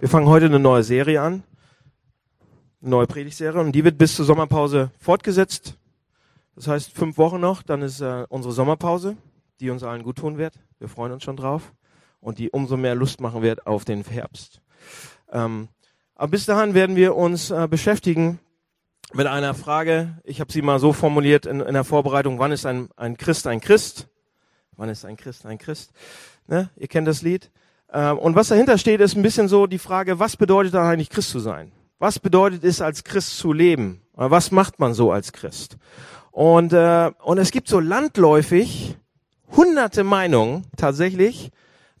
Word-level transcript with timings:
Wir 0.00 0.08
fangen 0.08 0.28
heute 0.28 0.46
eine 0.46 0.60
neue 0.60 0.84
Serie 0.84 1.20
an, 1.20 1.42
eine 2.80 2.90
neue 2.90 3.08
Predigtserie, 3.08 3.60
und 3.60 3.72
die 3.72 3.82
wird 3.82 3.98
bis 3.98 4.14
zur 4.14 4.24
Sommerpause 4.24 4.92
fortgesetzt. 5.00 5.76
Das 6.54 6.68
heißt, 6.68 6.92
fünf 6.92 7.18
Wochen 7.18 7.40
noch, 7.40 7.64
dann 7.64 7.82
ist 7.82 8.00
äh, 8.00 8.24
unsere 8.28 8.54
Sommerpause, 8.54 9.16
die 9.58 9.70
uns 9.70 9.82
allen 9.82 10.04
gut 10.04 10.18
tun 10.18 10.38
wird. 10.38 10.54
Wir 10.78 10.88
freuen 10.88 11.10
uns 11.10 11.24
schon 11.24 11.36
drauf 11.36 11.72
und 12.20 12.38
die 12.38 12.50
umso 12.50 12.76
mehr 12.76 12.94
Lust 12.94 13.20
machen 13.20 13.42
wird 13.42 13.66
auf 13.66 13.84
den 13.84 14.04
Herbst. 14.04 14.60
Ähm, 15.32 15.66
aber 16.14 16.30
bis 16.30 16.46
dahin 16.46 16.74
werden 16.74 16.94
wir 16.94 17.16
uns 17.16 17.50
äh, 17.50 17.66
beschäftigen 17.68 18.38
mit 19.14 19.26
einer 19.26 19.52
Frage. 19.52 20.16
Ich 20.22 20.38
habe 20.38 20.52
sie 20.52 20.62
mal 20.62 20.78
so 20.78 20.92
formuliert 20.92 21.44
in, 21.44 21.58
in 21.58 21.74
der 21.74 21.82
Vorbereitung: 21.82 22.38
Wann 22.38 22.52
ist 22.52 22.66
ein, 22.66 22.88
ein 22.94 23.16
Christ 23.16 23.48
ein 23.48 23.60
Christ? 23.60 24.06
Wann 24.76 24.90
ist 24.90 25.04
ein 25.04 25.16
Christ 25.16 25.44
ein 25.44 25.58
Christ? 25.58 25.90
Ne? 26.46 26.70
Ihr 26.76 26.86
kennt 26.86 27.08
das 27.08 27.22
Lied. 27.22 27.50
Ähm, 27.92 28.18
und 28.18 28.34
was 28.34 28.48
dahinter 28.48 28.78
steht, 28.78 29.00
ist 29.00 29.16
ein 29.16 29.22
bisschen 29.22 29.48
so 29.48 29.66
die 29.66 29.78
Frage, 29.78 30.18
was 30.18 30.36
bedeutet 30.36 30.74
da 30.74 30.88
eigentlich 30.88 31.10
Christ 31.10 31.30
zu 31.30 31.40
sein? 31.40 31.72
Was 31.98 32.18
bedeutet 32.18 32.64
es, 32.64 32.80
als 32.80 33.04
Christ 33.04 33.38
zu 33.38 33.52
leben? 33.52 34.02
Was 34.14 34.50
macht 34.50 34.78
man 34.78 34.94
so 34.94 35.10
als 35.10 35.32
Christ? 35.32 35.76
Und, 36.30 36.72
äh, 36.72 37.10
und 37.22 37.38
es 37.38 37.50
gibt 37.50 37.68
so 37.68 37.80
landläufig 37.80 38.96
hunderte 39.56 40.04
Meinungen 40.04 40.66
tatsächlich, 40.76 41.50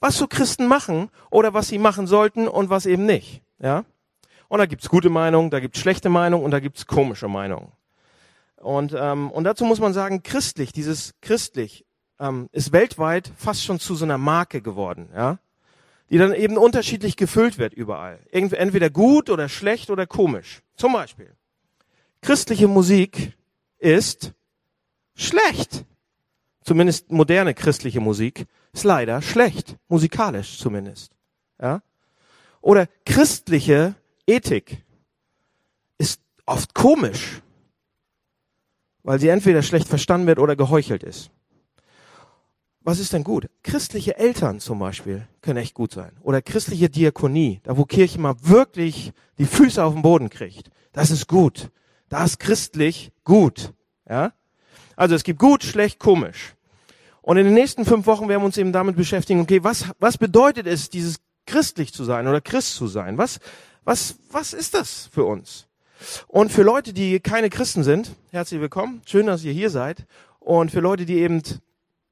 was 0.00 0.16
so 0.16 0.28
Christen 0.28 0.66
machen 0.66 1.10
oder 1.30 1.54
was 1.54 1.68
sie 1.68 1.78
machen 1.78 2.06
sollten 2.06 2.46
und 2.46 2.70
was 2.70 2.86
eben 2.86 3.06
nicht. 3.06 3.42
Ja? 3.58 3.84
Und 4.48 4.58
da 4.58 4.66
gibt's 4.66 4.88
gute 4.88 5.10
Meinungen, 5.10 5.50
da 5.50 5.60
gibt's 5.60 5.80
schlechte 5.80 6.08
Meinungen 6.08 6.44
und 6.44 6.50
da 6.52 6.60
gibt's 6.60 6.86
komische 6.86 7.28
Meinungen. 7.28 7.72
Und, 8.56 8.94
ähm, 8.96 9.30
und 9.30 9.44
dazu 9.44 9.64
muss 9.64 9.80
man 9.80 9.92
sagen, 9.92 10.22
christlich, 10.22 10.72
dieses 10.72 11.14
christlich 11.20 11.84
ähm, 12.18 12.48
ist 12.52 12.72
weltweit 12.72 13.30
fast 13.36 13.64
schon 13.64 13.78
zu 13.78 13.94
so 13.94 14.04
einer 14.04 14.18
Marke 14.18 14.60
geworden. 14.60 15.08
Ja? 15.14 15.38
Die 16.10 16.18
dann 16.18 16.32
eben 16.34 16.56
unterschiedlich 16.56 17.16
gefüllt 17.16 17.58
wird 17.58 17.74
überall. 17.74 18.18
Entweder 18.30 18.90
gut 18.90 19.30
oder 19.30 19.48
schlecht 19.48 19.90
oder 19.90 20.06
komisch. 20.06 20.62
Zum 20.76 20.92
Beispiel, 20.92 21.34
christliche 22.22 22.68
Musik 22.68 23.36
ist 23.78 24.32
schlecht. 25.14 25.84
Zumindest 26.62 27.10
moderne 27.10 27.54
christliche 27.54 28.00
Musik 28.00 28.46
ist 28.72 28.84
leider 28.84 29.22
schlecht, 29.22 29.76
musikalisch 29.88 30.58
zumindest. 30.58 31.12
Ja? 31.60 31.82
Oder 32.60 32.86
christliche 33.04 33.94
Ethik 34.26 34.84
ist 35.98 36.20
oft 36.46 36.74
komisch, 36.74 37.40
weil 39.02 39.18
sie 39.18 39.28
entweder 39.28 39.62
schlecht 39.62 39.88
verstanden 39.88 40.26
wird 40.26 40.38
oder 40.38 40.56
geheuchelt 40.56 41.02
ist 41.02 41.30
was 42.88 42.98
ist 42.98 43.12
denn 43.12 43.22
gut? 43.22 43.50
Christliche 43.62 44.16
Eltern 44.16 44.60
zum 44.60 44.78
Beispiel 44.78 45.28
können 45.42 45.58
echt 45.58 45.74
gut 45.74 45.92
sein. 45.92 46.12
Oder 46.22 46.40
christliche 46.40 46.88
Diakonie, 46.88 47.60
da 47.64 47.76
wo 47.76 47.84
Kirche 47.84 48.18
mal 48.18 48.34
wirklich 48.40 49.12
die 49.36 49.44
Füße 49.44 49.84
auf 49.84 49.92
den 49.92 50.00
Boden 50.00 50.30
kriegt. 50.30 50.70
Das 50.94 51.10
ist 51.10 51.28
gut. 51.28 51.68
Das 52.08 52.30
ist 52.30 52.40
christlich 52.40 53.12
gut. 53.24 53.74
Ja? 54.08 54.32
Also 54.96 55.14
es 55.14 55.22
gibt 55.22 55.38
gut, 55.38 55.64
schlecht, 55.64 55.98
komisch. 55.98 56.54
Und 57.20 57.36
in 57.36 57.44
den 57.44 57.52
nächsten 57.52 57.84
fünf 57.84 58.06
Wochen 58.06 58.26
werden 58.26 58.40
wir 58.40 58.46
uns 58.46 58.56
eben 58.56 58.72
damit 58.72 58.96
beschäftigen, 58.96 59.42
okay, 59.42 59.62
was, 59.62 59.84
was 59.98 60.16
bedeutet 60.16 60.66
es, 60.66 60.88
dieses 60.88 61.16
christlich 61.44 61.92
zu 61.92 62.04
sein 62.04 62.26
oder 62.26 62.40
Christ 62.40 62.74
zu 62.74 62.86
sein? 62.86 63.18
Was, 63.18 63.38
was, 63.84 64.14
was 64.30 64.54
ist 64.54 64.72
das 64.72 65.10
für 65.12 65.24
uns? 65.24 65.66
Und 66.26 66.50
für 66.50 66.62
Leute, 66.62 66.94
die 66.94 67.20
keine 67.20 67.50
Christen 67.50 67.84
sind, 67.84 68.16
herzlich 68.30 68.62
willkommen. 68.62 69.02
Schön, 69.04 69.26
dass 69.26 69.44
ihr 69.44 69.52
hier 69.52 69.68
seid. 69.68 70.06
Und 70.40 70.70
für 70.70 70.80
Leute, 70.80 71.04
die 71.04 71.18
eben 71.18 71.42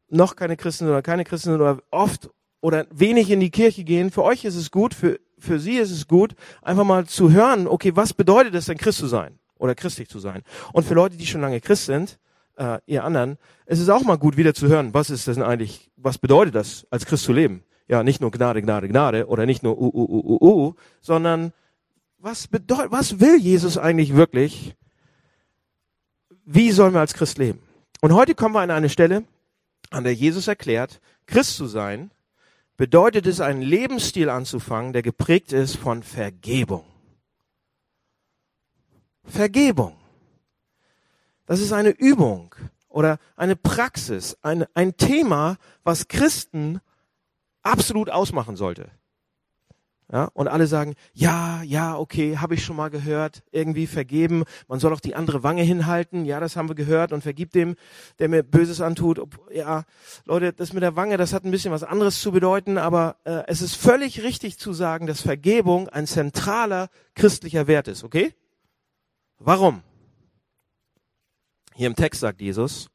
noch 0.09 0.37
keine 0.37 0.57
Christen 0.57 0.89
oder 0.89 1.03
keine 1.03 1.25
Christen 1.25 1.55
oder 1.55 1.79
oft 1.91 2.31
oder 2.61 2.87
wenig 2.91 3.31
in 3.31 3.41
die 3.41 3.51
Kirche 3.51 3.85
gehen, 3.85 4.11
für 4.11 4.23
euch 4.23 4.45
ist 4.45 4.57
es 4.57 4.71
gut, 4.71 4.95
für, 4.95 5.21
für 5.39 5.59
sie 5.59 5.77
ist 5.77 5.91
es 5.91 6.09
gut, 6.09 6.35
einfach 6.63 6.85
mal 6.85 7.07
zu 7.07 7.31
hören, 7.31 7.67
okay, 7.67 7.95
was 7.95 8.13
bedeutet 8.13 8.55
es 8.55 8.67
denn 8.67 8.79
Christ 8.79 8.99
zu 8.99 9.07
sein 9.07 9.39
oder 9.59 9.75
christlich 9.75 10.09
zu 10.09 10.19
sein? 10.19 10.43
Und 10.73 10.85
für 10.85 10.95
Leute, 10.95 11.17
die 11.17 11.27
schon 11.27 11.41
lange 11.41 11.61
Christ 11.61 11.87
sind, 11.87 12.19
äh, 12.57 12.79
ihr 12.87 13.05
anderen, 13.05 13.39
es 13.67 13.79
ist 13.79 13.89
auch 13.89 14.03
mal 14.03 14.17
gut, 14.17 14.37
wieder 14.37 14.55
zu 14.55 14.69
hören, 14.69 14.95
was 14.95 15.11
ist 15.11 15.27
denn 15.27 15.43
eigentlich, 15.43 15.91
was 15.97 16.19
bedeutet 16.19 16.55
das, 16.55 16.87
als 16.91 17.07
Christ 17.07 17.25
zu 17.25 17.33
leben? 17.33 17.63
Ja, 17.89 18.03
nicht 18.03 18.21
nur 18.21 18.31
Gnade, 18.31 18.63
Gnade, 18.63 18.89
Gnade 18.89 19.29
oder 19.29 19.47
nicht 19.47 19.63
nur 19.63 19.79
u, 19.79 19.87
u, 19.87 20.05
u, 20.05 20.39
u, 20.41 20.67
u, 20.67 20.75
sondern 21.01 21.53
was 22.19 22.49
bedeutet, 22.49 22.91
was 22.91 23.21
will 23.21 23.37
Jesus 23.37 23.79
eigentlich 23.79 24.17
wirklich? 24.17 24.75
Wie 26.45 26.73
sollen 26.73 26.95
wir 26.95 27.01
als 27.01 27.15
Christ 27.15 27.39
leben? 27.39 27.61
Und 28.01 28.13
heute 28.13 28.35
kommen 28.35 28.55
wir 28.55 28.61
an 28.61 28.71
eine 28.71 28.89
Stelle, 28.89 29.25
an 29.91 30.05
der 30.05 30.15
Jesus 30.15 30.49
erklärt, 30.49 31.01
Christ 31.27 31.57
zu 31.57 31.67
sein, 31.67 32.11
bedeutet 32.77 33.27
es, 33.27 33.41
einen 33.41 33.63
Lebensstil 33.63 34.29
anzufangen, 34.29 34.93
der 34.93 35.03
geprägt 35.03 35.53
ist 35.53 35.77
von 35.77 36.03
Vergebung. 36.03 36.85
Vergebung. 39.25 39.97
Das 41.47 41.61
ist 41.61 41.73
eine 41.73 41.91
Übung 41.91 42.55
oder 42.89 43.19
eine 43.37 43.57
Praxis, 43.57 44.37
ein, 44.43 44.67
ein 44.75 44.97
Thema, 44.97 45.59
was 45.85 46.09
Christen 46.09 46.81
absolut 47.63 48.11
ausmachen 48.11 48.57
sollte. 48.57 48.91
Ja, 50.13 50.27
und 50.35 50.47
alle 50.47 50.69
sagen, 50.69 50.95
ja, 51.15 51.65
ja, 51.65 51.99
okay, 51.99 52.39
habe 52.39 52.55
ich 52.55 52.65
schon 52.65 52.77
mal 52.77 52.91
gehört, 52.91 53.43
irgendwie 53.51 53.89
vergeben, 53.89 54.45
man 54.69 54.79
soll 54.79 54.93
auch 54.93 55.01
die 55.01 55.17
andere 55.17 55.43
Wange 55.43 55.63
hinhalten, 55.63 56.25
ja, 56.25 56.39
das 56.39 56.55
haben 56.55 56.69
wir 56.69 56.77
gehört 56.77 57.13
und 57.13 57.23
vergibt 57.23 57.57
dem, 57.57 57.75
der 58.21 58.29
mir 58.29 58.45
Böses 58.45 58.81
antut. 58.81 59.21
Ja, 59.53 59.83
Leute, 60.25 60.53
das 60.53 60.73
mit 60.73 60.85
der 60.85 60.95
Wange, 60.95 61.17
das 61.17 61.33
hat 61.33 61.45
ein 61.45 61.51
bisschen 61.51 61.73
was 61.73 61.83
anderes 61.83 62.21
zu 62.21 62.31
bedeuten, 62.31 62.79
aber 62.79 63.17
äh, 63.25 63.43
es 63.49 63.61
ist 63.61 63.75
völlig 63.75 64.23
richtig 64.23 64.61
zu 64.61 64.73
sagen, 64.73 65.09
dass 65.09 65.23
Vergebung 65.23 65.89
ein 65.89 66.07
zentraler 66.07 66.89
christlicher 67.17 67.67
Wert 67.67 67.89
ist, 67.89 68.05
okay? 68.05 68.33
Warum? 69.41 69.83
Hier 71.75 71.89
im 71.89 71.97
Text 71.97 72.21
sagt 72.21 72.41
Jesus, 72.41 72.91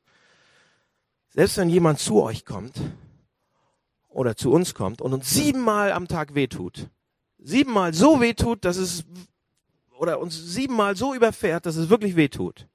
selbst 1.27 1.57
wenn 1.57 1.69
jemand 1.69 1.99
zu 1.99 2.23
euch 2.23 2.45
kommt 2.45 2.79
oder 4.07 4.37
zu 4.37 4.49
uns 4.53 4.73
kommt 4.73 5.01
und 5.01 5.11
uns 5.11 5.29
siebenmal 5.29 5.91
am 5.91 6.07
Tag 6.07 6.35
wehtut, 6.35 6.89
siebenmal 7.41 7.93
so 7.93 8.21
wehtut, 8.21 8.63
dass 8.65 8.77
es, 8.77 9.03
oder 9.97 10.19
uns 10.19 10.35
siebenmal 10.35 10.95
so 10.95 11.13
überfährt, 11.13 11.65
dass 11.65 11.75
es 11.75 11.89
wirklich 11.89 12.15
wehtut. 12.15 12.67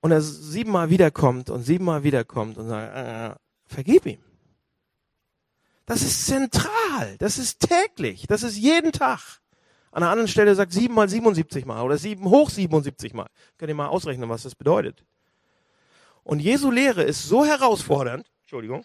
Und 0.00 0.12
er 0.12 0.22
siebenmal 0.22 0.88
wiederkommt 0.88 1.50
und 1.50 1.62
siebenmal 1.62 2.02
wiederkommt 2.02 2.56
und 2.56 2.68
sagt, 2.68 2.96
äh, 2.96 3.34
vergib 3.66 4.06
ihm. 4.06 4.20
Das 5.84 6.02
ist 6.02 6.26
zentral, 6.26 7.16
das 7.18 7.36
ist 7.36 7.60
täglich, 7.60 8.26
das 8.28 8.42
ist 8.42 8.56
jeden 8.56 8.92
Tag. 8.92 9.40
An 9.92 10.02
einer 10.02 10.12
anderen 10.12 10.28
Stelle 10.28 10.54
sagt 10.54 10.72
sieben 10.72 10.94
mal 10.94 11.08
77 11.08 11.66
mal 11.66 11.82
oder 11.82 11.98
sieben 11.98 12.26
hoch 12.26 12.48
77 12.48 13.12
mal. 13.12 13.26
Könnt 13.58 13.70
ihr 13.70 13.74
mal 13.74 13.88
ausrechnen, 13.88 14.28
was 14.28 14.44
das 14.44 14.54
bedeutet. 14.54 15.04
Und 16.22 16.38
Jesu 16.38 16.70
Lehre 16.70 17.02
ist 17.02 17.24
so 17.24 17.44
herausfordernd, 17.44 18.24
Entschuldigung, 18.42 18.84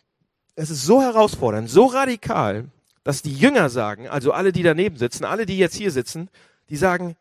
es 0.55 0.69
ist 0.69 0.83
so 0.83 1.01
herausfordernd, 1.01 1.69
so 1.69 1.85
radikal, 1.85 2.69
dass 3.05 3.21
die 3.21 3.33
Jünger 3.33 3.69
sagen, 3.69 4.09
also 4.09 4.33
alle, 4.33 4.51
die 4.51 4.63
daneben 4.63 4.97
sitzen, 4.97 5.25
alle, 5.25 5.45
die 5.45 5.59
jetzt 5.59 5.75
hier 5.75 5.91
sitzen, 5.91 6.27
die 6.69 6.75
sagen, 6.75 7.15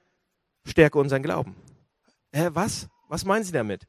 stärke 0.67 0.99
unseren 0.99 1.23
Glauben. 1.23 1.55
Hä, 2.33 2.49
was? 2.55 2.89
Was 3.09 3.27
meinen 3.27 3.45
Sie 3.45 3.53
damit? 3.53 3.87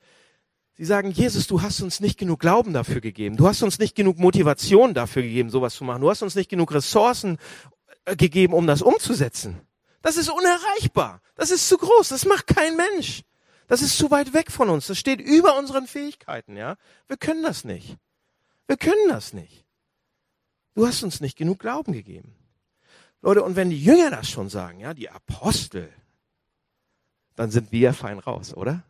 Sie 0.78 0.84
sagen, 0.84 1.10
Jesus, 1.10 1.48
du 1.48 1.62
hast 1.62 1.82
uns 1.82 2.02
nicht 2.02 2.20
genug 2.20 2.42
Glauben 2.42 2.74
dafür 2.74 3.00
gegeben. 3.00 3.38
Du 3.38 3.48
hast 3.48 3.64
uns 3.64 3.80
nicht 3.80 3.96
genug 3.96 4.20
Motivation 4.20 4.94
dafür 4.94 5.24
gegeben, 5.24 5.50
sowas 5.50 5.74
zu 5.74 5.86
machen. 5.86 6.02
Du 6.02 6.10
hast 6.10 6.22
uns 6.22 6.36
nicht 6.36 6.50
genug 6.50 6.74
Ressourcen 6.74 7.38
äh, 8.04 8.18
gegeben, 8.18 8.54
um 8.54 8.68
das 8.68 8.82
umzusetzen. 8.82 9.62
Das 10.02 10.18
ist 10.18 10.30
unerreichbar. 10.30 11.22
Das 11.36 11.50
ist 11.50 11.70
zu 11.70 11.78
groß. 11.78 12.10
Das 12.10 12.26
macht 12.26 12.48
kein 12.48 12.76
Mensch. 12.76 13.24
Das 13.68 13.82
ist 13.82 13.98
zu 13.98 14.12
weit 14.12 14.34
weg 14.34 14.52
von 14.52 14.70
uns. 14.70 14.88
Das 14.88 15.00
steht 15.00 15.22
über 15.22 15.58
unseren 15.58 15.88
Fähigkeiten, 15.88 16.58
ja. 16.58 16.76
Wir 17.08 17.16
können 17.16 17.42
das 17.42 17.64
nicht. 17.64 17.96
Wir 18.68 18.76
können 18.76 19.08
das 19.08 19.32
nicht. 19.32 19.65
Du 20.76 20.86
hast 20.86 21.04
uns 21.04 21.22
nicht 21.22 21.38
genug 21.38 21.60
Glauben 21.60 21.94
gegeben. 21.94 22.36
Leute, 23.22 23.44
und 23.44 23.56
wenn 23.56 23.70
die 23.70 23.82
Jünger 23.82 24.12
das 24.12 24.30
schon 24.30 24.50
sagen, 24.50 24.82
ja, 24.82 24.94
die 24.94 25.10
Apostel, 25.10 25.90
dann 27.36 27.50
sind 27.50 27.72
wir 27.72 27.80
ja 27.80 27.94
fein 27.94 28.20
raus, 28.20 28.54
oder? 28.54 28.84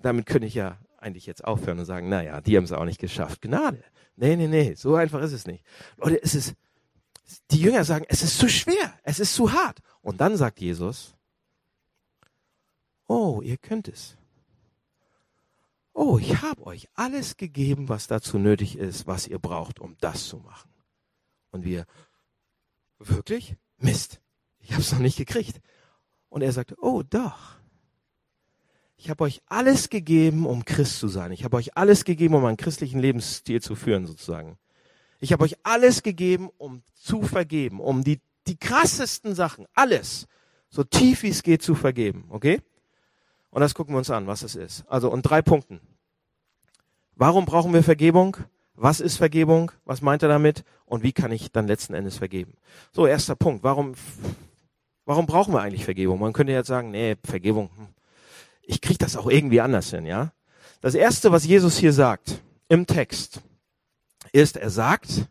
Damit 0.00 0.26
könnte 0.26 0.46
ich 0.46 0.54
ja 0.54 0.78
eigentlich 0.96 1.26
jetzt 1.26 1.44
aufhören 1.44 1.78
und 1.78 1.84
sagen, 1.84 2.08
naja, 2.08 2.40
die 2.40 2.56
haben 2.56 2.64
es 2.64 2.72
auch 2.72 2.86
nicht 2.86 3.00
geschafft. 3.00 3.42
Gnade. 3.42 3.84
Nee, 4.16 4.34
nee, 4.36 4.48
nee, 4.48 4.74
so 4.74 4.96
einfach 4.96 5.20
ist 5.20 5.32
es 5.32 5.46
nicht. 5.46 5.62
Leute, 5.98 6.22
es 6.22 6.34
ist, 6.34 6.54
die 7.50 7.60
Jünger 7.60 7.84
sagen, 7.84 8.06
es 8.08 8.22
ist 8.22 8.38
zu 8.38 8.48
schwer, 8.48 8.94
es 9.02 9.20
ist 9.20 9.34
zu 9.34 9.52
hart. 9.52 9.78
Und 10.00 10.20
dann 10.20 10.36
sagt 10.36 10.60
Jesus, 10.60 11.14
oh, 13.06 13.40
ihr 13.42 13.58
könnt 13.58 13.88
es 13.88 14.16
oh, 15.92 16.18
ich 16.18 16.42
habe 16.42 16.66
euch 16.66 16.88
alles 16.94 17.36
gegeben, 17.36 17.88
was 17.88 18.06
dazu 18.06 18.38
nötig 18.38 18.76
ist, 18.76 19.06
was 19.06 19.26
ihr 19.26 19.38
braucht, 19.38 19.80
um 19.80 19.96
das 20.00 20.26
zu 20.26 20.38
machen. 20.38 20.70
Und 21.52 21.64
wir, 21.64 21.86
wirklich? 22.98 23.54
Mist, 23.78 24.20
ich 24.58 24.72
habe 24.72 24.82
es 24.82 24.90
noch 24.92 24.98
nicht 24.98 25.16
gekriegt. 25.16 25.60
Und 26.28 26.42
er 26.42 26.52
sagte, 26.52 26.76
oh 26.80 27.02
doch, 27.02 27.56
ich 28.96 29.10
habe 29.10 29.24
euch 29.24 29.42
alles 29.46 29.88
gegeben, 29.88 30.46
um 30.46 30.64
Christ 30.64 30.98
zu 30.98 31.08
sein. 31.08 31.30
Ich 31.32 31.44
habe 31.44 31.56
euch 31.56 31.76
alles 31.76 32.04
gegeben, 32.04 32.34
um 32.34 32.44
einen 32.44 32.56
christlichen 32.56 33.00
Lebensstil 33.00 33.62
zu 33.62 33.74
führen, 33.74 34.06
sozusagen. 34.06 34.58
Ich 35.20 35.32
habe 35.32 35.44
euch 35.44 35.56
alles 35.62 36.02
gegeben, 36.02 36.50
um 36.58 36.82
zu 36.94 37.22
vergeben, 37.22 37.80
um 37.80 38.02
die 38.02 38.20
die 38.46 38.56
krassesten 38.56 39.34
Sachen, 39.34 39.66
alles, 39.74 40.26
so 40.68 40.84
tief 40.84 41.22
wie 41.22 41.28
es 41.28 41.42
geht 41.42 41.62
zu 41.62 41.74
vergeben, 41.74 42.26
okay? 42.30 42.60
Und 43.50 43.60
das 43.60 43.74
gucken 43.74 43.94
wir 43.94 43.98
uns 43.98 44.10
an, 44.10 44.26
was 44.26 44.42
es 44.42 44.56
ist. 44.56 44.84
Also, 44.88 45.10
und 45.10 45.22
drei 45.22 45.42
Punkten. 45.42 45.80
Warum 47.14 47.44
brauchen 47.44 47.72
wir 47.72 47.82
Vergebung? 47.82 48.36
Was 48.74 49.00
ist 49.00 49.16
Vergebung? 49.16 49.70
Was 49.84 50.02
meint 50.02 50.22
er 50.22 50.28
damit? 50.28 50.64
Und 50.86 51.02
wie 51.02 51.12
kann 51.12 51.32
ich 51.32 51.52
dann 51.52 51.66
letzten 51.66 51.94
Endes 51.94 52.16
vergeben? 52.16 52.54
So, 52.92 53.06
erster 53.06 53.36
Punkt. 53.36 53.62
Warum, 53.62 53.94
warum 55.04 55.26
brauchen 55.26 55.52
wir 55.52 55.60
eigentlich 55.60 55.84
Vergebung? 55.84 56.20
Man 56.20 56.32
könnte 56.32 56.52
jetzt 56.52 56.68
sagen, 56.68 56.90
nee, 56.90 57.16
Vergebung, 57.24 57.70
hm, 57.76 57.88
ich 58.62 58.80
kriege 58.80 58.98
das 58.98 59.16
auch 59.16 59.28
irgendwie 59.28 59.60
anders 59.60 59.90
hin, 59.90 60.06
ja? 60.06 60.32
Das 60.80 60.94
erste, 60.94 61.30
was 61.32 61.44
Jesus 61.44 61.76
hier 61.76 61.92
sagt 61.92 62.42
im 62.68 62.86
Text, 62.86 63.40
ist, 64.32 64.56
er 64.56 64.70
sagt, 64.70 65.28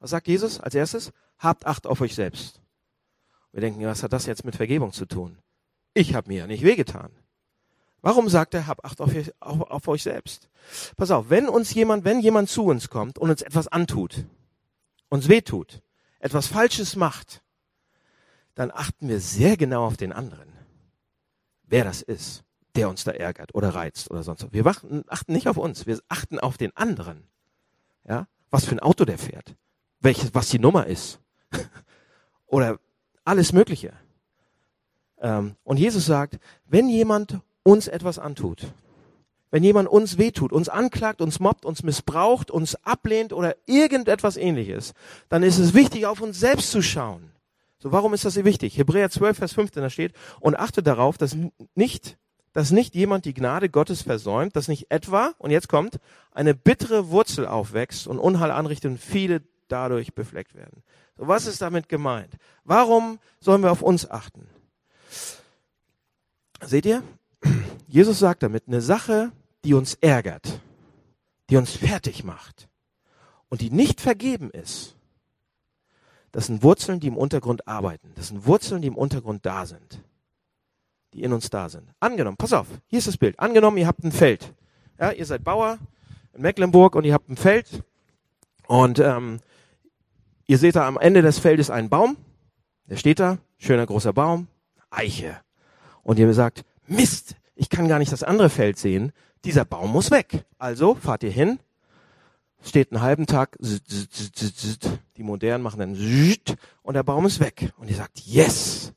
was 0.00 0.10
sagt 0.10 0.26
Jesus 0.26 0.60
als 0.60 0.74
erstes? 0.74 1.12
Habt 1.38 1.66
Acht 1.66 1.86
auf 1.86 2.00
euch 2.00 2.14
selbst. 2.14 2.60
Wir 3.52 3.60
denken, 3.60 3.84
was 3.84 4.02
hat 4.02 4.12
das 4.12 4.26
jetzt 4.26 4.44
mit 4.44 4.56
Vergebung 4.56 4.92
zu 4.92 5.06
tun? 5.06 5.38
Ich 5.92 6.14
habe 6.14 6.28
mir 6.28 6.38
ja 6.38 6.46
nicht 6.46 6.64
wehgetan. 6.64 7.12
Warum 8.04 8.28
sagt 8.28 8.52
er, 8.52 8.66
hab 8.66 8.84
Acht 8.84 9.00
auf, 9.00 9.12
auf, 9.40 9.60
auf 9.62 9.88
euch 9.88 10.02
selbst? 10.02 10.50
Pass 10.98 11.10
auf, 11.10 11.30
wenn 11.30 11.48
uns 11.48 11.72
jemand, 11.72 12.04
wenn 12.04 12.20
jemand 12.20 12.50
zu 12.50 12.66
uns 12.66 12.90
kommt 12.90 13.18
und 13.18 13.30
uns 13.30 13.40
etwas 13.40 13.66
antut, 13.66 14.26
uns 15.08 15.30
wehtut, 15.30 15.80
etwas 16.18 16.46
Falsches 16.46 16.96
macht, 16.96 17.42
dann 18.56 18.70
achten 18.70 19.08
wir 19.08 19.20
sehr 19.20 19.56
genau 19.56 19.86
auf 19.86 19.96
den 19.96 20.12
anderen. 20.12 20.52
Wer 21.62 21.84
das 21.84 22.02
ist, 22.02 22.44
der 22.74 22.90
uns 22.90 23.04
da 23.04 23.12
ärgert 23.12 23.54
oder 23.54 23.70
reizt 23.70 24.10
oder 24.10 24.22
sonst 24.22 24.44
was. 24.44 24.52
Wir 24.52 24.66
achten 24.66 25.32
nicht 25.32 25.48
auf 25.48 25.56
uns, 25.56 25.86
wir 25.86 25.98
achten 26.10 26.38
auf 26.38 26.58
den 26.58 26.76
anderen. 26.76 27.24
Ja? 28.06 28.28
Was 28.50 28.66
für 28.66 28.72
ein 28.72 28.80
Auto 28.80 29.06
der 29.06 29.16
fährt, 29.16 29.56
welches, 30.00 30.34
was 30.34 30.50
die 30.50 30.58
Nummer 30.58 30.88
ist. 30.88 31.20
oder 32.46 32.78
alles 33.24 33.54
Mögliche. 33.54 33.94
Ähm, 35.22 35.56
und 35.64 35.78
Jesus 35.78 36.04
sagt, 36.04 36.38
wenn 36.66 36.90
jemand 36.90 37.40
uns 37.64 37.88
etwas 37.88 38.20
antut, 38.20 38.68
wenn 39.50 39.64
jemand 39.64 39.88
uns 39.88 40.18
wehtut, 40.18 40.52
uns 40.52 40.68
anklagt, 40.68 41.20
uns 41.20 41.40
mobbt, 41.40 41.64
uns 41.64 41.82
missbraucht, 41.82 42.50
uns 42.50 42.76
ablehnt 42.84 43.32
oder 43.32 43.56
irgendetwas 43.66 44.36
ähnliches, 44.36 44.94
dann 45.28 45.42
ist 45.42 45.58
es 45.58 45.74
wichtig, 45.74 46.06
auf 46.06 46.20
uns 46.20 46.38
selbst 46.38 46.70
zu 46.70 46.82
schauen. 46.82 47.30
So, 47.78 47.92
warum 47.92 48.14
ist 48.14 48.24
das 48.24 48.34
so 48.34 48.44
wichtig? 48.44 48.78
Hebräer 48.78 49.10
12, 49.10 49.38
Vers 49.38 49.52
15, 49.52 49.82
da 49.82 49.90
steht, 49.90 50.12
und 50.40 50.56
achte 50.58 50.82
darauf, 50.82 51.18
dass 51.18 51.36
nicht, 51.74 52.16
dass 52.52 52.70
nicht 52.70 52.94
jemand 52.94 53.26
die 53.26 53.34
Gnade 53.34 53.68
Gottes 53.68 54.02
versäumt, 54.02 54.56
dass 54.56 54.68
nicht 54.68 54.90
etwa, 54.90 55.34
und 55.38 55.50
jetzt 55.50 55.68
kommt, 55.68 56.00
eine 56.32 56.54
bittere 56.54 57.10
Wurzel 57.10 57.46
aufwächst 57.46 58.06
und 58.06 58.18
Unheil 58.18 58.50
anrichtet 58.50 58.90
und 58.90 58.98
viele 58.98 59.42
dadurch 59.68 60.14
befleckt 60.14 60.54
werden. 60.54 60.82
So, 61.16 61.28
was 61.28 61.46
ist 61.46 61.62
damit 61.62 61.88
gemeint? 61.88 62.34
Warum 62.64 63.18
sollen 63.38 63.62
wir 63.62 63.70
auf 63.70 63.82
uns 63.82 64.10
achten? 64.10 64.48
Seht 66.60 66.86
ihr? 66.86 67.02
Jesus 67.86 68.18
sagt 68.18 68.42
damit, 68.42 68.64
eine 68.66 68.80
Sache, 68.80 69.32
die 69.64 69.74
uns 69.74 69.94
ärgert, 69.94 70.60
die 71.50 71.56
uns 71.56 71.72
fertig 71.72 72.24
macht 72.24 72.68
und 73.48 73.60
die 73.60 73.70
nicht 73.70 74.00
vergeben 74.00 74.50
ist, 74.50 74.96
das 76.34 76.46
sind 76.46 76.64
Wurzeln, 76.64 76.98
die 76.98 77.06
im 77.06 77.16
Untergrund 77.16 77.68
arbeiten. 77.68 78.10
Das 78.16 78.26
sind 78.28 78.44
Wurzeln, 78.44 78.82
die 78.82 78.88
im 78.88 78.96
Untergrund 78.96 79.46
da 79.46 79.66
sind. 79.66 80.02
Die 81.12 81.22
in 81.22 81.32
uns 81.32 81.48
da 81.48 81.68
sind. 81.68 81.88
Angenommen, 82.00 82.36
pass 82.36 82.52
auf, 82.52 82.66
hier 82.88 82.98
ist 82.98 83.06
das 83.06 83.16
Bild. 83.16 83.38
Angenommen, 83.38 83.76
ihr 83.76 83.86
habt 83.86 84.02
ein 84.02 84.10
Feld. 84.10 84.52
Ja, 84.98 85.12
ihr 85.12 85.26
seid 85.26 85.44
Bauer 85.44 85.78
in 86.32 86.42
Mecklenburg 86.42 86.96
und 86.96 87.04
ihr 87.04 87.14
habt 87.14 87.28
ein 87.28 87.36
Feld. 87.36 87.84
Und 88.66 88.98
ähm, 88.98 89.38
ihr 90.48 90.58
seht 90.58 90.74
da 90.74 90.88
am 90.88 90.98
Ende 90.98 91.22
des 91.22 91.38
Feldes 91.38 91.70
einen 91.70 91.88
Baum. 91.88 92.16
Der 92.86 92.96
steht 92.96 93.20
da, 93.20 93.38
schöner 93.58 93.86
großer 93.86 94.12
Baum, 94.12 94.48
Eiche. 94.90 95.40
Und 96.02 96.18
ihr 96.18 96.34
sagt, 96.34 96.64
Mist, 96.88 97.36
ich 97.54 97.68
kann 97.68 97.88
gar 97.88 97.98
nicht 97.98 98.12
das 98.12 98.22
andere 98.22 98.50
Feld 98.50 98.78
sehen, 98.78 99.12
dieser 99.44 99.64
Baum 99.64 99.92
muss 99.92 100.10
weg. 100.10 100.44
Also 100.58 100.94
fahrt 100.94 101.22
ihr 101.22 101.30
hin, 101.30 101.58
steht 102.62 102.92
einen 102.92 103.02
halben 103.02 103.26
Tag, 103.26 103.56
die 103.60 105.22
Modernen 105.22 105.62
machen 105.62 105.78
dann 105.78 105.94
und 106.82 106.94
der 106.94 107.02
Baum 107.02 107.26
ist 107.26 107.40
weg. 107.40 107.72
Und 107.76 107.90
ihr 107.90 107.96
sagt, 107.96 108.20
yes. 108.20 108.92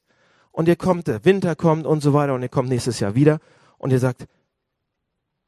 Und 0.51 0.68
ihr 0.68 0.75
kommt, 0.75 1.07
der 1.07 1.24
Winter 1.25 1.56
kommt 1.56 1.86
und 1.86 2.01
so 2.01 2.13
weiter 2.13 2.33
und 2.33 2.42
ihr 2.42 2.50
kommt 2.50 2.69
nächstes 2.69 3.00
Jahr 3.00 3.13
wieder 3.13 3.39
und 3.77 3.92
ihr 3.92 4.00
sagt, 4.00 4.27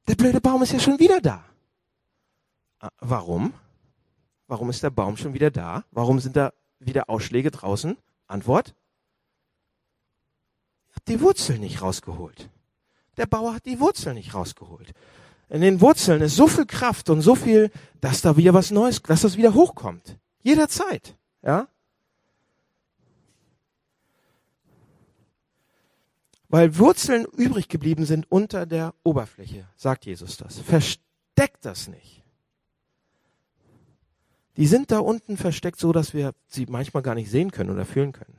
der 0.07 0.15
blöde 0.15 0.41
Baum 0.41 0.61
ist 0.61 0.73
ja 0.73 0.79
schon 0.79 0.99
wieder 0.99 1.21
da. 1.21 1.43
Ah, 2.79 2.89
warum? 2.99 3.53
Warum 4.47 4.69
ist 4.69 4.83
der 4.83 4.89
Baum 4.89 5.17
schon 5.17 5.33
wieder 5.33 5.51
da? 5.51 5.83
Warum 5.91 6.19
sind 6.19 6.35
da 6.35 6.53
wieder 6.79 7.09
Ausschläge 7.09 7.51
draußen? 7.51 7.97
Antwort? 8.27 8.75
Ihr 10.89 10.95
habt 10.95 11.07
die 11.07 11.21
Wurzel 11.21 11.59
nicht 11.59 11.81
rausgeholt. 11.81 12.49
Der 13.19 13.25
Bauer 13.25 13.53
hat 13.53 13.65
die 13.65 13.81
Wurzeln 13.81 14.15
nicht 14.15 14.33
rausgeholt. 14.33 14.93
In 15.49 15.59
den 15.59 15.81
Wurzeln 15.81 16.21
ist 16.21 16.37
so 16.37 16.47
viel 16.47 16.65
Kraft 16.65 17.09
und 17.09 17.21
so 17.21 17.35
viel, 17.35 17.69
dass 17.99 18.21
da 18.21 18.37
wieder 18.37 18.53
was 18.53 18.71
Neues, 18.71 19.01
dass 19.03 19.21
das 19.21 19.35
wieder 19.35 19.53
hochkommt. 19.53 20.17
Jederzeit. 20.41 21.17
Ja? 21.41 21.67
Weil 26.47 26.77
Wurzeln 26.77 27.25
übrig 27.25 27.67
geblieben 27.67 28.05
sind 28.05 28.31
unter 28.31 28.65
der 28.65 28.95
Oberfläche, 29.03 29.67
sagt 29.75 30.05
Jesus 30.05 30.37
das. 30.37 30.59
Versteckt 30.59 31.65
das 31.65 31.89
nicht. 31.89 32.23
Die 34.55 34.65
sind 34.65 34.91
da 34.91 34.99
unten 34.99 35.35
versteckt, 35.35 35.79
so 35.79 35.91
dass 35.91 36.13
wir 36.13 36.33
sie 36.47 36.67
manchmal 36.67 37.03
gar 37.03 37.15
nicht 37.15 37.29
sehen 37.29 37.51
können 37.51 37.69
oder 37.69 37.85
fühlen 37.85 38.13
können. 38.13 38.37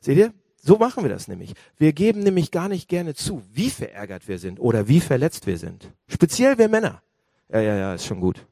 Seht 0.00 0.18
ihr? 0.18 0.32
So 0.68 0.76
machen 0.76 1.02
wir 1.02 1.08
das 1.08 1.28
nämlich. 1.28 1.54
Wir 1.78 1.94
geben 1.94 2.20
nämlich 2.22 2.50
gar 2.50 2.68
nicht 2.68 2.90
gerne 2.90 3.14
zu, 3.14 3.42
wie 3.54 3.70
verärgert 3.70 4.28
wir 4.28 4.38
sind 4.38 4.60
oder 4.60 4.86
wie 4.86 5.00
verletzt 5.00 5.46
wir 5.46 5.56
sind. 5.56 5.90
Speziell 6.08 6.58
wir 6.58 6.68
Männer. 6.68 7.00
Ja, 7.48 7.60
ja, 7.60 7.74
ja, 7.74 7.94
ist 7.94 8.04
schon 8.04 8.20
gut. 8.20 8.44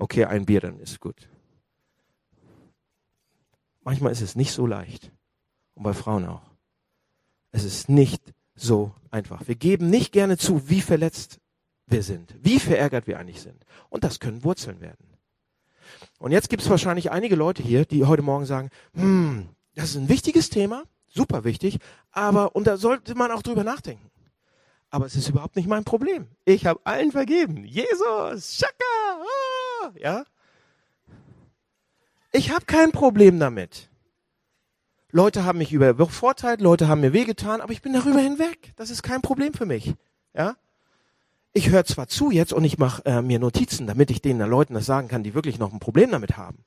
Okay, 0.00 0.24
ein 0.24 0.46
Bier, 0.46 0.60
dann 0.60 0.80
ist 0.80 0.98
gut. 0.98 1.28
Manchmal 3.84 4.10
ist 4.10 4.20
es 4.20 4.34
nicht 4.34 4.50
so 4.50 4.66
leicht. 4.66 5.12
Und 5.74 5.84
bei 5.84 5.92
Frauen 5.92 6.26
auch. 6.26 6.42
Es 7.52 7.62
ist 7.62 7.88
nicht 7.88 8.34
so 8.56 8.92
einfach. 9.12 9.46
Wir 9.46 9.54
geben 9.54 9.90
nicht 9.90 10.10
gerne 10.10 10.38
zu, 10.38 10.68
wie 10.68 10.80
verletzt 10.80 11.38
wir 11.86 12.02
sind, 12.02 12.34
wie 12.42 12.58
verärgert 12.58 13.06
wir 13.06 13.20
eigentlich 13.20 13.42
sind. 13.42 13.64
Und 13.90 14.02
das 14.02 14.18
können 14.18 14.42
Wurzeln 14.42 14.80
werden. 14.80 15.06
Und 16.18 16.32
jetzt 16.32 16.48
gibt 16.48 16.64
es 16.64 16.68
wahrscheinlich 16.68 17.12
einige 17.12 17.36
Leute 17.36 17.62
hier, 17.62 17.84
die 17.84 18.06
heute 18.06 18.22
Morgen 18.22 18.44
sagen, 18.44 18.70
hm, 18.94 19.50
das 19.74 19.90
ist 19.90 19.96
ein 19.96 20.08
wichtiges 20.08 20.50
Thema, 20.50 20.84
super 21.06 21.44
wichtig, 21.44 21.78
aber, 22.10 22.54
und 22.54 22.66
da 22.66 22.76
sollte 22.76 23.14
man 23.14 23.30
auch 23.30 23.42
drüber 23.42 23.64
nachdenken. 23.64 24.10
Aber 24.90 25.06
es 25.06 25.14
ist 25.14 25.28
überhaupt 25.28 25.56
nicht 25.56 25.68
mein 25.68 25.84
Problem. 25.84 26.26
Ich 26.44 26.66
habe 26.66 26.80
allen 26.84 27.12
vergeben. 27.12 27.64
Jesus, 27.64 28.56
Shaka, 28.56 29.22
ah, 29.82 29.92
ja. 29.96 30.24
Ich 32.32 32.50
habe 32.50 32.64
kein 32.64 32.90
Problem 32.90 33.38
damit. 33.38 33.88
Leute 35.12 35.44
haben 35.44 35.58
mich 35.58 35.72
übervorteilt, 35.72 36.60
Leute 36.60 36.86
haben 36.88 37.00
mir 37.00 37.12
wehgetan, 37.12 37.60
aber 37.60 37.72
ich 37.72 37.82
bin 37.82 37.92
darüber 37.92 38.20
hinweg. 38.20 38.72
Das 38.76 38.90
ist 38.90 39.02
kein 39.02 39.22
Problem 39.22 39.54
für 39.54 39.66
mich. 39.66 39.94
Ja? 40.34 40.56
Ich 41.52 41.70
höre 41.70 41.84
zwar 41.84 42.06
zu 42.06 42.30
jetzt 42.30 42.52
und 42.52 42.62
ich 42.64 42.78
mache 42.78 43.04
äh, 43.06 43.22
mir 43.22 43.40
Notizen, 43.40 43.88
damit 43.88 44.10
ich 44.10 44.22
den 44.22 44.38
Leuten 44.38 44.74
das 44.74 44.86
sagen 44.86 45.08
kann, 45.08 45.24
die 45.24 45.34
wirklich 45.34 45.58
noch 45.58 45.72
ein 45.72 45.80
Problem 45.80 46.12
damit 46.12 46.36
haben. 46.36 46.64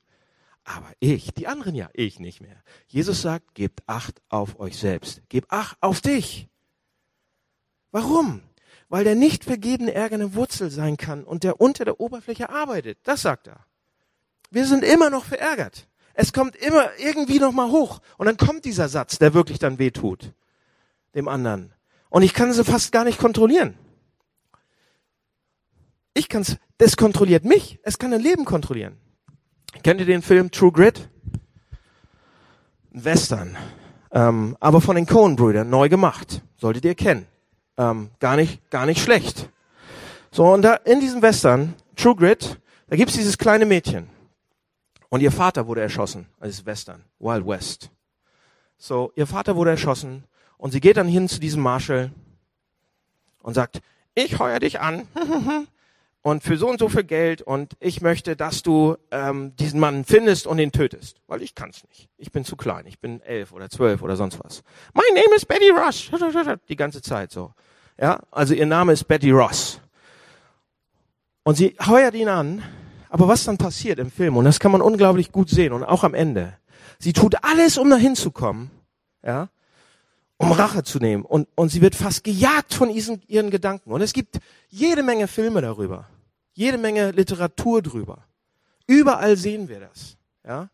Aber 0.64 0.90
ich, 0.98 1.34
die 1.34 1.46
anderen 1.46 1.74
ja, 1.74 1.90
ich 1.92 2.18
nicht 2.18 2.40
mehr. 2.40 2.56
Jesus 2.86 3.22
sagt, 3.22 3.54
gebt 3.54 3.82
Acht 3.86 4.22
auf 4.30 4.58
euch 4.58 4.78
selbst. 4.78 5.22
Gebt 5.28 5.50
Acht 5.50 5.76
auf 5.80 6.00
dich. 6.00 6.48
Warum? 7.90 8.40
Weil 8.88 9.04
der 9.04 9.14
nicht 9.14 9.44
vergebene 9.44 9.92
Ärger 9.92 10.14
eine 10.14 10.34
Wurzel 10.34 10.70
sein 10.70 10.96
kann 10.96 11.24
und 11.24 11.44
der 11.44 11.60
unter 11.60 11.84
der 11.84 12.00
Oberfläche 12.00 12.48
arbeitet. 12.48 12.98
Das 13.02 13.22
sagt 13.22 13.46
er. 13.46 13.66
Wir 14.50 14.66
sind 14.66 14.84
immer 14.84 15.10
noch 15.10 15.24
verärgert. 15.24 15.86
Es 16.14 16.32
kommt 16.32 16.56
immer 16.56 16.88
irgendwie 16.98 17.40
noch 17.40 17.52
mal 17.52 17.70
hoch. 17.70 18.00
Und 18.16 18.26
dann 18.26 18.36
kommt 18.36 18.64
dieser 18.64 18.88
Satz, 18.88 19.18
der 19.18 19.34
wirklich 19.34 19.58
dann 19.58 19.78
weh 19.78 19.90
tut. 19.90 20.32
Dem 21.14 21.28
anderen. 21.28 21.74
Und 22.08 22.22
ich 22.22 22.32
kann 22.32 22.52
sie 22.52 22.64
fast 22.64 22.92
gar 22.92 23.04
nicht 23.04 23.18
kontrollieren. 23.18 23.76
Ich 26.14 26.28
kann's, 26.28 26.56
das 26.78 26.96
kontrolliert 26.96 27.44
mich. 27.44 27.80
Es 27.82 27.98
kann 27.98 28.12
ein 28.12 28.20
Leben 28.20 28.44
kontrollieren. 28.44 28.96
Kennt 29.82 30.00
ihr 30.00 30.06
den 30.06 30.22
Film 30.22 30.50
True 30.50 30.72
Grit? 30.72 31.08
Western. 32.90 33.56
Ähm, 34.12 34.56
aber 34.60 34.80
von 34.80 34.96
den 34.96 35.06
Coen-Brüdern 35.06 35.68
neu 35.68 35.88
gemacht. 35.88 36.42
Solltet 36.56 36.84
ihr 36.84 36.94
kennen. 36.94 37.26
Ähm, 37.76 38.10
gar 38.20 38.36
nicht, 38.36 38.70
gar 38.70 38.86
nicht 38.86 39.02
schlecht. 39.02 39.48
So, 40.30 40.52
und 40.52 40.62
da 40.62 40.74
in 40.74 41.00
diesem 41.00 41.20
Western, 41.22 41.74
True 41.96 42.14
Grit, 42.14 42.60
da 42.88 42.96
gibt's 42.96 43.14
dieses 43.14 43.36
kleine 43.36 43.66
Mädchen. 43.66 44.08
Und 45.08 45.20
ihr 45.20 45.32
Vater 45.32 45.66
wurde 45.66 45.80
erschossen. 45.80 46.26
Das 46.40 46.64
Western. 46.64 47.04
Wild 47.18 47.46
West. 47.46 47.90
So, 48.78 49.12
ihr 49.16 49.26
Vater 49.26 49.56
wurde 49.56 49.70
erschossen. 49.70 50.24
Und 50.56 50.70
sie 50.72 50.80
geht 50.80 50.96
dann 50.96 51.08
hin 51.08 51.28
zu 51.28 51.40
diesem 51.40 51.62
Marshall 51.62 52.10
und 53.42 53.54
sagt, 53.54 53.80
ich 54.14 54.38
heuer 54.38 54.60
dich 54.60 54.80
an. 54.80 55.08
und 56.24 56.42
für 56.42 56.56
so 56.56 56.70
und 56.70 56.78
so 56.78 56.88
viel 56.88 57.04
Geld 57.04 57.42
und 57.42 57.76
ich 57.80 58.00
möchte, 58.00 58.34
dass 58.34 58.62
du 58.62 58.96
ähm, 59.10 59.54
diesen 59.56 59.78
Mann 59.78 60.06
findest 60.06 60.46
und 60.46 60.58
ihn 60.58 60.72
tötest, 60.72 61.20
weil 61.26 61.42
ich 61.42 61.54
kann's 61.54 61.84
nicht. 61.86 62.08
Ich 62.16 62.32
bin 62.32 62.46
zu 62.46 62.56
klein. 62.56 62.86
Ich 62.86 62.98
bin 62.98 63.20
elf 63.20 63.52
oder 63.52 63.68
zwölf 63.68 64.00
oder 64.00 64.16
sonst 64.16 64.42
was. 64.42 64.62
My 64.94 65.02
name 65.14 65.36
is 65.36 65.44
Betty 65.44 65.68
Ross. 65.68 66.10
Die 66.70 66.76
ganze 66.76 67.02
Zeit 67.02 67.30
so. 67.30 67.52
Ja, 68.00 68.20
also 68.30 68.54
ihr 68.54 68.64
Name 68.64 68.94
ist 68.94 69.04
Betty 69.04 69.32
Ross. 69.32 69.80
Und 71.42 71.56
sie 71.56 71.76
heuert 71.86 72.14
ihn 72.14 72.28
an. 72.28 72.62
Aber 73.10 73.28
was 73.28 73.44
dann 73.44 73.58
passiert 73.58 73.98
im 73.98 74.10
Film, 74.10 74.38
und 74.38 74.46
das 74.46 74.58
kann 74.58 74.72
man 74.72 74.80
unglaublich 74.80 75.30
gut 75.30 75.50
sehen, 75.50 75.74
und 75.74 75.84
auch 75.84 76.04
am 76.04 76.14
Ende, 76.14 76.56
sie 76.98 77.12
tut 77.12 77.36
alles, 77.44 77.76
um 77.76 77.90
dahin 77.90 78.16
zu 78.16 78.30
kommen, 78.30 78.70
ja, 79.22 79.50
um 80.38 80.50
Rache 80.52 80.82
zu 80.84 80.98
nehmen. 80.98 81.22
Und, 81.22 81.48
und 81.54 81.68
sie 81.68 81.82
wird 81.82 81.94
fast 81.94 82.24
gejagt 82.24 82.72
von 82.72 82.88
diesen, 82.88 83.20
ihren 83.28 83.50
Gedanken. 83.50 83.92
Und 83.92 84.00
es 84.00 84.14
gibt 84.14 84.40
jede 84.68 85.02
Menge 85.02 85.28
Filme 85.28 85.60
darüber, 85.60 86.08
jede 86.54 86.78
Menge 86.78 87.10
Literatur 87.10 87.82
drüber. 87.82 88.24
Überall 88.86 89.36
sehen 89.36 89.68
wir 89.68 89.80
das, 89.80 90.16
ja. 90.44 90.70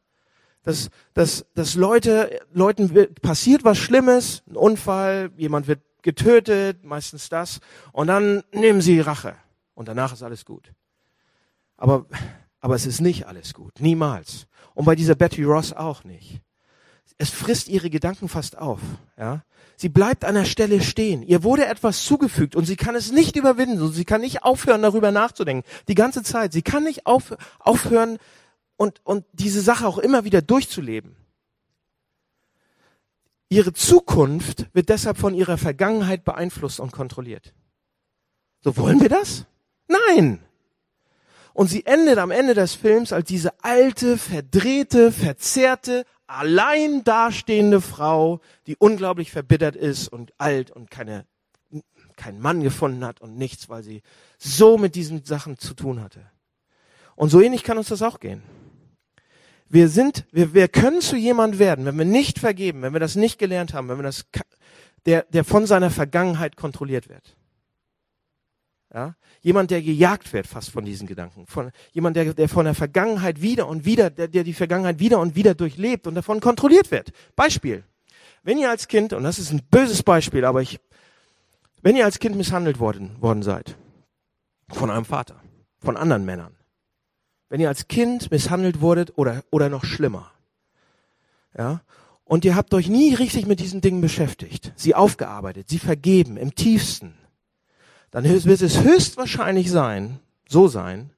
Dass, 0.62 0.90
dass, 1.14 1.46
dass 1.54 1.74
Leute, 1.74 2.38
Leuten 2.52 2.94
wird, 2.94 3.22
passiert 3.22 3.64
was 3.64 3.78
Schlimmes, 3.78 4.42
ein 4.46 4.56
Unfall, 4.56 5.30
jemand 5.36 5.66
wird 5.66 5.80
getötet, 6.02 6.84
meistens 6.84 7.28
das, 7.30 7.60
und 7.92 8.08
dann 8.08 8.42
nehmen 8.52 8.82
sie 8.82 9.00
Rache 9.00 9.36
und 9.74 9.88
danach 9.88 10.12
ist 10.12 10.22
alles 10.22 10.44
gut. 10.44 10.72
Aber, 11.78 12.06
aber 12.60 12.74
es 12.74 12.84
ist 12.84 13.00
nicht 13.00 13.26
alles 13.26 13.54
gut, 13.54 13.80
niemals. 13.80 14.46
Und 14.74 14.84
bei 14.84 14.94
dieser 14.94 15.14
Betty 15.14 15.44
Ross 15.44 15.72
auch 15.72 16.04
nicht. 16.04 16.42
Es 17.16 17.30
frisst 17.30 17.68
ihre 17.68 17.88
Gedanken 17.88 18.28
fast 18.28 18.58
auf, 18.58 18.80
ja. 19.16 19.42
Sie 19.80 19.88
bleibt 19.88 20.26
an 20.26 20.34
der 20.34 20.44
Stelle 20.44 20.82
stehen. 20.82 21.22
Ihr 21.22 21.42
wurde 21.42 21.64
etwas 21.64 22.04
zugefügt 22.04 22.54
und 22.54 22.66
sie 22.66 22.76
kann 22.76 22.94
es 22.94 23.12
nicht 23.12 23.36
überwinden. 23.36 23.90
Sie 23.92 24.04
kann 24.04 24.20
nicht 24.20 24.42
aufhören, 24.42 24.82
darüber 24.82 25.10
nachzudenken. 25.10 25.66
Die 25.88 25.94
ganze 25.94 26.22
Zeit. 26.22 26.52
Sie 26.52 26.60
kann 26.60 26.84
nicht 26.84 27.06
auf, 27.06 27.34
aufhören 27.58 28.18
und, 28.76 29.00
und 29.04 29.24
diese 29.32 29.62
Sache 29.62 29.86
auch 29.86 29.96
immer 29.96 30.24
wieder 30.24 30.42
durchzuleben. 30.42 31.16
Ihre 33.48 33.72
Zukunft 33.72 34.66
wird 34.74 34.90
deshalb 34.90 35.16
von 35.16 35.32
ihrer 35.32 35.56
Vergangenheit 35.56 36.24
beeinflusst 36.24 36.78
und 36.78 36.92
kontrolliert. 36.92 37.54
So 38.62 38.76
wollen 38.76 39.00
wir 39.00 39.08
das? 39.08 39.46
Nein! 39.88 40.40
Und 41.54 41.68
sie 41.68 41.86
endet 41.86 42.18
am 42.18 42.30
Ende 42.30 42.52
des 42.52 42.74
Films 42.74 43.14
als 43.14 43.28
diese 43.28 43.64
alte, 43.64 44.18
verdrehte, 44.18 45.10
verzerrte, 45.10 46.04
allein 46.30 47.02
dastehende 47.04 47.80
Frau, 47.80 48.40
die 48.66 48.76
unglaublich 48.76 49.30
verbittert 49.30 49.76
ist 49.76 50.08
und 50.08 50.32
alt 50.38 50.70
und 50.70 50.90
keine, 50.90 51.26
keinen 52.16 52.40
Mann 52.40 52.62
gefunden 52.62 53.04
hat 53.04 53.20
und 53.20 53.36
nichts, 53.36 53.68
weil 53.68 53.82
sie 53.82 54.02
so 54.38 54.78
mit 54.78 54.94
diesen 54.94 55.24
Sachen 55.24 55.58
zu 55.58 55.74
tun 55.74 56.00
hatte. 56.02 56.24
Und 57.16 57.30
so 57.30 57.40
ähnlich 57.40 57.64
kann 57.64 57.78
uns 57.78 57.88
das 57.88 58.02
auch 58.02 58.20
gehen. 58.20 58.42
Wir 59.68 59.88
sind, 59.88 60.24
wir, 60.32 60.54
wir 60.54 60.68
können 60.68 61.00
zu 61.00 61.16
jemand 61.16 61.58
werden, 61.58 61.84
wenn 61.84 61.98
wir 61.98 62.04
nicht 62.04 62.38
vergeben, 62.38 62.82
wenn 62.82 62.92
wir 62.92 63.00
das 63.00 63.14
nicht 63.14 63.38
gelernt 63.38 63.74
haben, 63.74 63.88
wenn 63.88 63.98
wir 63.98 64.04
das, 64.04 64.26
der, 65.06 65.22
der 65.24 65.44
von 65.44 65.66
seiner 65.66 65.90
Vergangenheit 65.90 66.56
kontrolliert 66.56 67.08
wird. 67.08 67.36
Ja? 68.92 69.14
Jemand, 69.40 69.70
der 69.70 69.82
gejagt 69.82 70.32
wird 70.32 70.46
fast 70.46 70.70
von 70.70 70.84
diesen 70.84 71.06
Gedanken. 71.06 71.46
Von, 71.46 71.70
jemand, 71.92 72.16
der, 72.16 72.34
der 72.34 72.48
von 72.48 72.64
der 72.64 72.74
Vergangenheit 72.74 73.40
wieder 73.40 73.68
und 73.68 73.84
wieder, 73.84 74.10
der, 74.10 74.28
der 74.28 74.44
die 74.44 74.52
Vergangenheit 74.52 74.98
wieder 74.98 75.20
und 75.20 75.36
wieder 75.36 75.54
durchlebt 75.54 76.06
und 76.06 76.14
davon 76.14 76.40
kontrolliert 76.40 76.90
wird. 76.90 77.12
Beispiel. 77.36 77.84
Wenn 78.42 78.58
ihr 78.58 78.70
als 78.70 78.88
Kind, 78.88 79.12
und 79.12 79.22
das 79.22 79.38
ist 79.38 79.52
ein 79.52 79.62
böses 79.70 80.02
Beispiel, 80.02 80.44
aber 80.44 80.62
ich, 80.62 80.80
wenn 81.82 81.96
ihr 81.96 82.04
als 82.04 82.18
Kind 82.18 82.36
misshandelt 82.36 82.80
worden, 82.80 83.16
worden 83.20 83.42
seid, 83.42 83.76
von 84.68 84.90
einem 84.90 85.04
Vater, 85.04 85.40
von 85.78 85.96
anderen 85.96 86.24
Männern, 86.24 86.56
wenn 87.48 87.60
ihr 87.60 87.68
als 87.68 87.88
Kind 87.88 88.30
misshandelt 88.30 88.80
wurdet 88.80 89.16
oder, 89.16 89.44
oder 89.50 89.68
noch 89.68 89.84
schlimmer. 89.84 90.32
Ja? 91.56 91.82
Und 92.24 92.44
ihr 92.44 92.54
habt 92.54 92.72
euch 92.74 92.88
nie 92.88 93.14
richtig 93.14 93.46
mit 93.46 93.60
diesen 93.60 93.80
Dingen 93.80 94.00
beschäftigt, 94.00 94.72
sie 94.76 94.94
aufgearbeitet, 94.94 95.68
sie 95.68 95.78
vergeben 95.78 96.36
im 96.36 96.54
tiefsten. 96.54 97.19
Dann 98.10 98.24
wird 98.24 98.62
es 98.62 98.80
höchstwahrscheinlich 98.82 99.70
sein, 99.70 100.18
so 100.48 100.68
sein, 100.68 101.10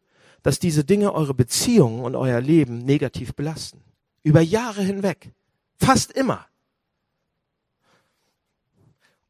dass 0.43 0.59
diese 0.59 0.85
Dinge 0.85 1.15
eure 1.15 1.35
Beziehungen 1.35 2.05
und 2.05 2.17
euer 2.17 2.41
Leben 2.41 2.85
negativ 2.85 3.35
belasten. 3.35 3.83
Über 4.23 4.41
Jahre 4.41 4.83
hinweg. 4.83 5.33
Fast 5.79 6.13
immer. 6.13 6.47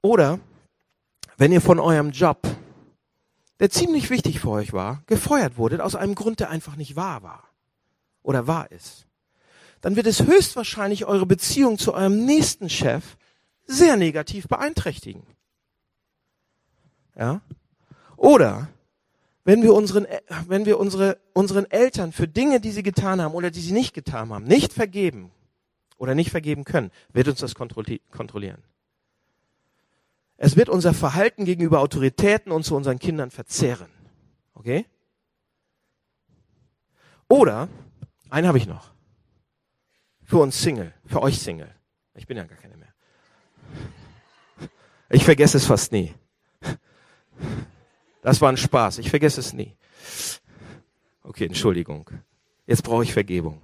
Oder 0.00 0.40
wenn 1.37 1.52
ihr 1.52 1.61
von 1.61 1.78
eurem 1.78 2.11
Job 2.11 2.47
der 3.61 3.71
ziemlich 3.71 4.11
wichtig 4.11 4.40
für 4.40 4.50
euch 4.50 4.73
war, 4.73 5.04
gefeuert 5.07 5.57
wurde 5.57 5.85
aus 5.85 5.95
einem 5.95 6.16
Grund, 6.16 6.40
der 6.40 6.50
einfach 6.50 6.75
nicht 6.75 6.97
wahr 6.97 7.23
war 7.23 7.45
oder 8.25 8.49
wahr 8.49 8.73
ist, 8.73 9.07
dann 9.81 9.95
wird 9.95 10.09
es 10.09 10.26
höchstwahrscheinlich 10.26 11.04
eure 11.04 11.26
Beziehung 11.26 11.78
zu 11.78 11.95
eurem 11.95 12.25
nächsten 12.25 12.69
Chef 12.69 13.16
sehr 13.64 13.97
negativ 13.97 14.49
beeinträchtigen. 14.49 15.23
Ja? 17.16 17.40
Oder 18.16 18.69
wenn 19.45 19.62
wir 19.62 19.75
unseren, 19.75 20.07
wenn 20.47 20.66
wir 20.66 20.78
unsere, 20.78 21.19
unseren 21.33 21.69
Eltern 21.71 22.12
für 22.12 22.28
Dinge, 22.28 22.61
die 22.61 22.71
sie 22.71 22.83
getan 22.83 23.21
haben 23.21 23.35
oder 23.35 23.50
die 23.50 23.61
sie 23.61 23.73
nicht 23.73 23.95
getan 23.95 24.31
haben, 24.31 24.45
nicht 24.45 24.73
vergeben 24.73 25.33
oder 25.99 26.14
nicht 26.14 26.31
vergeben 26.31 26.64
können, 26.64 26.90
wird 27.12 27.28
uns 27.28 27.40
das 27.40 27.54
kontrollieren. 27.54 28.62
Es 30.37 30.57
wird 30.57 30.69
unser 30.69 30.95
Verhalten 30.95 31.45
gegenüber 31.45 31.81
Autoritäten 31.81 32.52
und 32.52 32.64
zu 32.64 32.75
unseren 32.75 32.99
Kindern 32.99 33.31
verzehren. 33.31 33.88
Okay? 34.54 34.87
Oder, 37.28 37.69
einen 38.28 38.47
habe 38.47 38.59
ich 38.59 38.66
noch. 38.66 38.92
Für 40.25 40.38
uns 40.38 40.61
Single, 40.61 40.92
für 41.07 41.23
euch 41.23 41.40
Single. 41.40 41.73
Ich 42.14 42.26
bin 42.26 42.37
ja 42.37 42.45
gar 42.45 42.59
keine 42.59 42.76
mehr. 42.76 42.92
Ich 45.11 45.25
vergesse 45.25 45.59
es 45.59 45.66
fast 45.66 45.92
nie. 45.92 46.14
Das 48.22 48.40
war 48.40 48.50
ein 48.50 48.56
Spaß. 48.56 48.99
Ich 48.99 49.11
vergesse 49.11 49.40
es 49.40 49.52
nie. 49.52 49.75
Okay, 51.22 51.46
Entschuldigung. 51.46 52.11
Jetzt 52.66 52.82
brauche 52.82 53.02
ich 53.02 53.12
Vergebung. 53.12 53.62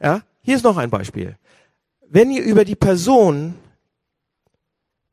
Ja, 0.00 0.22
hier 0.42 0.56
ist 0.56 0.64
noch 0.64 0.76
ein 0.76 0.90
Beispiel. 0.90 1.36
Wenn 2.08 2.30
ihr 2.30 2.42
über 2.42 2.64
die 2.64 2.76
Person 2.76 3.54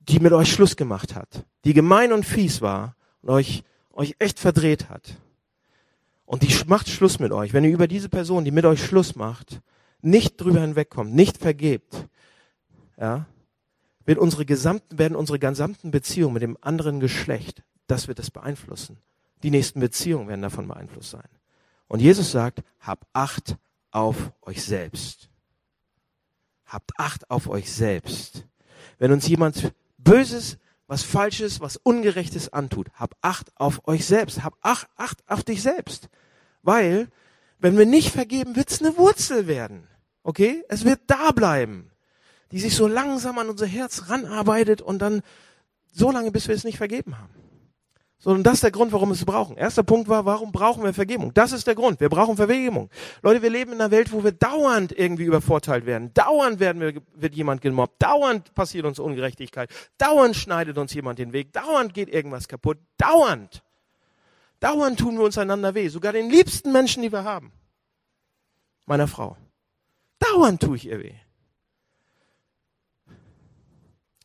die 0.08 0.20
mit 0.20 0.34
euch 0.34 0.52
Schluss 0.52 0.76
gemacht 0.76 1.16
hat, 1.16 1.46
die 1.64 1.74
gemein 1.74 2.12
und 2.12 2.26
fies 2.26 2.62
war 2.62 2.96
und 3.22 3.30
euch, 3.30 3.64
euch 3.94 4.16
echt 4.20 4.40
verdreht 4.40 4.90
hat. 4.90 5.18
Und 6.26 6.44
die 6.44 6.54
macht 6.68 6.90
Schluss 6.90 7.20
mit 7.20 7.32
euch. 7.32 7.54
Wenn 7.54 7.64
ihr 7.64 7.72
über 7.72 7.88
diese 7.88 8.10
Person, 8.10 8.46
die 8.46 8.52
mit 8.52 8.66
euch 8.66 8.84
Schluss 8.84 9.16
macht, 9.16 9.62
nicht 10.02 10.38
drüber 10.38 10.62
hinwegkommt, 10.62 11.14
nicht 11.14 11.38
vergebt, 11.38 12.08
ja, 12.98 13.26
wird 14.12 14.20
unsere 14.20 14.46
gesamten, 14.46 15.00
werden 15.00 15.16
unsere 15.16 15.40
gesamten 15.40 15.90
Beziehungen 15.90 16.34
mit 16.34 16.44
dem 16.44 16.58
anderen 16.60 17.00
Geschlecht, 17.00 17.64
das 17.88 18.10
wird 18.10 18.20
es 18.20 18.30
beeinflussen. 18.30 18.98
Die 19.42 19.50
nächsten 19.50 19.80
Beziehungen 19.80 20.28
werden 20.28 20.42
davon 20.42 20.68
beeinflusst 20.68 21.12
sein. 21.12 21.30
Und 21.88 22.02
Jesus 22.02 22.30
sagt, 22.30 22.62
habt 22.82 23.08
Acht 23.14 23.56
auf 23.90 24.34
euch 24.42 24.64
selbst. 24.64 25.30
Habt 26.66 26.92
Acht 27.00 27.32
auf 27.32 27.48
euch 27.48 27.72
selbst. 27.72 28.46
Wenn 28.98 29.14
uns 29.14 29.30
jemand 29.30 29.72
Böses, 29.98 30.58
was 30.88 31.04
Falsches, 31.04 31.62
was 31.62 31.78
Ungerechtes 31.78 32.52
antut. 32.52 32.92
Hab 32.96 33.16
Acht 33.22 33.50
auf 33.56 33.88
euch 33.88 34.06
selbst. 34.06 34.44
Hab 34.44 34.58
Acht, 34.60 34.90
Acht 34.98 35.24
auf 35.30 35.46
dich 35.46 35.62
selbst. 35.62 36.10
Weil, 36.64 37.08
wenn 37.60 37.78
wir 37.78 37.86
nicht 37.86 38.12
vergeben, 38.12 38.58
wird's 38.58 38.82
eine 38.82 38.98
Wurzel 38.98 39.48
werden. 39.48 39.88
Okay? 40.22 40.66
Es 40.68 40.84
wird 40.84 41.00
da 41.08 41.32
bleiben. 41.32 41.92
Die 42.52 42.60
sich 42.60 42.76
so 42.76 42.88
langsam 42.88 43.38
an 43.38 43.50
unser 43.50 43.66
Herz 43.66 44.10
ranarbeitet 44.10 44.82
und 44.82 45.00
dann 45.00 45.22
so 45.92 46.12
lange, 46.12 46.32
bis 46.32 46.48
wir 46.48 46.56
es 46.56 46.64
nicht 46.64 46.78
vergeben 46.78 47.18
haben. 47.18 47.34
Sondern 48.22 48.44
das 48.44 48.56
ist 48.56 48.64
der 48.64 48.72
Grund, 48.72 48.92
warum 48.92 49.10
wir 49.10 49.16
es 49.16 49.26
brauchen. 49.26 49.58
Erster 49.58 49.82
Punkt 49.82 50.08
war, 50.08 50.26
warum 50.26 50.52
brauchen 50.52 50.84
wir 50.84 50.94
Vergebung? 50.94 51.34
Das 51.34 51.52
ist 51.52 51.66
der 51.66 51.74
Grund. 51.74 52.00
Wir 52.00 52.10
brauchen 52.10 52.38
Vergebung. 52.38 52.92
Leute, 53.24 53.42
wir 53.42 53.50
leben 53.50 53.72
in 53.72 53.82
einer 53.82 53.90
Welt, 53.90 54.12
wo 54.12 54.24
wir 54.24 54.32
dauernd 54.32 54.92
irgendwie 54.92 55.24
übervorteilt 55.24 55.88
werden. 55.88 56.14
Dauernd 56.14 56.60
werden 56.60 56.80
wir, 56.82 57.02
wird 57.16 57.34
jemand 57.34 57.62
gemobbt. 57.62 58.00
Dauernd 58.00 58.54
passiert 58.54 58.86
uns 58.86 59.00
Ungerechtigkeit. 59.00 59.72
Dauernd 59.98 60.36
schneidet 60.36 60.78
uns 60.78 60.94
jemand 60.94 61.18
den 61.18 61.34
Weg. 61.34 61.52
Dauernd 61.52 61.96
geht 61.96 62.10
irgendwas 62.10 62.48
kaputt. 62.48 62.78
Dauernd. 63.00 63.64
Dauernd 64.60 65.00
tun 65.00 65.18
wir 65.18 65.24
uns 65.24 65.40
einander 65.40 65.74
weh. 65.74 65.88
Sogar 65.88 66.14
den 66.14 66.30
liebsten 66.30 66.72
Menschen, 66.72 67.02
die 67.02 67.12
wir 67.12 67.24
haben. 67.24 67.52
Meiner 68.86 69.08
Frau. 69.08 69.36
Dauernd 70.20 70.62
tue 70.62 70.76
ich 70.76 70.86
ihr 70.86 71.00
weh. 71.00 71.16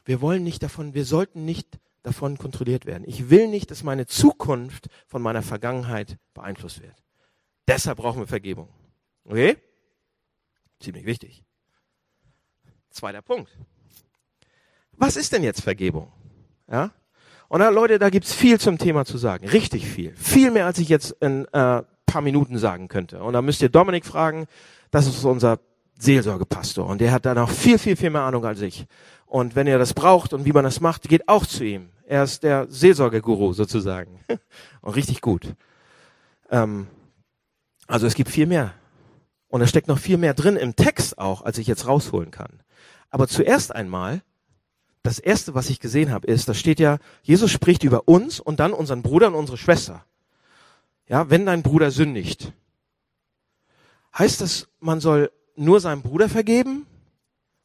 Wir 0.07 0.23
wollen 0.23 0.43
nicht 0.43 0.63
davon, 0.63 0.95
wir 0.95 1.05
sollten 1.05 1.45
nicht 1.45 1.79
davon 2.03 2.39
kontrolliert 2.39 2.87
werden. 2.87 3.05
Ich 3.07 3.29
will 3.29 3.49
nicht, 3.49 3.71
dass 3.71 3.83
meine 3.83 4.07
Zukunft 4.07 4.87
von 5.07 5.21
meiner 5.21 5.43
Vergangenheit 5.43 6.17
beeinflusst 6.33 6.81
wird. 6.81 6.95
Deshalb 7.67 7.99
brauchen 7.99 8.21
wir 8.21 8.29
Vergebung. 8.29 8.69
Okay? 9.25 9.57
Ziemlich 10.79 11.05
wichtig. 11.05 11.43
Zweiter 12.91 13.23
Punkt. 13.23 13.51
Was 14.93 15.17
ist 15.17 15.33
denn 15.33 15.43
jetzt 15.43 15.61
Vergebung? 15.61 16.13
Ja? 16.71 16.93
Und 17.49 17.61
da, 17.61 17.69
Leute, 17.69 17.99
da 17.99 18.09
gibt's 18.09 18.33
viel 18.33 18.61
zum 18.61 18.79
Thema 18.79 19.05
zu 19.05 19.19
sagen. 19.19 19.49
Richtig 19.49 19.87
viel. 19.87 20.15
Viel 20.17 20.51
mehr, 20.53 20.67
als 20.67 20.79
ich 20.79 20.89
jetzt 20.89 21.11
in 21.21 21.45
äh, 21.47 21.83
paar 22.07 22.23
Minuten 22.23 22.59
sagen 22.59 22.89
könnte. 22.89 23.23
Und 23.23 23.33
da 23.33 23.43
müsst 23.43 23.61
ihr 23.63 23.69
Dominik 23.69 24.07
fragen. 24.07 24.47
Das 24.91 25.07
ist 25.07 25.25
unser 25.25 25.59
Seelsorgepastor. 25.99 26.87
Und 26.87 27.01
der 27.01 27.13
hat 27.13 27.27
da 27.27 27.35
noch 27.35 27.51
viel, 27.51 27.79
viel, 27.79 27.97
viel 27.97 28.11
mehr 28.11 28.23
Ahnung 28.23 28.45
als 28.45 28.61
ich. 28.61 28.87
Und 29.27 29.57
wenn 29.57 29.67
ihr 29.67 29.79
das 29.79 29.93
braucht 29.93 30.33
und 30.33 30.45
wie 30.45 30.53
man 30.53 30.65
das 30.65 30.81
macht, 30.81 31.09
geht 31.09 31.29
auch 31.29 31.45
zu 31.45 31.65
ihm. 31.65 31.91
Er 32.07 32.23
ist 32.23 32.43
der 32.45 32.67
Seelsorgeguru 32.71 33.53
sozusagen. 33.53 34.21
Und 34.81 34.95
richtig 34.95 35.21
gut. 35.21 35.55
Ähm, 36.51 36.87
also 37.89 38.07
es 38.07 38.15
gibt 38.15 38.31
viel 38.31 38.47
mehr. 38.47 38.75
Und 39.49 39.61
da 39.61 39.67
steckt 39.67 39.89
noch 39.89 39.99
viel 39.99 40.17
mehr 40.17 40.35
drin 40.35 40.57
im 40.57 40.77
Text 40.77 41.19
auch, 41.19 41.43
als 41.43 41.59
ich 41.59 41.67
jetzt 41.67 41.87
rausholen 41.87 42.31
kann. 42.31 42.61
Aber 43.11 43.27
zuerst 43.27 43.75
einmal, 43.75 44.23
das 45.03 45.19
erste, 45.19 45.55
was 45.55 45.71
ich 45.71 45.81
gesehen 45.81 46.11
habe, 46.11 46.27
ist, 46.27 46.49
da 46.49 46.55
steht 46.55 46.81
ja, 46.81 46.99
Jesus 47.23 47.51
spricht 47.51 47.85
über 47.85 48.09
uns 48.09 48.41
und 48.41 48.61
dann 48.61 48.73
unseren 48.73 49.03
Bruder 49.03 49.29
und 49.29 49.35
unsere 49.35 49.59
Schwester. 49.59 50.05
Ja, 51.09 51.31
wenn 51.31 51.47
dein 51.47 51.63
Bruder 51.63 51.91
sündigt. 51.91 52.53
Heißt 54.17 54.41
das, 54.41 54.69
man 54.81 55.01
soll 55.01 55.31
nur 55.57 55.81
seinem 55.81 56.03
Bruder 56.03 56.29
vergeben 56.29 56.87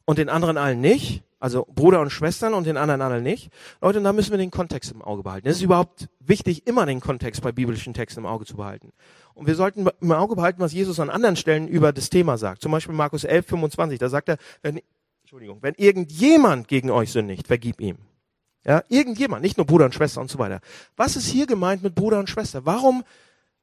und 0.04 0.18
den 0.18 0.28
anderen 0.28 0.56
allen 0.56 0.80
nicht? 0.80 1.22
Also 1.42 1.66
Bruder 1.68 2.00
und 2.00 2.10
Schwestern 2.10 2.54
und 2.54 2.68
den 2.68 2.76
anderen 2.76 3.02
allen 3.02 3.24
nicht? 3.24 3.50
Leute, 3.80 4.00
da 4.00 4.12
müssen 4.12 4.30
wir 4.30 4.38
den 4.38 4.52
Kontext 4.52 4.92
im 4.92 5.02
Auge 5.02 5.24
behalten. 5.24 5.48
Es 5.48 5.56
ist 5.56 5.62
überhaupt 5.62 6.08
wichtig, 6.20 6.68
immer 6.68 6.86
den 6.86 7.00
Kontext 7.00 7.42
bei 7.42 7.50
biblischen 7.50 7.94
Texten 7.94 8.20
im 8.20 8.26
Auge 8.26 8.44
zu 8.44 8.54
behalten. 8.54 8.92
Und 9.34 9.48
wir 9.48 9.56
sollten 9.56 9.88
im 10.00 10.12
Auge 10.12 10.36
behalten, 10.36 10.60
was 10.60 10.72
Jesus 10.72 11.00
an 11.00 11.10
anderen 11.10 11.34
Stellen 11.34 11.66
über 11.66 11.92
das 11.92 12.10
Thema 12.10 12.38
sagt. 12.38 12.62
Zum 12.62 12.70
Beispiel 12.70 12.94
Markus 12.94 13.24
11, 13.24 13.44
25. 13.48 13.98
Da 13.98 14.08
sagt 14.08 14.28
er, 14.28 14.36
wenn, 14.62 14.80
Entschuldigung, 15.22 15.58
wenn 15.62 15.74
irgendjemand 15.74 16.68
gegen 16.68 16.92
euch 16.92 17.10
sündigt, 17.10 17.48
vergib 17.48 17.80
ihm. 17.80 17.96
Ja, 18.64 18.84
irgendjemand, 18.88 19.42
nicht 19.42 19.56
nur 19.56 19.66
Bruder 19.66 19.86
und 19.86 19.96
Schwester 19.96 20.20
und 20.20 20.30
so 20.30 20.38
weiter. 20.38 20.60
Was 20.94 21.16
ist 21.16 21.26
hier 21.26 21.48
gemeint 21.48 21.82
mit 21.82 21.96
Bruder 21.96 22.20
und 22.20 22.30
Schwester? 22.30 22.66
Warum, 22.66 23.02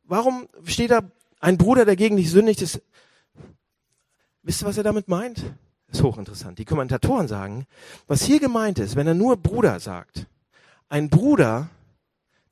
warum 0.03 0.49
steht 0.65 0.91
da 0.91 1.09
ein 1.39 1.57
Bruder, 1.57 1.85
der 1.85 1.95
gegen 1.95 2.17
dich 2.17 2.29
sündigt, 2.29 2.61
ist, 2.61 2.81
wisst 4.43 4.63
ihr, 4.63 4.65
was 4.65 4.77
er 4.77 4.83
damit 4.83 5.07
meint? 5.07 5.45
Ist 5.91 6.03
hochinteressant. 6.03 6.59
Die 6.59 6.65
Kommentatoren 6.65 7.27
sagen, 7.27 7.65
was 8.07 8.23
hier 8.23 8.39
gemeint 8.39 8.79
ist, 8.79 8.95
wenn 8.95 9.07
er 9.07 9.15
nur 9.15 9.37
Bruder 9.37 9.79
sagt, 9.79 10.27
ein 10.87 11.09
Bruder, 11.09 11.69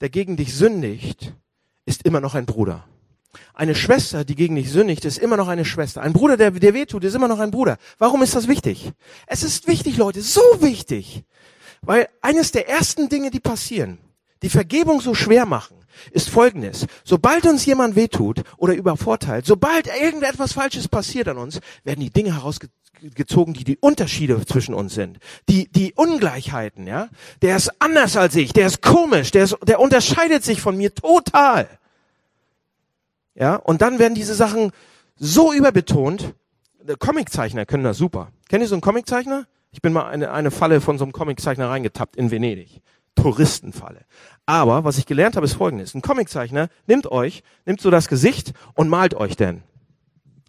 der 0.01 0.09
gegen 0.09 0.37
dich 0.37 0.55
sündigt, 0.55 1.33
ist 1.85 2.03
immer 2.03 2.19
noch 2.19 2.35
ein 2.35 2.45
Bruder. 2.45 2.85
Eine 3.53 3.75
Schwester, 3.75 4.23
die 4.23 4.35
gegen 4.35 4.55
dich 4.55 4.71
sündigt, 4.71 5.05
ist 5.05 5.17
immer 5.19 5.37
noch 5.37 5.47
eine 5.47 5.65
Schwester. 5.65 6.01
Ein 6.01 6.13
Bruder, 6.13 6.37
der 6.37 6.51
dir 6.51 6.73
wehtut, 6.73 7.03
ist 7.03 7.15
immer 7.15 7.27
noch 7.27 7.39
ein 7.39 7.51
Bruder. 7.51 7.77
Warum 7.97 8.23
ist 8.23 8.35
das 8.35 8.47
wichtig? 8.47 8.91
Es 9.27 9.43
ist 9.43 9.67
wichtig, 9.67 9.97
Leute, 9.97 10.21
so 10.21 10.41
wichtig. 10.59 11.23
Weil 11.81 12.09
eines 12.21 12.51
der 12.51 12.67
ersten 12.69 13.09
Dinge, 13.09 13.29
die 13.29 13.39
passieren, 13.39 13.99
die 14.41 14.49
Vergebung 14.49 15.01
so 15.01 15.13
schwer 15.13 15.45
machen, 15.45 15.76
ist 16.11 16.29
folgendes. 16.29 16.87
Sobald 17.03 17.45
uns 17.45 17.65
jemand 17.65 17.95
wehtut 17.95 18.41
oder 18.57 18.73
übervorteilt, 18.73 19.45
sobald 19.45 19.87
irgendetwas 19.87 20.53
Falsches 20.53 20.87
passiert 20.87 21.27
an 21.27 21.37
uns, 21.37 21.59
werden 21.83 22.01
die 22.01 22.09
Dinge 22.09 22.35
herausgezogen, 22.35 23.53
die 23.53 23.63
die 23.63 23.77
Unterschiede 23.77 24.45
zwischen 24.45 24.73
uns 24.73 24.93
sind. 24.93 25.19
Die, 25.49 25.69
die 25.71 25.93
Ungleichheiten, 25.93 26.87
ja. 26.87 27.09
Der 27.41 27.55
ist 27.55 27.71
anders 27.79 28.17
als 28.17 28.35
ich, 28.35 28.53
der 28.53 28.67
ist 28.67 28.81
komisch, 28.81 29.31
der, 29.31 29.43
ist, 29.43 29.57
der 29.65 29.79
unterscheidet 29.79 30.43
sich 30.43 30.61
von 30.61 30.77
mir 30.77 30.93
total. 30.93 31.67
Ja, 33.35 33.55
und 33.55 33.81
dann 33.81 33.99
werden 33.99 34.15
diese 34.15 34.33
Sachen 34.33 34.71
so 35.15 35.53
überbetont. 35.53 36.33
Comiczeichner 36.99 37.65
können 37.65 37.83
das 37.83 37.97
super. 37.97 38.31
Kennt 38.49 38.63
ihr 38.63 38.67
so 38.67 38.75
einen 38.75 38.81
Comiczeichner? 38.81 39.45
Ich 39.71 39.81
bin 39.81 39.93
mal 39.93 40.07
eine, 40.07 40.31
eine 40.31 40.51
Falle 40.51 40.81
von 40.81 40.97
so 40.97 41.03
einem 41.03 41.11
Comiczeichner 41.11 41.69
reingetappt 41.69 42.15
in 42.15 42.31
Venedig. 42.31 42.81
Touristenfalle. 43.15 44.05
Aber 44.47 44.85
was 44.85 44.97
ich 44.97 45.05
gelernt 45.05 45.35
habe, 45.35 45.45
ist 45.45 45.55
folgendes. 45.55 45.93
Ein 45.93 46.01
Comiczeichner 46.01 46.69
nimmt 46.87 47.11
euch, 47.11 47.43
nimmt 47.65 47.81
so 47.81 47.91
das 47.91 48.07
Gesicht 48.07 48.53
und 48.73 48.87
malt 48.87 49.13
euch 49.13 49.35
denn. 49.35 49.61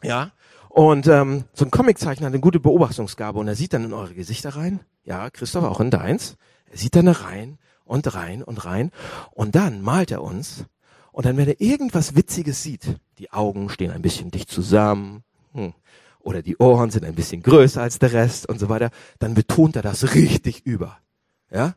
Ja? 0.05 0.31
Und 0.69 1.09
ähm, 1.09 1.45
so 1.53 1.65
ein 1.65 1.73
Comiczeichner 1.73 2.27
hat 2.27 2.33
eine 2.33 2.41
gute 2.41 2.61
Beobachtungsgabe 2.61 3.41
und 3.41 3.49
er 3.49 3.57
sieht 3.57 3.73
dann 3.73 3.85
in 3.85 3.93
eure 3.93 4.15
Gesichter 4.15 4.51
rein. 4.51 4.81
Ja, 5.03 5.29
Christoph, 5.31 5.65
auch 5.65 5.81
in 5.81 5.91
deins. 5.91 6.37
Er 6.71 6.79
sieht 6.79 6.95
dann 6.95 7.09
rein 7.09 7.59
und 7.85 8.15
rein 8.15 8.45
und 8.45 8.65
rein. 8.65 8.93
Und 9.33 9.57
dann 9.57 9.83
malt 9.83 10.13
er 10.13 10.23
uns. 10.23 10.67
Und 11.11 11.27
dann, 11.27 11.37
wenn 11.37 11.49
er 11.49 11.61
irgendwas 11.61 12.15
Witziges 12.15 12.63
sieht, 12.63 13.01
die 13.19 13.33
Augen 13.33 13.69
stehen 13.69 13.91
ein 13.91 14.03
bisschen 14.03 14.31
dicht 14.31 14.49
zusammen, 14.49 15.25
hm, 15.55 15.75
oder 16.21 16.43
die 16.43 16.57
Ohren 16.59 16.91
sind 16.91 17.05
ein 17.05 17.17
bisschen 17.17 17.43
größer 17.43 17.83
als 17.83 17.99
der 17.99 18.13
Rest 18.13 18.49
und 18.49 18.61
so 18.61 18.69
weiter, 18.69 18.91
dann 19.19 19.35
betont 19.35 19.75
er 19.75 19.83
das 19.83 20.15
richtig 20.15 20.65
über. 20.65 20.99
Ja? 21.51 21.75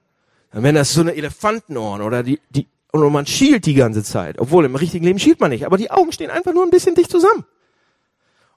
Dann 0.52 0.64
wenn 0.64 0.76
das 0.76 0.94
so 0.94 1.02
eine 1.02 1.16
Elefantenohren 1.16 2.02
oder 2.02 2.24
die, 2.24 2.40
die, 2.50 2.68
und 2.92 3.12
man 3.12 3.26
schielt 3.26 3.66
die 3.66 3.74
ganze 3.74 4.04
Zeit. 4.04 4.40
Obwohl 4.40 4.66
im 4.66 4.76
richtigen 4.76 5.06
Leben 5.06 5.20
schielt 5.20 5.40
man 5.40 5.52
nicht, 5.52 5.66
aber 5.66 5.78
die 5.78 5.92
Augen 5.92 6.12
stehen 6.12 6.30
einfach 6.30 6.54
nur 6.54 6.64
ein 6.64 6.72
bisschen 6.72 6.96
dicht 6.96 7.10
zusammen. 7.10 7.46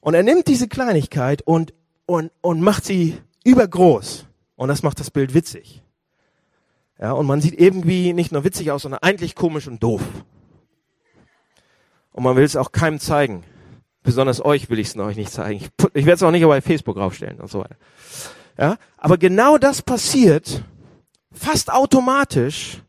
Und 0.00 0.14
er 0.14 0.22
nimmt 0.22 0.48
diese 0.48 0.68
Kleinigkeit 0.68 1.42
und, 1.42 1.72
und, 2.06 2.30
und 2.40 2.60
macht 2.60 2.84
sie 2.84 3.16
übergroß. 3.44 4.26
Und 4.56 4.68
das 4.68 4.82
macht 4.82 5.00
das 5.00 5.10
Bild 5.10 5.34
witzig. 5.34 5.82
Ja, 7.00 7.12
und 7.12 7.26
man 7.26 7.40
sieht 7.40 7.58
irgendwie 7.58 8.12
nicht 8.12 8.32
nur 8.32 8.44
witzig 8.44 8.70
aus, 8.70 8.82
sondern 8.82 9.02
eigentlich 9.02 9.34
komisch 9.34 9.66
und 9.66 9.82
doof. 9.82 10.02
Und 12.12 12.22
man 12.22 12.36
will 12.36 12.44
es 12.44 12.56
auch 12.56 12.70
keinem 12.70 13.00
zeigen. 13.00 13.44
Besonders 14.02 14.44
euch 14.44 14.68
will 14.68 14.78
ich 14.78 14.88
es 14.88 14.96
euch 14.96 15.16
nicht 15.16 15.32
zeigen. 15.32 15.56
Ich, 15.56 15.70
ich 15.94 16.06
werde 16.06 16.16
es 16.16 16.22
auch 16.22 16.30
nicht 16.30 16.44
bei 16.44 16.60
Facebook 16.60 16.96
raufstellen 16.96 17.40
und 17.40 17.50
so 17.50 17.60
weiter. 17.60 17.76
Ja, 18.58 18.76
aber 18.96 19.18
genau 19.18 19.58
das 19.58 19.82
passiert, 19.82 20.62
fast 21.34 21.70
automatisch, 21.70 22.82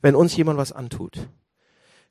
wenn 0.00 0.14
uns 0.14 0.36
jemand 0.36 0.58
was 0.58 0.72
antut. 0.72 1.28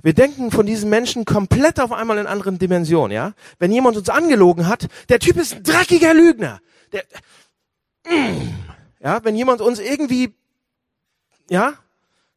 Wir 0.02 0.14
denken 0.14 0.52
von 0.52 0.66
diesen 0.66 0.90
Menschen 0.90 1.26
komplett 1.26 1.80
auf 1.80 1.92
einmal 1.92 2.18
in 2.18 2.28
anderen 2.28 2.60
Dimensionen, 2.60 3.14
ja? 3.14 3.34
Wenn 3.58 3.72
jemand 3.72 3.96
uns 3.98 4.10
angelogen 4.10 4.68
hat, 4.68 4.88
der 5.10 5.20
Typ 5.20 5.38
ist 5.38 5.56
ein 5.56 5.64
dreckiger 5.64 6.14
Lügner. 6.14 6.60
Der, 6.92 7.04
ja, 9.00 9.24
wenn 9.24 9.36
jemand 9.36 9.62
uns 9.62 9.80
irgendwie, 9.80 10.36
ja, 11.50 11.74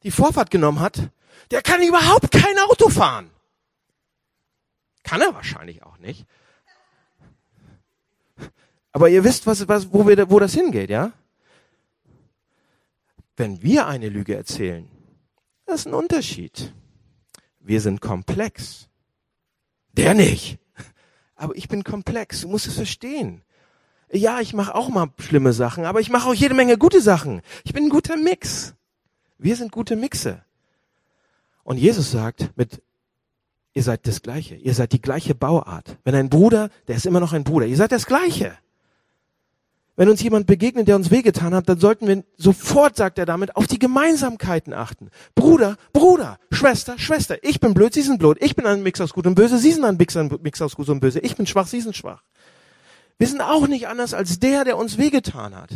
die 0.04 0.12
Vorfahrt 0.12 0.50
genommen 0.50 0.80
hat, 0.80 1.10
der 1.50 1.62
kann 1.62 1.82
überhaupt 1.82 2.30
kein 2.30 2.58
Auto 2.58 2.88
fahren. 2.88 3.30
Kann 5.02 5.20
er 5.20 5.34
wahrscheinlich 5.34 5.82
auch 5.82 5.98
nicht. 5.98 6.26
Aber 8.92 9.08
ihr 9.08 9.24
wisst, 9.24 9.46
was, 9.46 9.68
was, 9.68 9.92
wo, 9.92 10.06
wir, 10.06 10.30
wo 10.30 10.38
das 10.38 10.54
hingeht, 10.54 10.90
ja? 10.90 11.12
Wenn 13.36 13.62
wir 13.62 13.86
eine 13.86 14.08
Lüge 14.08 14.34
erzählen, 14.34 14.88
das 15.66 15.80
ist 15.80 15.86
ein 15.86 15.94
Unterschied. 15.94 16.72
Wir 17.60 17.80
sind 17.80 18.00
komplex. 18.00 18.88
Der 19.92 20.14
nicht. 20.14 20.58
Aber 21.34 21.54
ich 21.56 21.68
bin 21.68 21.84
komplex. 21.84 22.42
Du 22.42 22.48
musst 22.48 22.66
es 22.66 22.74
verstehen. 22.74 23.42
Ja, 24.12 24.40
ich 24.40 24.54
mache 24.54 24.74
auch 24.74 24.88
mal 24.88 25.08
schlimme 25.18 25.52
Sachen, 25.52 25.84
aber 25.84 26.00
ich 26.00 26.10
mache 26.10 26.28
auch 26.28 26.34
jede 26.34 26.54
Menge 26.54 26.78
gute 26.78 27.00
Sachen. 27.00 27.42
Ich 27.64 27.72
bin 27.72 27.84
ein 27.84 27.90
guter 27.90 28.16
Mix. 28.16 28.74
Wir 29.36 29.56
sind 29.56 29.72
gute 29.72 29.96
Mixe. 29.96 30.42
Und 31.64 31.78
Jesus 31.78 32.12
sagt, 32.12 32.56
mit, 32.56 32.80
ihr 33.74 33.82
seid 33.82 34.06
das 34.06 34.22
Gleiche. 34.22 34.54
Ihr 34.54 34.72
seid 34.72 34.92
die 34.92 35.02
gleiche 35.02 35.34
Bauart. 35.34 35.98
Wenn 36.04 36.14
ein 36.14 36.30
Bruder, 36.30 36.70
der 36.86 36.96
ist 36.96 37.06
immer 37.06 37.20
noch 37.20 37.32
ein 37.32 37.42
Bruder. 37.44 37.66
Ihr 37.66 37.76
seid 37.76 37.90
das 37.90 38.06
Gleiche. 38.06 38.56
Wenn 39.96 40.10
uns 40.10 40.22
jemand 40.22 40.46
begegnet, 40.46 40.88
der 40.88 40.96
uns 40.96 41.10
wehgetan 41.10 41.54
hat, 41.54 41.68
dann 41.70 41.80
sollten 41.80 42.06
wir 42.06 42.22
sofort, 42.36 42.96
sagt 42.96 43.18
er 43.18 43.24
damit, 43.24 43.56
auf 43.56 43.66
die 43.66 43.78
Gemeinsamkeiten 43.78 44.74
achten. 44.74 45.08
Bruder, 45.34 45.76
Bruder, 45.94 46.38
Schwester, 46.50 46.98
Schwester. 46.98 47.42
Ich 47.42 47.60
bin 47.60 47.72
blöd, 47.72 47.94
Sie 47.94 48.02
sind 48.02 48.18
blöd. 48.18 48.36
Ich 48.40 48.54
bin 48.54 48.66
ein 48.66 48.82
Mix 48.82 49.00
aus 49.00 49.14
Gut 49.14 49.26
und 49.26 49.34
Böse, 49.34 49.58
Sie 49.58 49.72
sind 49.72 49.84
ein 49.84 49.96
Mix 49.96 50.62
aus 50.62 50.76
Gut 50.76 50.88
und 50.90 51.00
Böse. 51.00 51.20
Ich 51.20 51.34
bin 51.34 51.46
schwach, 51.46 51.66
Sie 51.66 51.80
sind 51.80 51.96
schwach. 51.96 52.22
Wir 53.18 53.26
sind 53.26 53.40
auch 53.40 53.66
nicht 53.66 53.88
anders 53.88 54.12
als 54.12 54.38
der, 54.38 54.64
der 54.64 54.76
uns 54.76 54.98
wehgetan 54.98 55.56
hat. 55.56 55.70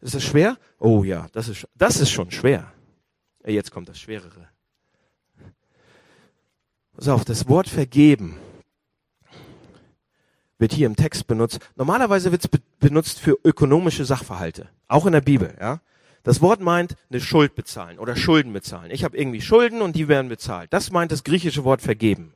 Ist 0.00 0.16
das 0.16 0.24
schwer? 0.24 0.58
Oh 0.80 1.04
ja, 1.04 1.28
das 1.32 1.46
ist, 1.46 1.68
das 1.76 2.00
ist 2.00 2.10
schon 2.10 2.32
schwer. 2.32 2.72
Jetzt 3.46 3.70
kommt 3.70 3.88
das 3.88 4.00
Schwerere. 4.00 4.48
Pass 6.96 7.06
auf, 7.06 7.24
das 7.24 7.48
Wort 7.48 7.68
vergeben 7.68 8.36
wird 10.62 10.72
hier 10.72 10.86
im 10.86 10.96
Text 10.96 11.26
benutzt. 11.26 11.58
Normalerweise 11.76 12.30
wird 12.30 12.42
es 12.42 12.48
be 12.48 12.60
benutzt 12.80 13.20
für 13.20 13.38
ökonomische 13.44 14.04
Sachverhalte, 14.04 14.68
auch 14.88 15.06
in 15.06 15.12
der 15.12 15.20
Bibel. 15.20 15.54
Ja, 15.60 15.80
das 16.22 16.40
Wort 16.40 16.60
meint 16.60 16.96
eine 17.10 17.20
Schuld 17.20 17.54
bezahlen 17.54 17.98
oder 17.98 18.16
Schulden 18.16 18.52
bezahlen. 18.52 18.90
Ich 18.90 19.04
habe 19.04 19.16
irgendwie 19.16 19.40
Schulden 19.40 19.82
und 19.82 19.94
die 19.94 20.08
werden 20.08 20.28
bezahlt. 20.28 20.72
Das 20.72 20.90
meint 20.90 21.12
das 21.12 21.22
griechische 21.22 21.64
Wort 21.64 21.82
vergeben. 21.82 22.34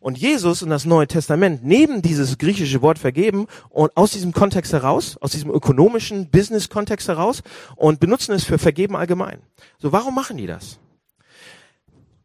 Und 0.00 0.18
Jesus 0.18 0.62
und 0.62 0.70
das 0.70 0.84
Neue 0.84 1.08
Testament 1.08 1.64
nehmen 1.64 2.02
dieses 2.02 2.38
griechische 2.38 2.82
Wort 2.82 2.98
vergeben 2.98 3.46
und 3.68 3.96
aus 3.96 4.12
diesem 4.12 4.32
Kontext 4.32 4.72
heraus, 4.72 5.16
aus 5.16 5.32
diesem 5.32 5.50
ökonomischen 5.50 6.30
Business-Kontext 6.30 7.08
heraus 7.08 7.42
und 7.74 7.98
benutzen 7.98 8.32
es 8.32 8.44
für 8.44 8.58
vergeben 8.58 8.96
allgemein. 8.96 9.40
So, 9.78 9.90
warum 9.92 10.14
machen 10.14 10.36
die 10.36 10.46
das? 10.46 10.78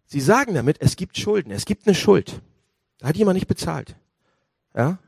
Sie 0.05 0.21
sagen 0.21 0.53
damit, 0.53 0.77
es 0.79 0.95
gibt 0.95 1.17
Schulden, 1.17 1.51
es 1.51 1.65
gibt 1.65 1.87
eine 1.87 1.95
Schuld. 1.95 2.41
Da 2.99 3.07
hat 3.07 3.17
jemand 3.17 3.35
nicht 3.35 3.47
bezahlt. 3.47 3.95
Ja? 4.75 4.99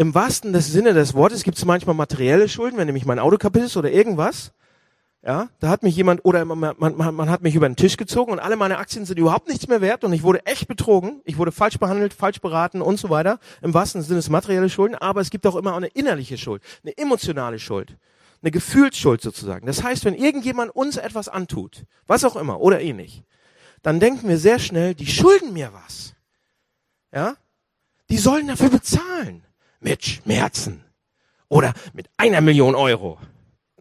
Im 0.00 0.14
wahrsten 0.14 0.58
Sinne 0.58 0.94
des 0.94 1.12
Wortes 1.12 1.42
gibt 1.42 1.58
es 1.58 1.66
manchmal 1.66 1.94
materielle 1.94 2.48
Schulden, 2.48 2.78
wenn 2.78 2.86
nämlich 2.86 3.04
mein 3.04 3.18
Auto 3.18 3.36
kaputt 3.36 3.64
ist 3.64 3.76
oder 3.76 3.92
irgendwas. 3.92 4.52
Ja, 5.22 5.50
da 5.58 5.68
hat 5.68 5.82
mich 5.82 5.94
jemand 5.94 6.24
oder 6.24 6.46
man, 6.46 6.74
man, 6.78 6.96
man 7.14 7.28
hat 7.28 7.42
mich 7.42 7.54
über 7.54 7.68
den 7.68 7.76
Tisch 7.76 7.98
gezogen 7.98 8.32
und 8.32 8.38
alle 8.38 8.56
meine 8.56 8.78
Aktien 8.78 9.04
sind 9.04 9.18
überhaupt 9.18 9.46
nichts 9.46 9.68
mehr 9.68 9.82
wert 9.82 10.02
und 10.02 10.14
ich 10.14 10.22
wurde 10.22 10.46
echt 10.46 10.68
betrogen, 10.68 11.20
ich 11.26 11.36
wurde 11.36 11.52
falsch 11.52 11.78
behandelt, 11.78 12.14
falsch 12.14 12.40
beraten 12.40 12.80
und 12.80 12.98
so 12.98 13.10
weiter. 13.10 13.40
Im 13.60 13.74
wahrsten 13.74 14.00
Sinne 14.00 14.16
des 14.16 14.30
materielle 14.30 14.70
Schulden, 14.70 14.94
aber 14.94 15.20
es 15.20 15.28
gibt 15.28 15.46
auch 15.46 15.54
immer 15.54 15.76
eine 15.76 15.88
innerliche 15.88 16.38
Schuld, 16.38 16.62
eine 16.82 16.96
emotionale 16.96 17.58
Schuld, 17.58 17.98
eine 18.40 18.52
Gefühlsschuld 18.52 19.20
sozusagen. 19.20 19.66
Das 19.66 19.82
heißt, 19.82 20.06
wenn 20.06 20.14
irgendjemand 20.14 20.74
uns 20.74 20.96
etwas 20.96 21.28
antut, 21.28 21.84
was 22.06 22.24
auch 22.24 22.36
immer 22.36 22.62
oder 22.62 22.80
ähnlich, 22.80 23.22
dann 23.82 24.00
denken 24.00 24.30
wir 24.30 24.38
sehr 24.38 24.60
schnell, 24.60 24.94
die 24.94 25.08
schulden 25.08 25.52
mir 25.52 25.70
was. 25.74 26.14
Ja? 27.12 27.36
Die 28.08 28.16
sollen 28.16 28.46
dafür 28.46 28.70
bezahlen. 28.70 29.42
Mit 29.80 30.04
Schmerzen. 30.04 30.84
Oder 31.48 31.74
mit 31.92 32.08
einer 32.16 32.40
Million 32.40 32.74
Euro 32.74 33.18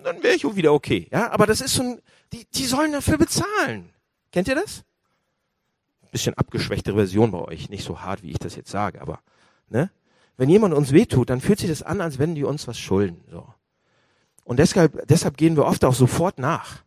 dann 0.03 0.23
wäre 0.23 0.35
ich 0.35 0.45
auch 0.45 0.55
wieder 0.55 0.73
okay. 0.73 1.07
Ja, 1.11 1.31
aber 1.31 1.45
das 1.45 1.61
ist 1.61 1.75
so 1.75 1.83
ein, 1.83 2.01
die, 2.33 2.45
die 2.53 2.65
sollen 2.65 2.91
dafür 2.91 3.17
bezahlen. 3.17 3.89
Kennt 4.31 4.47
ihr 4.47 4.55
das? 4.55 4.83
Bisschen 6.11 6.33
abgeschwächte 6.33 6.93
Version 6.93 7.31
bei 7.31 7.39
euch, 7.39 7.69
nicht 7.69 7.83
so 7.83 8.01
hart, 8.01 8.23
wie 8.23 8.31
ich 8.31 8.39
das 8.39 8.55
jetzt 8.55 8.71
sage, 8.71 9.01
aber 9.01 9.19
ne? 9.69 9.91
Wenn 10.37 10.49
jemand 10.49 10.73
uns 10.73 10.93
wehtut, 10.93 11.29
dann 11.29 11.41
fühlt 11.41 11.59
sich 11.59 11.69
das 11.69 11.83
an, 11.83 11.99
als 12.01 12.17
wenn 12.17 12.33
die 12.33 12.45
uns 12.45 12.67
was 12.67 12.79
schulden. 12.79 13.21
So. 13.29 13.45
Und 14.45 14.57
deshalb, 14.57 15.05
deshalb 15.07 15.37
gehen 15.37 15.57
wir 15.57 15.65
oft 15.65 15.83
auch 15.83 15.93
sofort 15.93 16.39
nach. 16.39 16.83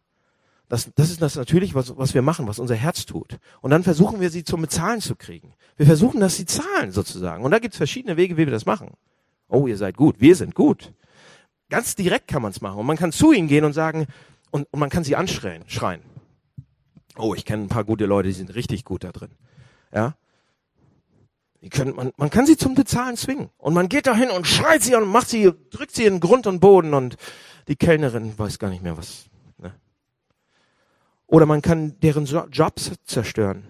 Das, 0.68 0.90
das 0.94 1.10
ist 1.10 1.20
das 1.20 1.36
natürlich, 1.36 1.74
was, 1.74 1.96
was 1.96 2.14
wir 2.14 2.22
machen, 2.22 2.46
was 2.46 2.58
unser 2.58 2.74
Herz 2.74 3.04
tut. 3.04 3.38
Und 3.60 3.70
dann 3.70 3.82
versuchen 3.82 4.20
wir 4.20 4.30
sie 4.30 4.42
zum 4.42 4.62
Bezahlen 4.62 5.00
zu 5.00 5.16
kriegen. 5.16 5.52
Wir 5.76 5.86
versuchen, 5.86 6.20
dass 6.20 6.36
sie 6.36 6.46
zahlen 6.46 6.92
sozusagen. 6.92 7.44
Und 7.44 7.50
da 7.50 7.58
gibt 7.58 7.74
es 7.74 7.78
verschiedene 7.78 8.16
Wege, 8.16 8.36
wie 8.36 8.46
wir 8.46 8.52
das 8.52 8.64
machen. 8.66 8.92
Oh, 9.48 9.66
ihr 9.66 9.76
seid 9.76 9.96
gut, 9.96 10.16
wir 10.18 10.34
sind 10.34 10.54
gut. 10.54 10.92
Ganz 11.68 11.94
direkt 11.94 12.28
kann 12.28 12.42
man 12.42 12.52
es 12.52 12.60
machen. 12.60 12.78
Und 12.78 12.86
man 12.86 12.96
kann 12.96 13.12
zu 13.12 13.32
ihnen 13.32 13.48
gehen 13.48 13.64
und 13.64 13.74
sagen, 13.74 14.06
und, 14.50 14.66
und 14.70 14.80
man 14.80 14.90
kann 14.90 15.04
sie 15.04 15.16
anschreien, 15.16 15.64
schreien. 15.66 16.02
Oh, 17.16 17.34
ich 17.34 17.44
kenne 17.44 17.64
ein 17.64 17.68
paar 17.68 17.84
gute 17.84 18.06
Leute, 18.06 18.28
die 18.28 18.34
sind 18.34 18.54
richtig 18.54 18.84
gut 18.84 19.04
da 19.04 19.12
drin. 19.12 19.30
Ja. 19.92 20.14
Die 21.60 21.68
können, 21.68 21.94
man, 21.94 22.12
man 22.16 22.30
kann 22.30 22.46
sie 22.46 22.56
zum 22.56 22.74
Bezahlen 22.74 23.16
zwingen. 23.16 23.50
Und 23.58 23.74
man 23.74 23.88
geht 23.88 24.06
dahin 24.06 24.30
und 24.30 24.46
schreit 24.46 24.82
sie 24.82 24.94
und 24.94 25.06
macht 25.06 25.28
sie, 25.28 25.52
drückt 25.70 25.94
sie 25.94 26.06
in 26.06 26.20
Grund 26.20 26.46
und 26.46 26.60
Boden 26.60 26.94
und 26.94 27.16
die 27.68 27.76
Kellnerin 27.76 28.38
weiß 28.38 28.58
gar 28.58 28.70
nicht 28.70 28.82
mehr 28.82 28.96
was. 28.96 29.26
Oder 31.32 31.46
man 31.46 31.62
kann 31.62 31.98
deren 32.02 32.26
Jobs 32.26 32.92
zerstören 33.06 33.64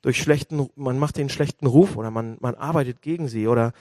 durch 0.00 0.16
schlechten, 0.22 0.70
man 0.76 0.98
macht 0.98 1.18
den 1.18 1.28
schlechten 1.28 1.66
Ruf 1.66 1.94
oder 1.94 2.10
man, 2.10 2.38
man 2.40 2.54
arbeitet 2.54 3.02
gegen 3.02 3.28
sie 3.28 3.46
oder 3.46 3.72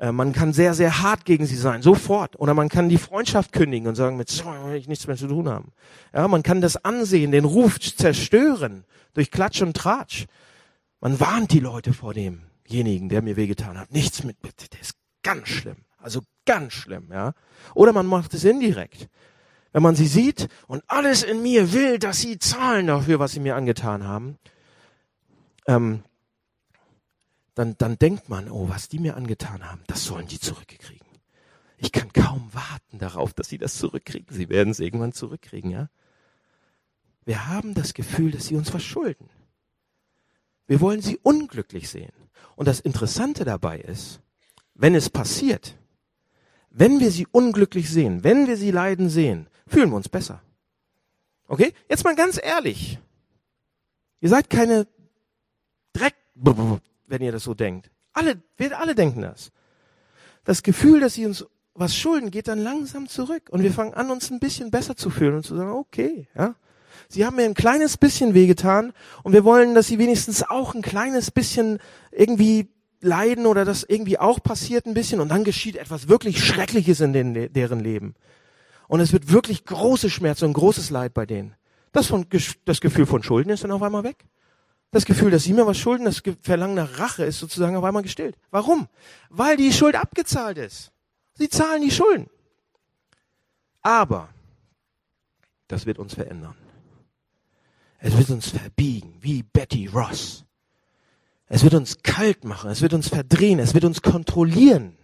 äh, 0.00 0.10
man 0.10 0.32
kann 0.32 0.52
sehr, 0.52 0.74
sehr 0.74 1.02
hart 1.02 1.24
gegen 1.24 1.46
sie 1.46 1.54
sein, 1.54 1.82
sofort. 1.82 2.36
Oder 2.40 2.52
man 2.52 2.68
kann 2.68 2.88
die 2.88 2.98
Freundschaft 2.98 3.52
kündigen 3.52 3.86
und 3.86 3.94
sagen, 3.94 4.16
mit 4.16 4.28
so 4.28 4.44
will 4.46 4.74
ich 4.74 4.88
nichts 4.88 5.06
mehr 5.06 5.16
zu 5.16 5.28
tun 5.28 5.48
haben. 5.48 5.70
Ja, 6.12 6.26
man 6.26 6.42
kann 6.42 6.60
das 6.60 6.84
Ansehen, 6.84 7.30
den 7.30 7.44
Ruf 7.44 7.78
zerstören 7.78 8.82
durch 9.14 9.30
Klatsch 9.30 9.62
und 9.62 9.76
Tratsch. 9.76 10.26
Man 11.00 11.20
warnt 11.20 11.52
die 11.52 11.60
Leute 11.60 11.92
vor 11.92 12.12
demjenigen, 12.12 13.08
der 13.08 13.22
mir 13.22 13.36
wehgetan 13.36 13.78
hat. 13.78 13.92
Nichts 13.92 14.24
mit, 14.24 14.36
der 14.42 14.80
ist 14.80 14.96
ganz 15.22 15.46
schlimm. 15.46 15.84
Also 15.98 16.22
ganz 16.44 16.72
schlimm, 16.72 17.06
ja. 17.12 17.34
Oder 17.74 17.92
man 17.92 18.06
macht 18.06 18.34
es 18.34 18.42
indirekt. 18.42 19.08
Wenn 19.76 19.82
man 19.82 19.94
sie 19.94 20.06
sieht 20.06 20.48
und 20.68 20.82
alles 20.86 21.22
in 21.22 21.42
mir 21.42 21.74
will, 21.74 21.98
dass 21.98 22.22
sie 22.22 22.38
zahlen 22.38 22.86
dafür, 22.86 23.18
was 23.18 23.32
sie 23.32 23.40
mir 23.40 23.56
angetan 23.56 24.04
haben, 24.04 24.38
ähm, 25.66 26.02
dann, 27.54 27.76
dann 27.76 27.98
denkt 27.98 28.30
man, 28.30 28.50
oh, 28.50 28.70
was 28.70 28.88
die 28.88 28.98
mir 28.98 29.18
angetan 29.18 29.70
haben, 29.70 29.82
das 29.86 30.04
sollen 30.04 30.28
die 30.28 30.40
zurückkriegen. 30.40 31.06
Ich 31.76 31.92
kann 31.92 32.10
kaum 32.14 32.48
warten 32.54 32.98
darauf, 32.98 33.34
dass 33.34 33.50
sie 33.50 33.58
das 33.58 33.76
zurückkriegen. 33.76 34.34
Sie 34.34 34.48
werden 34.48 34.70
es 34.70 34.80
irgendwann 34.80 35.12
zurückkriegen, 35.12 35.70
ja? 35.70 35.90
Wir 37.26 37.46
haben 37.46 37.74
das 37.74 37.92
Gefühl, 37.92 38.30
dass 38.30 38.46
sie 38.46 38.56
uns 38.56 38.70
verschulden. 38.70 39.28
Wir 40.66 40.80
wollen 40.80 41.02
sie 41.02 41.18
unglücklich 41.22 41.90
sehen. 41.90 42.14
Und 42.54 42.66
das 42.66 42.80
Interessante 42.80 43.44
dabei 43.44 43.78
ist, 43.80 44.20
wenn 44.72 44.94
es 44.94 45.10
passiert, 45.10 45.76
wenn 46.70 46.98
wir 46.98 47.10
sie 47.10 47.26
unglücklich 47.30 47.90
sehen, 47.90 48.24
wenn 48.24 48.46
wir 48.46 48.56
sie 48.56 48.70
leiden 48.70 49.10
sehen, 49.10 49.50
fühlen 49.66 49.90
wir 49.90 49.96
uns 49.96 50.08
besser. 50.08 50.42
Okay? 51.48 51.72
Jetzt 51.88 52.04
mal 52.04 52.14
ganz 52.14 52.40
ehrlich. 52.42 52.98
Ihr 54.20 54.28
seid 54.28 54.50
keine 54.50 54.86
Dreck, 55.92 56.14
wenn 56.34 57.22
ihr 57.22 57.32
das 57.32 57.44
so 57.44 57.54
denkt. 57.54 57.90
Alle, 58.12 58.42
wir 58.56 58.78
alle 58.78 58.94
denken 58.94 59.22
das. 59.22 59.52
Das 60.44 60.62
Gefühl, 60.62 61.00
dass 61.00 61.14
sie 61.14 61.26
uns 61.26 61.44
was 61.74 61.94
schulden, 61.94 62.30
geht 62.30 62.48
dann 62.48 62.58
langsam 62.58 63.08
zurück 63.08 63.48
und 63.50 63.62
wir 63.62 63.72
fangen 63.72 63.94
an, 63.94 64.10
uns 64.10 64.30
ein 64.30 64.40
bisschen 64.40 64.70
besser 64.70 64.96
zu 64.96 65.10
fühlen 65.10 65.34
und 65.34 65.44
zu 65.44 65.56
sagen, 65.56 65.70
okay, 65.70 66.28
ja. 66.34 66.54
Sie 67.08 67.24
haben 67.24 67.36
mir 67.36 67.44
ein 67.44 67.54
kleines 67.54 67.98
bisschen 67.98 68.34
wehgetan 68.34 68.92
und 69.22 69.32
wir 69.32 69.44
wollen, 69.44 69.74
dass 69.74 69.86
sie 69.86 69.98
wenigstens 69.98 70.42
auch 70.42 70.74
ein 70.74 70.82
kleines 70.82 71.30
bisschen 71.30 71.78
irgendwie 72.10 72.68
leiden 73.00 73.46
oder 73.46 73.64
das 73.64 73.84
irgendwie 73.84 74.18
auch 74.18 74.42
passiert 74.42 74.86
ein 74.86 74.94
bisschen 74.94 75.20
und 75.20 75.28
dann 75.28 75.44
geschieht 75.44 75.76
etwas 75.76 76.08
wirklich 76.08 76.42
Schreckliches 76.42 77.00
in 77.00 77.12
den, 77.12 77.52
deren 77.52 77.80
Leben. 77.80 78.14
Und 78.88 79.00
es 79.00 79.12
wird 79.12 79.32
wirklich 79.32 79.64
große 79.64 80.10
Schmerzen 80.10 80.46
und 80.46 80.52
großes 80.52 80.90
Leid 80.90 81.14
bei 81.14 81.26
denen. 81.26 81.54
Das, 81.92 82.08
von, 82.08 82.26
das 82.64 82.80
Gefühl 82.80 83.06
von 83.06 83.22
Schulden 83.22 83.50
ist 83.50 83.64
dann 83.64 83.70
auf 83.72 83.82
einmal 83.82 84.04
weg. 84.04 84.26
Das 84.90 85.04
Gefühl, 85.04 85.30
dass 85.30 85.44
sie 85.44 85.52
mir 85.52 85.66
was 85.66 85.78
schulden, 85.78 86.04
das 86.04 86.22
Verlangen 86.42 86.74
nach 86.74 86.98
Rache 86.98 87.24
ist 87.24 87.38
sozusagen 87.38 87.76
auf 87.76 87.84
einmal 87.84 88.02
gestillt. 88.02 88.36
Warum? 88.50 88.88
Weil 89.28 89.56
die 89.56 89.72
Schuld 89.72 89.96
abgezahlt 89.96 90.58
ist. 90.58 90.92
Sie 91.34 91.48
zahlen 91.48 91.82
die 91.82 91.90
Schulden. 91.90 92.30
Aber 93.82 94.28
das 95.68 95.86
wird 95.86 95.98
uns 95.98 96.14
verändern. 96.14 96.54
Es 97.98 98.16
wird 98.16 98.30
uns 98.30 98.50
verbiegen, 98.50 99.16
wie 99.20 99.42
Betty 99.42 99.86
Ross. 99.86 100.44
Es 101.48 101.62
wird 101.62 101.74
uns 101.74 102.02
kalt 102.02 102.44
machen, 102.44 102.70
es 102.70 102.82
wird 102.82 102.92
uns 102.92 103.08
verdrehen, 103.08 103.58
es 103.58 103.74
wird 103.74 103.84
uns 103.84 104.02
kontrollieren. 104.02 104.96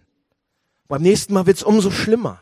Beim 0.87 1.01
nächsten 1.01 1.33
Mal 1.33 1.45
wird 1.45 1.57
es 1.57 1.63
umso 1.63 1.89
schlimmer. 1.89 2.41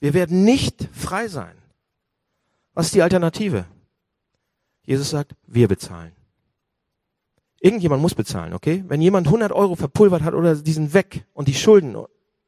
Wir 0.00 0.14
werden 0.14 0.44
nicht 0.44 0.88
frei 0.92 1.28
sein. 1.28 1.56
Was 2.74 2.86
ist 2.86 2.94
die 2.94 3.02
Alternative? 3.02 3.64
Jesus 4.82 5.10
sagt, 5.10 5.34
wir 5.46 5.68
bezahlen. 5.68 6.12
Irgendjemand 7.60 8.02
muss 8.02 8.14
bezahlen, 8.14 8.52
okay? 8.52 8.84
Wenn 8.86 9.00
jemand 9.00 9.26
100 9.26 9.50
Euro 9.50 9.74
verpulvert 9.74 10.22
hat 10.22 10.34
oder 10.34 10.54
die 10.54 10.72
sind 10.72 10.94
weg 10.94 11.24
und 11.32 11.48
die 11.48 11.54
schulden 11.54 11.96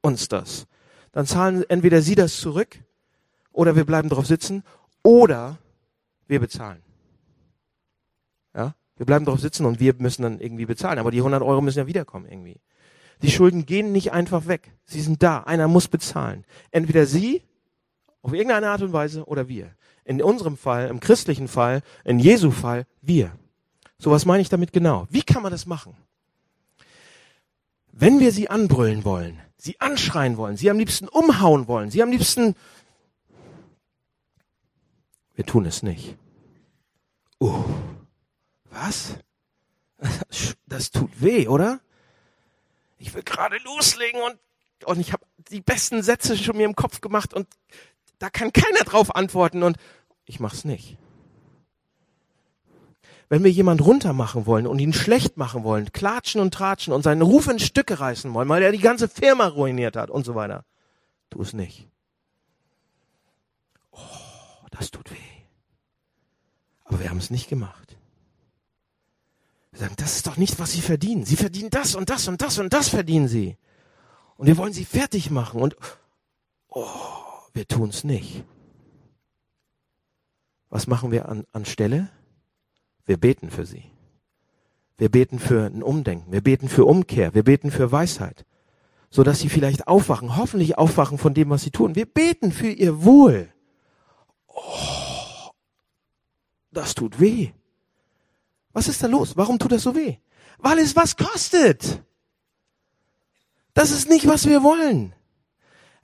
uns 0.02 0.28
das, 0.28 0.66
dann 1.12 1.26
zahlen 1.26 1.64
entweder 1.68 2.02
sie 2.02 2.14
das 2.14 2.36
zurück 2.36 2.78
oder 3.52 3.74
wir 3.74 3.84
bleiben 3.84 4.08
drauf 4.08 4.26
sitzen 4.26 4.62
oder 5.02 5.58
wir 6.26 6.38
bezahlen. 6.38 6.82
Ja? 8.54 8.74
Wir 8.96 9.06
bleiben 9.06 9.24
drauf 9.24 9.40
sitzen 9.40 9.64
und 9.64 9.80
wir 9.80 9.94
müssen 9.98 10.22
dann 10.22 10.40
irgendwie 10.40 10.66
bezahlen. 10.66 10.98
Aber 10.98 11.10
die 11.10 11.18
100 11.18 11.42
Euro 11.42 11.60
müssen 11.62 11.78
ja 11.78 11.86
wiederkommen 11.86 12.26
irgendwie. 12.26 12.60
Die 13.22 13.30
Schulden 13.30 13.66
gehen 13.66 13.92
nicht 13.92 14.12
einfach 14.12 14.46
weg. 14.46 14.72
Sie 14.84 15.00
sind 15.00 15.22
da. 15.22 15.40
Einer 15.40 15.68
muss 15.68 15.88
bezahlen. 15.88 16.44
Entweder 16.70 17.06
sie 17.06 17.42
auf 18.22 18.32
irgendeine 18.32 18.68
Art 18.68 18.82
und 18.82 18.92
Weise 18.92 19.24
oder 19.24 19.48
wir. 19.48 19.74
In 20.04 20.22
unserem 20.22 20.56
Fall, 20.56 20.88
im 20.88 21.00
christlichen 21.00 21.48
Fall, 21.48 21.82
in 22.04 22.18
Jesu 22.18 22.50
Fall, 22.50 22.86
wir. 23.02 23.32
So 23.98 24.10
was 24.10 24.24
meine 24.24 24.42
ich 24.42 24.48
damit 24.48 24.72
genau. 24.72 25.06
Wie 25.10 25.22
kann 25.22 25.42
man 25.42 25.52
das 25.52 25.66
machen? 25.66 25.96
Wenn 27.92 28.20
wir 28.20 28.32
sie 28.32 28.48
anbrüllen 28.48 29.04
wollen, 29.04 29.40
sie 29.56 29.80
anschreien 29.80 30.36
wollen, 30.36 30.56
sie 30.56 30.70
am 30.70 30.78
liebsten 30.78 31.08
umhauen 31.08 31.66
wollen, 31.66 31.90
sie 31.90 32.02
am 32.02 32.10
liebsten, 32.10 32.54
wir 35.34 35.44
tun 35.44 35.66
es 35.66 35.82
nicht. 35.82 36.16
Uh, 37.40 37.64
was? 38.70 39.14
Das 40.66 40.90
tut 40.90 41.22
weh, 41.22 41.48
oder? 41.48 41.80
Ich 42.98 43.14
will 43.14 43.22
gerade 43.22 43.58
loslegen 43.58 44.20
und, 44.20 44.38
und 44.84 45.00
ich 45.00 45.12
habe 45.12 45.24
die 45.50 45.60
besten 45.60 46.02
Sätze 46.02 46.36
schon 46.36 46.56
mir 46.56 46.66
im 46.66 46.76
Kopf 46.76 47.00
gemacht 47.00 47.32
und 47.32 47.46
da 48.18 48.30
kann 48.30 48.52
keiner 48.52 48.84
drauf 48.84 49.14
antworten 49.14 49.62
und 49.62 49.76
ich 50.24 50.40
mach's 50.40 50.64
nicht. 50.64 50.96
Wenn 53.28 53.44
wir 53.44 53.50
jemand 53.50 53.84
runtermachen 53.84 54.46
wollen 54.46 54.66
und 54.66 54.78
ihn 54.78 54.92
schlecht 54.92 55.36
machen 55.36 55.62
wollen, 55.62 55.92
klatschen 55.92 56.40
und 56.40 56.52
tratschen 56.52 56.92
und 56.94 57.02
seinen 57.02 57.22
Ruf 57.22 57.46
in 57.46 57.58
Stücke 57.58 58.00
reißen 58.00 58.32
wollen, 58.32 58.48
weil 58.48 58.62
er 58.62 58.72
die 58.72 58.78
ganze 58.78 59.08
Firma 59.08 59.46
ruiniert 59.46 59.96
hat 59.96 60.10
und 60.10 60.24
so 60.24 60.34
weiter, 60.34 60.64
tu 61.30 61.42
es 61.42 61.52
nicht. 61.52 61.86
Oh, 63.92 63.98
das 64.70 64.90
tut 64.90 65.10
weh. 65.10 65.16
Aber 66.84 67.00
wir 67.00 67.10
haben 67.10 67.18
es 67.18 67.30
nicht 67.30 67.48
gemacht. 67.48 67.97
Sagen, 69.78 69.94
das 69.96 70.16
ist 70.16 70.26
doch 70.26 70.36
nicht, 70.36 70.58
was 70.58 70.72
sie 70.72 70.80
verdienen. 70.80 71.24
Sie 71.24 71.36
verdienen 71.36 71.70
das 71.70 71.94
und 71.94 72.10
das 72.10 72.26
und 72.26 72.42
das 72.42 72.58
und 72.58 72.72
das 72.72 72.88
verdienen 72.88 73.28
sie. 73.28 73.56
Und 74.36 74.48
wir 74.48 74.56
wollen 74.56 74.72
sie 74.72 74.84
fertig 74.84 75.30
machen 75.30 75.60
und 75.60 75.76
oh, 76.68 76.88
wir 77.52 77.66
tun 77.68 77.90
es 77.90 78.02
nicht. 78.02 78.42
Was 80.68 80.88
machen 80.88 81.12
wir 81.12 81.28
an, 81.28 81.44
anstelle? 81.52 82.08
Wir 83.06 83.18
beten 83.18 83.50
für 83.50 83.66
sie. 83.66 83.84
Wir 84.96 85.10
beten 85.10 85.38
für 85.38 85.66
ein 85.66 85.84
Umdenken. 85.84 86.32
Wir 86.32 86.40
beten 86.40 86.68
für 86.68 86.84
Umkehr. 86.84 87.32
Wir 87.34 87.44
beten 87.44 87.70
für 87.70 87.92
Weisheit. 87.92 88.44
So 89.10 89.22
dass 89.22 89.38
sie 89.38 89.48
vielleicht 89.48 89.86
aufwachen, 89.86 90.36
hoffentlich 90.36 90.76
aufwachen 90.76 91.18
von 91.18 91.34
dem, 91.34 91.50
was 91.50 91.62
sie 91.62 91.70
tun. 91.70 91.94
Wir 91.94 92.06
beten 92.06 92.50
für 92.50 92.68
ihr 92.68 93.04
Wohl. 93.04 93.48
Oh, 94.48 95.50
das 96.72 96.96
tut 96.96 97.20
weh. 97.20 97.52
Was 98.78 98.86
ist 98.86 99.02
da 99.02 99.08
los? 99.08 99.36
Warum 99.36 99.58
tut 99.58 99.72
das 99.72 99.82
so 99.82 99.96
weh? 99.96 100.18
Weil 100.58 100.78
es 100.78 100.94
was 100.94 101.16
kostet. 101.16 102.00
Das 103.74 103.90
ist 103.90 104.08
nicht, 104.08 104.28
was 104.28 104.46
wir 104.46 104.62
wollen. 104.62 105.14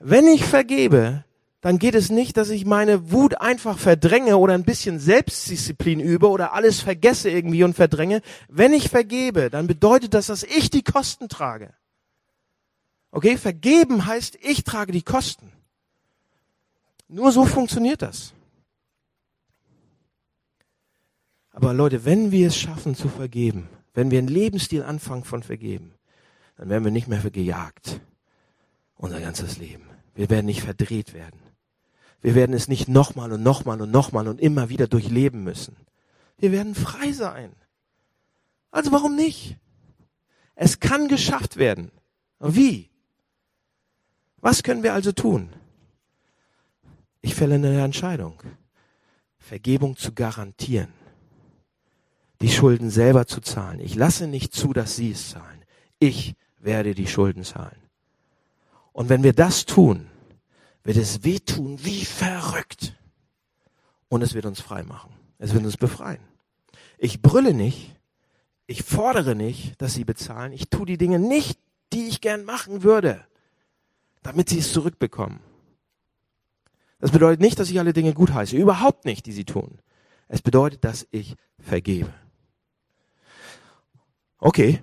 Wenn 0.00 0.26
ich 0.26 0.44
vergebe, 0.44 1.22
dann 1.60 1.78
geht 1.78 1.94
es 1.94 2.10
nicht, 2.10 2.36
dass 2.36 2.50
ich 2.50 2.64
meine 2.64 3.12
Wut 3.12 3.40
einfach 3.40 3.78
verdränge 3.78 4.38
oder 4.38 4.54
ein 4.54 4.64
bisschen 4.64 4.98
Selbstdisziplin 4.98 6.00
übe 6.00 6.28
oder 6.28 6.52
alles 6.52 6.80
vergesse 6.80 7.30
irgendwie 7.30 7.62
und 7.62 7.74
verdränge. 7.74 8.22
Wenn 8.48 8.72
ich 8.72 8.88
vergebe, 8.88 9.50
dann 9.50 9.68
bedeutet 9.68 10.12
das, 10.12 10.26
dass 10.26 10.42
ich 10.42 10.68
die 10.68 10.82
Kosten 10.82 11.28
trage. 11.28 11.74
Okay, 13.12 13.38
vergeben 13.38 14.04
heißt, 14.04 14.36
ich 14.42 14.64
trage 14.64 14.90
die 14.90 15.02
Kosten. 15.02 15.52
Nur 17.06 17.30
so 17.30 17.44
funktioniert 17.44 18.02
das. 18.02 18.34
Aber 21.64 21.72
Leute, 21.72 22.04
wenn 22.04 22.30
wir 22.30 22.48
es 22.48 22.58
schaffen 22.58 22.94
zu 22.94 23.08
vergeben, 23.08 23.70
wenn 23.94 24.10
wir 24.10 24.18
einen 24.18 24.28
Lebensstil 24.28 24.82
anfangen 24.82 25.24
von 25.24 25.42
vergeben, 25.42 25.94
dann 26.58 26.68
werden 26.68 26.84
wir 26.84 26.90
nicht 26.90 27.08
mehr 27.08 27.20
gejagt. 27.30 28.00
Unser 28.96 29.18
ganzes 29.18 29.56
Leben. 29.56 29.84
Wir 30.14 30.28
werden 30.28 30.44
nicht 30.44 30.60
verdreht 30.60 31.14
werden. 31.14 31.40
Wir 32.20 32.34
werden 32.34 32.54
es 32.54 32.68
nicht 32.68 32.86
nochmal 32.86 33.32
und 33.32 33.42
nochmal 33.42 33.80
und 33.80 33.90
nochmal 33.90 34.28
und 34.28 34.42
immer 34.42 34.68
wieder 34.68 34.88
durchleben 34.88 35.42
müssen. 35.42 35.74
Wir 36.36 36.52
werden 36.52 36.74
frei 36.74 37.12
sein. 37.12 37.52
Also 38.70 38.92
warum 38.92 39.16
nicht? 39.16 39.56
Es 40.56 40.80
kann 40.80 41.08
geschafft 41.08 41.56
werden. 41.56 41.92
Wie? 42.40 42.90
Was 44.36 44.62
können 44.62 44.82
wir 44.82 44.92
also 44.92 45.12
tun? 45.12 45.48
Ich 47.22 47.34
fälle 47.34 47.54
eine 47.54 47.82
Entscheidung. 47.82 48.42
Vergebung 49.38 49.96
zu 49.96 50.12
garantieren. 50.12 51.03
Die 52.44 52.50
Schulden 52.50 52.90
selber 52.90 53.26
zu 53.26 53.40
zahlen. 53.40 53.80
Ich 53.80 53.94
lasse 53.94 54.26
nicht 54.26 54.54
zu, 54.54 54.72
dass 54.72 54.96
Sie 54.96 55.10
es 55.10 55.30
zahlen. 55.30 55.64
Ich 55.98 56.34
werde 56.58 56.94
die 56.94 57.06
Schulden 57.06 57.44
zahlen. 57.44 57.80
Und 58.92 59.08
wenn 59.08 59.22
wir 59.22 59.32
das 59.32 59.64
tun, 59.64 60.06
wird 60.82 60.96
es 60.96 61.24
wehtun 61.24 61.82
wie 61.84 62.04
verrückt. 62.04 62.94
Und 64.08 64.22
es 64.22 64.34
wird 64.34 64.46
uns 64.46 64.60
frei 64.60 64.82
machen. 64.82 65.14
Es 65.38 65.54
wird 65.54 65.64
uns 65.64 65.76
befreien. 65.76 66.22
Ich 66.98 67.22
brülle 67.22 67.54
nicht. 67.54 67.96
Ich 68.66 68.82
fordere 68.82 69.34
nicht, 69.34 69.80
dass 69.80 69.94
Sie 69.94 70.04
bezahlen. 70.04 70.52
Ich 70.52 70.68
tue 70.68 70.86
die 70.86 70.98
Dinge 70.98 71.18
nicht, 71.18 71.58
die 71.92 72.08
ich 72.08 72.20
gern 72.20 72.44
machen 72.44 72.82
würde 72.82 73.26
damit 74.24 74.48
sie 74.48 74.58
es 74.58 74.72
zurückbekommen. 74.72 75.38
Das 76.98 77.12
bedeutet 77.12 77.40
nicht, 77.40 77.58
dass 77.58 77.70
ich 77.70 77.78
alle 77.78 77.92
Dinge 77.92 78.14
gut 78.14 78.32
heiße. 78.32 78.56
Überhaupt 78.56 79.04
nicht, 79.04 79.26
die 79.26 79.32
sie 79.32 79.44
tun. 79.44 79.78
Es 80.26 80.42
bedeutet, 80.42 80.82
dass 80.82 81.06
ich 81.12 81.36
vergebe. 81.60 82.12
Okay. 84.44 84.82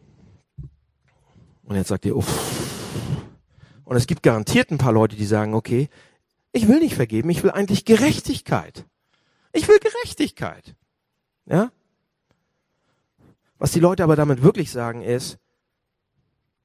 Und 1.65 1.75
jetzt 1.75 1.89
sagt 1.89 2.05
ihr, 2.05 2.17
uff. 2.17 2.27
Und 3.83 3.95
es 3.95 4.07
gibt 4.07 4.23
garantiert 4.23 4.71
ein 4.71 4.79
paar 4.79 4.91
Leute, 4.91 5.15
die 5.15 5.25
sagen, 5.25 5.53
okay, 5.53 5.87
ich 6.51 6.67
will 6.67 6.79
nicht 6.79 6.95
vergeben, 6.95 7.29
ich 7.29 7.43
will 7.43 7.51
eigentlich 7.51 7.85
Gerechtigkeit. 7.85 8.85
Ich 9.53 9.67
will 9.67 9.77
Gerechtigkeit. 9.77 10.75
Ja? 11.45 11.71
Was 13.59 13.71
die 13.71 13.79
Leute 13.79 14.03
aber 14.03 14.15
damit 14.15 14.41
wirklich 14.41 14.71
sagen 14.71 15.03
ist, 15.03 15.37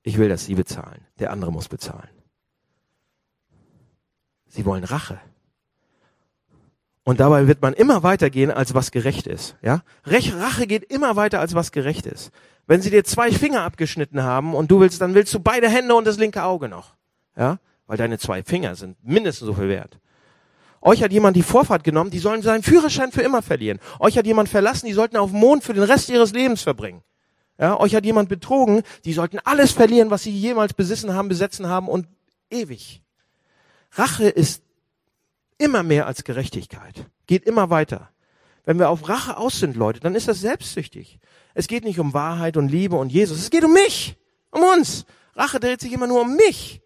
ich 0.02 0.16
will, 0.16 0.30
dass 0.30 0.46
sie 0.46 0.54
bezahlen. 0.54 1.04
Der 1.18 1.32
andere 1.32 1.52
muss 1.52 1.68
bezahlen. 1.68 2.08
Sie 4.46 4.64
wollen 4.64 4.84
Rache. 4.84 5.20
Und 7.06 7.20
dabei 7.20 7.46
wird 7.46 7.62
man 7.62 7.72
immer 7.72 8.02
weitergehen, 8.02 8.50
als 8.50 8.74
was 8.74 8.90
gerecht 8.90 9.28
ist. 9.28 9.54
Ja? 9.62 9.82
Rache 10.04 10.66
geht 10.66 10.82
immer 10.82 11.14
weiter, 11.14 11.38
als 11.38 11.54
was 11.54 11.70
gerecht 11.70 12.04
ist. 12.04 12.32
Wenn 12.66 12.82
sie 12.82 12.90
dir 12.90 13.04
zwei 13.04 13.30
Finger 13.30 13.62
abgeschnitten 13.62 14.24
haben 14.24 14.56
und 14.56 14.72
du 14.72 14.80
willst, 14.80 15.00
dann 15.00 15.14
willst 15.14 15.32
du 15.32 15.38
beide 15.38 15.68
Hände 15.68 15.94
und 15.94 16.04
das 16.04 16.18
linke 16.18 16.42
Auge 16.42 16.68
noch. 16.68 16.96
Ja? 17.36 17.60
Weil 17.86 17.96
deine 17.96 18.18
zwei 18.18 18.42
Finger 18.42 18.74
sind 18.74 18.96
mindestens 19.04 19.46
so 19.46 19.54
viel 19.54 19.68
wert. 19.68 20.00
Euch 20.80 21.00
hat 21.00 21.12
jemand 21.12 21.36
die 21.36 21.44
Vorfahrt 21.44 21.84
genommen, 21.84 22.10
die 22.10 22.18
sollen 22.18 22.42
seinen 22.42 22.64
Führerschein 22.64 23.12
für 23.12 23.22
immer 23.22 23.40
verlieren. 23.40 23.78
Euch 24.00 24.18
hat 24.18 24.26
jemand 24.26 24.48
verlassen, 24.48 24.86
die 24.86 24.92
sollten 24.92 25.16
auf 25.16 25.30
dem 25.30 25.38
Mond 25.38 25.62
für 25.62 25.74
den 25.74 25.84
Rest 25.84 26.08
ihres 26.08 26.32
Lebens 26.32 26.62
verbringen. 26.62 27.02
Ja, 27.56 27.78
euch 27.78 27.94
hat 27.94 28.04
jemand 28.04 28.28
betrogen, 28.28 28.82
die 29.04 29.12
sollten 29.12 29.38
alles 29.44 29.70
verlieren, 29.70 30.10
was 30.10 30.24
sie 30.24 30.32
jemals 30.32 30.74
besessen 30.74 31.14
haben, 31.14 31.28
besetzen 31.28 31.68
haben 31.68 31.86
und 31.86 32.08
ewig. 32.50 33.00
Rache 33.92 34.28
ist 34.28 34.65
immer 35.58 35.82
mehr 35.82 36.06
als 36.06 36.24
Gerechtigkeit. 36.24 37.06
Geht 37.26 37.44
immer 37.44 37.70
weiter. 37.70 38.10
Wenn 38.64 38.78
wir 38.78 38.90
auf 38.90 39.08
Rache 39.08 39.36
aus 39.36 39.60
sind, 39.60 39.76
Leute, 39.76 40.00
dann 40.00 40.14
ist 40.14 40.28
das 40.28 40.40
selbstsüchtig. 40.40 41.20
Es 41.54 41.68
geht 41.68 41.84
nicht 41.84 42.00
um 42.00 42.14
Wahrheit 42.14 42.56
und 42.56 42.68
Liebe 42.68 42.96
und 42.96 43.10
Jesus. 43.10 43.38
Es 43.38 43.50
geht 43.50 43.64
um 43.64 43.72
mich. 43.72 44.16
Um 44.50 44.62
uns. 44.62 45.06
Rache 45.34 45.60
dreht 45.60 45.80
sich 45.80 45.92
immer 45.92 46.06
nur 46.06 46.22
um 46.22 46.36
mich. 46.36 46.82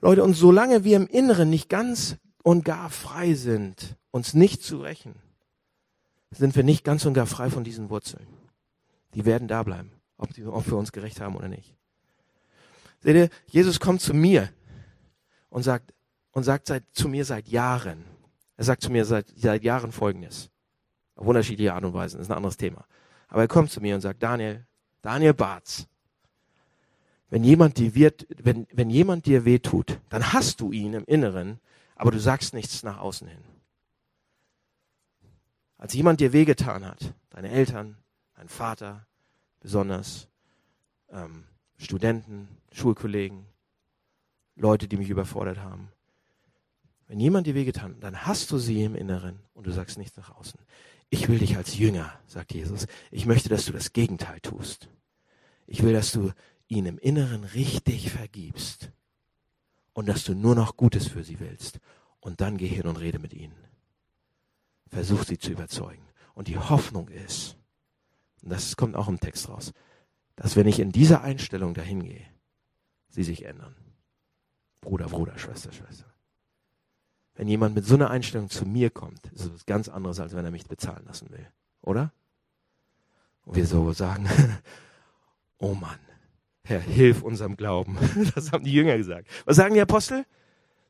Leute, 0.00 0.24
und 0.24 0.34
solange 0.34 0.84
wir 0.84 0.96
im 0.96 1.06
Inneren 1.06 1.48
nicht 1.48 1.68
ganz 1.68 2.16
und 2.42 2.64
gar 2.64 2.90
frei 2.90 3.34
sind, 3.34 3.96
uns 4.10 4.34
nicht 4.34 4.62
zu 4.62 4.80
rächen, 4.80 5.14
sind 6.30 6.54
wir 6.56 6.62
nicht 6.62 6.84
ganz 6.84 7.04
und 7.06 7.14
gar 7.14 7.26
frei 7.26 7.50
von 7.50 7.64
diesen 7.64 7.90
Wurzeln. 7.90 8.26
Die 9.14 9.24
werden 9.24 9.48
da 9.48 9.62
bleiben, 9.62 9.92
ob, 10.18 10.32
die, 10.34 10.44
ob 10.44 10.66
wir 10.66 10.76
uns 10.76 10.92
gerecht 10.92 11.20
haben 11.20 11.36
oder 11.36 11.48
nicht. 11.48 11.74
Seht 13.00 13.16
ihr, 13.16 13.30
Jesus 13.46 13.80
kommt 13.80 14.00
zu 14.00 14.12
mir 14.14 14.50
und 15.48 15.62
sagt, 15.62 15.92
und 16.36 16.42
sagt 16.42 16.66
seit, 16.66 16.84
zu 16.92 17.08
mir 17.08 17.24
seit 17.24 17.48
Jahren, 17.48 18.04
er 18.58 18.64
sagt 18.64 18.82
zu 18.82 18.92
mir 18.92 19.06
seit, 19.06 19.26
seit 19.34 19.64
Jahren 19.64 19.90
Folgendes. 19.90 20.50
Auf 21.14 21.26
unterschiedliche 21.26 21.72
Art 21.72 21.82
und 21.82 21.94
Weise, 21.94 22.18
das 22.18 22.26
ist 22.26 22.30
ein 22.30 22.36
anderes 22.36 22.58
Thema. 22.58 22.84
Aber 23.28 23.40
er 23.40 23.48
kommt 23.48 23.70
zu 23.70 23.80
mir 23.80 23.94
und 23.94 24.02
sagt, 24.02 24.22
Daniel, 24.22 24.66
Daniel 25.00 25.32
Barz, 25.32 25.86
wenn 27.30 27.42
jemand 27.42 27.78
dir 27.78 27.94
wird, 27.94 28.26
wenn, 28.36 28.66
wenn 28.70 28.90
jemand 28.90 29.24
dir 29.24 29.46
wehtut, 29.46 29.98
dann 30.10 30.34
hast 30.34 30.60
du 30.60 30.72
ihn 30.72 30.92
im 30.92 31.06
Inneren, 31.06 31.58
aber 31.94 32.10
du 32.10 32.20
sagst 32.20 32.52
nichts 32.52 32.82
nach 32.82 32.98
außen 32.98 33.28
hin. 33.28 33.42
Als 35.78 35.94
jemand 35.94 36.20
dir 36.20 36.34
wehgetan 36.34 36.84
hat, 36.84 37.14
deine 37.30 37.48
Eltern, 37.48 37.96
dein 38.34 38.50
Vater, 38.50 39.06
besonders 39.60 40.28
ähm, 41.08 41.44
Studenten, 41.78 42.46
Schulkollegen, 42.72 43.46
Leute, 44.54 44.86
die 44.86 44.98
mich 44.98 45.08
überfordert 45.08 45.60
haben. 45.60 45.92
Wenn 47.06 47.20
jemand 47.20 47.46
dir 47.46 47.54
wehgetan, 47.54 48.00
dann 48.00 48.26
hast 48.26 48.50
du 48.50 48.58
sie 48.58 48.82
im 48.82 48.96
Inneren 48.96 49.40
und 49.54 49.66
du 49.66 49.70
sagst 49.70 49.96
nichts 49.98 50.16
nach 50.16 50.34
außen. 50.36 50.60
Ich 51.08 51.28
will 51.28 51.38
dich 51.38 51.56
als 51.56 51.78
Jünger, 51.78 52.12
sagt 52.26 52.52
Jesus. 52.52 52.86
Ich 53.10 53.26
möchte, 53.26 53.48
dass 53.48 53.64
du 53.66 53.72
das 53.72 53.92
Gegenteil 53.92 54.40
tust. 54.40 54.88
Ich 55.66 55.82
will, 55.82 55.92
dass 55.92 56.10
du 56.12 56.32
ihn 56.68 56.86
im 56.86 56.98
Inneren 56.98 57.44
richtig 57.44 58.10
vergibst 58.10 58.90
und 59.92 60.08
dass 60.08 60.24
du 60.24 60.34
nur 60.34 60.56
noch 60.56 60.76
Gutes 60.76 61.06
für 61.06 61.22
sie 61.22 61.38
willst. 61.38 61.78
Und 62.18 62.40
dann 62.40 62.56
geh 62.56 62.66
hin 62.66 62.86
und 62.86 62.98
rede 62.98 63.20
mit 63.20 63.34
ihnen. 63.34 63.56
Versuch 64.88 65.24
sie 65.24 65.38
zu 65.38 65.52
überzeugen. 65.52 66.02
Und 66.34 66.48
die 66.48 66.58
Hoffnung 66.58 67.08
ist, 67.08 67.56
und 68.42 68.50
das 68.50 68.76
kommt 68.76 68.96
auch 68.96 69.08
im 69.08 69.20
Text 69.20 69.48
raus, 69.48 69.72
dass 70.34 70.56
wenn 70.56 70.66
ich 70.66 70.80
in 70.80 70.90
dieser 70.90 71.22
Einstellung 71.22 71.72
dahin 71.72 72.02
gehe, 72.02 72.26
sie 73.08 73.22
sich 73.22 73.44
ändern. 73.44 73.76
Bruder, 74.80 75.06
Bruder, 75.06 75.38
Schwester, 75.38 75.72
Schwester. 75.72 76.15
Wenn 77.36 77.48
jemand 77.48 77.74
mit 77.74 77.84
so 77.84 77.94
einer 77.94 78.10
Einstellung 78.10 78.48
zu 78.48 78.64
mir 78.64 78.90
kommt, 78.90 79.26
ist 79.34 79.44
es 79.44 79.52
was 79.52 79.66
ganz 79.66 79.88
anderes, 79.88 80.20
als 80.20 80.34
wenn 80.34 80.44
er 80.44 80.50
mich 80.50 80.66
bezahlen 80.66 81.04
lassen 81.06 81.30
will. 81.30 81.46
Oder? 81.82 82.12
Und 83.44 83.56
wir 83.56 83.66
so 83.66 83.92
sagen, 83.92 84.28
oh 85.58 85.74
Mann, 85.74 85.98
Herr, 86.64 86.80
hilf 86.80 87.22
unserem 87.22 87.56
Glauben. 87.56 87.98
Das 88.34 88.52
haben 88.52 88.64
die 88.64 88.72
Jünger 88.72 88.96
gesagt. 88.96 89.28
Was 89.44 89.56
sagen 89.56 89.74
die 89.74 89.80
Apostel? 89.80 90.24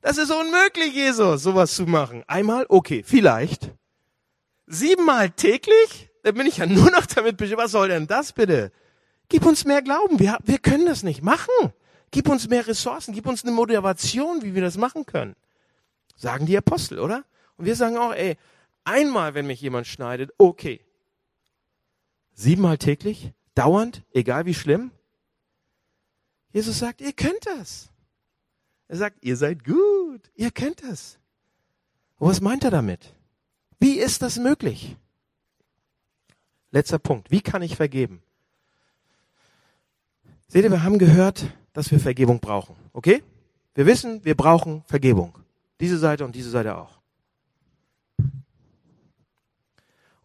Das 0.01 0.19
ist 0.19 0.31
unmöglich, 0.31 0.95
Jesus, 0.95 1.43
sowas 1.43 1.75
zu 1.75 1.85
machen. 1.85 2.23
Einmal, 2.29 2.65
okay, 2.69 3.03
vielleicht. 3.05 3.73
Siebenmal 4.67 5.31
täglich? 5.31 6.11
Dann 6.23 6.35
bin 6.35 6.47
ich 6.47 6.59
ja 6.59 6.67
nur 6.67 6.91
noch 6.93 7.07
damit 7.07 7.37
beschäftigt. 7.37 7.63
Was 7.63 7.73
soll 7.73 7.89
denn 7.89 8.07
das 8.07 8.33
bitte? 8.33 8.71
Gib 9.29 9.45
uns 9.45 9.65
mehr 9.65 9.83
Glauben. 9.83 10.21
Wir, 10.21 10.39
wir 10.45 10.59
können 10.59 10.87
das 10.87 11.03
nicht 11.03 11.23
machen. 11.23 11.73
Gib 12.13 12.29
uns 12.29 12.49
mehr 12.49 12.67
Ressourcen, 12.67 13.13
gib 13.13 13.27
uns 13.27 13.43
eine 13.43 13.53
Motivation, 13.53 14.43
wie 14.43 14.55
wir 14.55 14.63
das 14.63 14.77
machen 14.77 15.05
können. 15.07 15.35
Sagen 16.17 16.47
die 16.47 16.57
Apostel, 16.57 16.99
oder? 16.99 17.25
Und 17.57 17.67
wir 17.67 17.77
sagen 17.77 17.97
auch, 17.97 18.13
ey, 18.13 18.37
einmal, 18.85 19.35
wenn 19.35 19.47
mich 19.47 19.61
jemand 19.61 19.87
schneidet, 19.87 20.33
okay. 20.39 20.81
Siebenmal 22.35 22.79
täglich, 22.79 23.33
dauernd, 23.55 24.03
egal 24.13 24.47
wie 24.47 24.55
schlimm. 24.55 24.91
Jesus 26.53 26.79
sagt, 26.79 27.01
ihr 27.01 27.13
könnt 27.13 27.47
das. 27.47 27.91
Er 28.89 28.97
sagt, 28.97 29.25
ihr 29.25 29.37
seid 29.37 29.65
gut, 29.65 30.31
ihr 30.35 30.51
könnt 30.51 30.83
das. 30.83 31.19
Und 32.19 32.29
was 32.29 32.41
meint 32.41 32.65
er 32.65 32.71
damit? 32.71 33.15
Wie 33.79 33.99
ist 33.99 34.23
das 34.23 34.39
möglich? 34.39 34.97
Letzter 36.71 36.99
Punkt. 36.99 37.31
Wie 37.31 37.43
kann 37.43 37.63
ich 37.63 37.77
vergeben? 37.77 38.23
Seht 40.49 40.65
ihr, 40.65 40.71
wir 40.71 40.83
haben 40.83 40.99
gehört, 40.99 41.47
dass 41.73 41.91
wir 41.91 42.01
Vergebung 42.01 42.41
brauchen. 42.41 42.77
Okay? 42.93 43.23
Wir 43.75 43.85
wissen, 43.87 44.25
wir 44.25 44.35
brauchen 44.35 44.83
Vergebung. 44.87 45.37
Diese 45.81 45.99
Seite 45.99 46.25
und 46.25 46.35
diese 46.35 46.51
Seite 46.51 46.77
auch. 46.77 47.01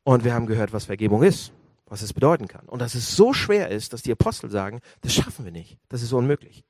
Und 0.04 0.24
wir 0.24 0.34
haben 0.34 0.48
gehört, 0.48 0.74
was 0.74 0.86
Vergebung 0.86 1.24
ist, 1.24 1.52
was 1.86 2.02
es 2.02 2.14
bedeuten 2.14 2.48
kann. 2.48 2.68
Und 2.68 2.80
dass 2.80 2.96
es 2.96 3.16
so 3.16 3.34
schwer 3.34 3.70
ist, 3.70 3.94
dass 3.94 4.02
die 4.02 4.12
Apostel 4.12 4.50
sagen, 4.50 4.82
das 5.02 5.14
schaffen 5.14 5.46
wir 5.46 5.52
nicht, 5.52 5.78
das 5.90 6.02
ist 6.02 6.14
unmöglich. 6.14 6.64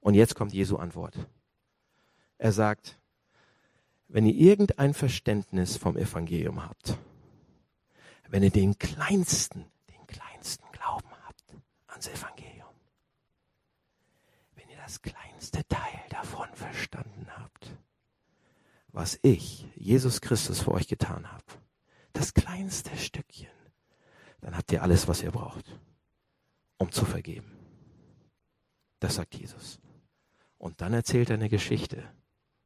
Und 0.00 0.14
jetzt 0.14 0.34
kommt 0.34 0.52
Jesu 0.52 0.76
Antwort. 0.76 1.14
Er 2.38 2.52
sagt, 2.52 2.98
wenn 4.08 4.26
ihr 4.26 4.34
irgendein 4.34 4.94
Verständnis 4.94 5.76
vom 5.76 5.96
Evangelium 5.96 6.64
habt, 6.64 6.96
wenn 8.28 8.42
ihr 8.42 8.50
den 8.50 8.78
kleinsten, 8.78 9.64
den 9.90 10.06
kleinsten 10.06 10.64
Glauben 10.72 11.10
habt 11.26 11.44
ans 11.88 12.08
Evangelium, 12.08 12.68
wenn 14.54 14.68
ihr 14.68 14.78
das 14.78 15.02
kleinste 15.02 15.66
Teil 15.68 16.00
davon 16.08 16.48
verstanden 16.54 17.26
habt, 17.36 17.49
was 18.92 19.18
ich, 19.22 19.66
Jesus 19.76 20.20
Christus, 20.20 20.60
für 20.60 20.72
euch 20.72 20.88
getan 20.88 21.30
habe, 21.30 21.44
das 22.12 22.34
kleinste 22.34 22.96
Stückchen, 22.96 23.48
dann 24.40 24.56
habt 24.56 24.72
ihr 24.72 24.82
alles, 24.82 25.08
was 25.08 25.22
ihr 25.22 25.30
braucht, 25.30 25.78
um 26.78 26.90
zu 26.90 27.04
vergeben. 27.04 27.52
Das 28.98 29.16
sagt 29.16 29.34
Jesus. 29.34 29.78
Und 30.58 30.80
dann 30.80 30.92
erzählt 30.92 31.30
er 31.30 31.34
eine 31.34 31.48
Geschichte. 31.48 32.04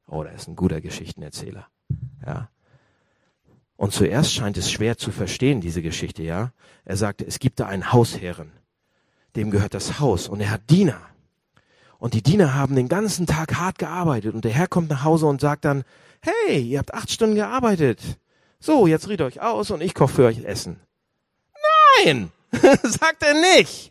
Oh, 0.07 0.23
er 0.23 0.33
ist 0.33 0.49
ein 0.49 0.57
guter 0.57 0.81
Geschichtenerzähler. 0.81 1.69
Ja. 2.27 2.51
Und 3.77 3.93
zuerst 3.93 4.33
scheint 4.33 4.57
es 4.57 4.71
schwer 4.71 4.97
zu 4.97 5.11
verstehen, 5.11 5.61
diese 5.61 5.83
Geschichte, 5.83 6.23
ja. 6.23 6.53
Er 6.85 6.97
sagte, 6.97 7.27
es 7.27 7.39
gibt 7.39 7.61
da 7.61 7.67
einen 7.67 7.93
Hausherren. 7.93 8.53
Dem 9.37 9.51
gehört 9.51 9.75
das 9.75 9.99
Haus 9.99 10.29
und 10.29 10.41
er 10.41 10.51
hat 10.51 10.71
Diener. 10.71 11.01
Und 12.05 12.13
die 12.13 12.23
Diener 12.23 12.53
haben 12.53 12.77
den 12.77 12.91
ganzen 12.91 13.25
Tag 13.25 13.55
hart 13.55 13.79
gearbeitet 13.79 14.35
und 14.35 14.45
der 14.45 14.53
Herr 14.53 14.67
kommt 14.67 14.91
nach 14.91 15.05
Hause 15.05 15.25
und 15.25 15.41
sagt 15.41 15.65
dann, 15.65 15.85
hey, 16.21 16.61
ihr 16.61 16.79
habt 16.79 16.93
acht 16.93 17.11
Stunden 17.11 17.35
gearbeitet. 17.35 17.99
So, 18.61 18.87
jetzt 18.87 19.09
riet 19.09 19.23
euch 19.23 19.41
aus 19.41 19.71
und 19.71 19.81
ich 19.81 19.95
koche 19.95 20.13
für 20.13 20.27
euch 20.27 20.45
Essen. 20.45 20.79
Nein, 22.05 22.31
sagt 22.83 23.23
er 23.23 23.33
nicht. 23.57 23.91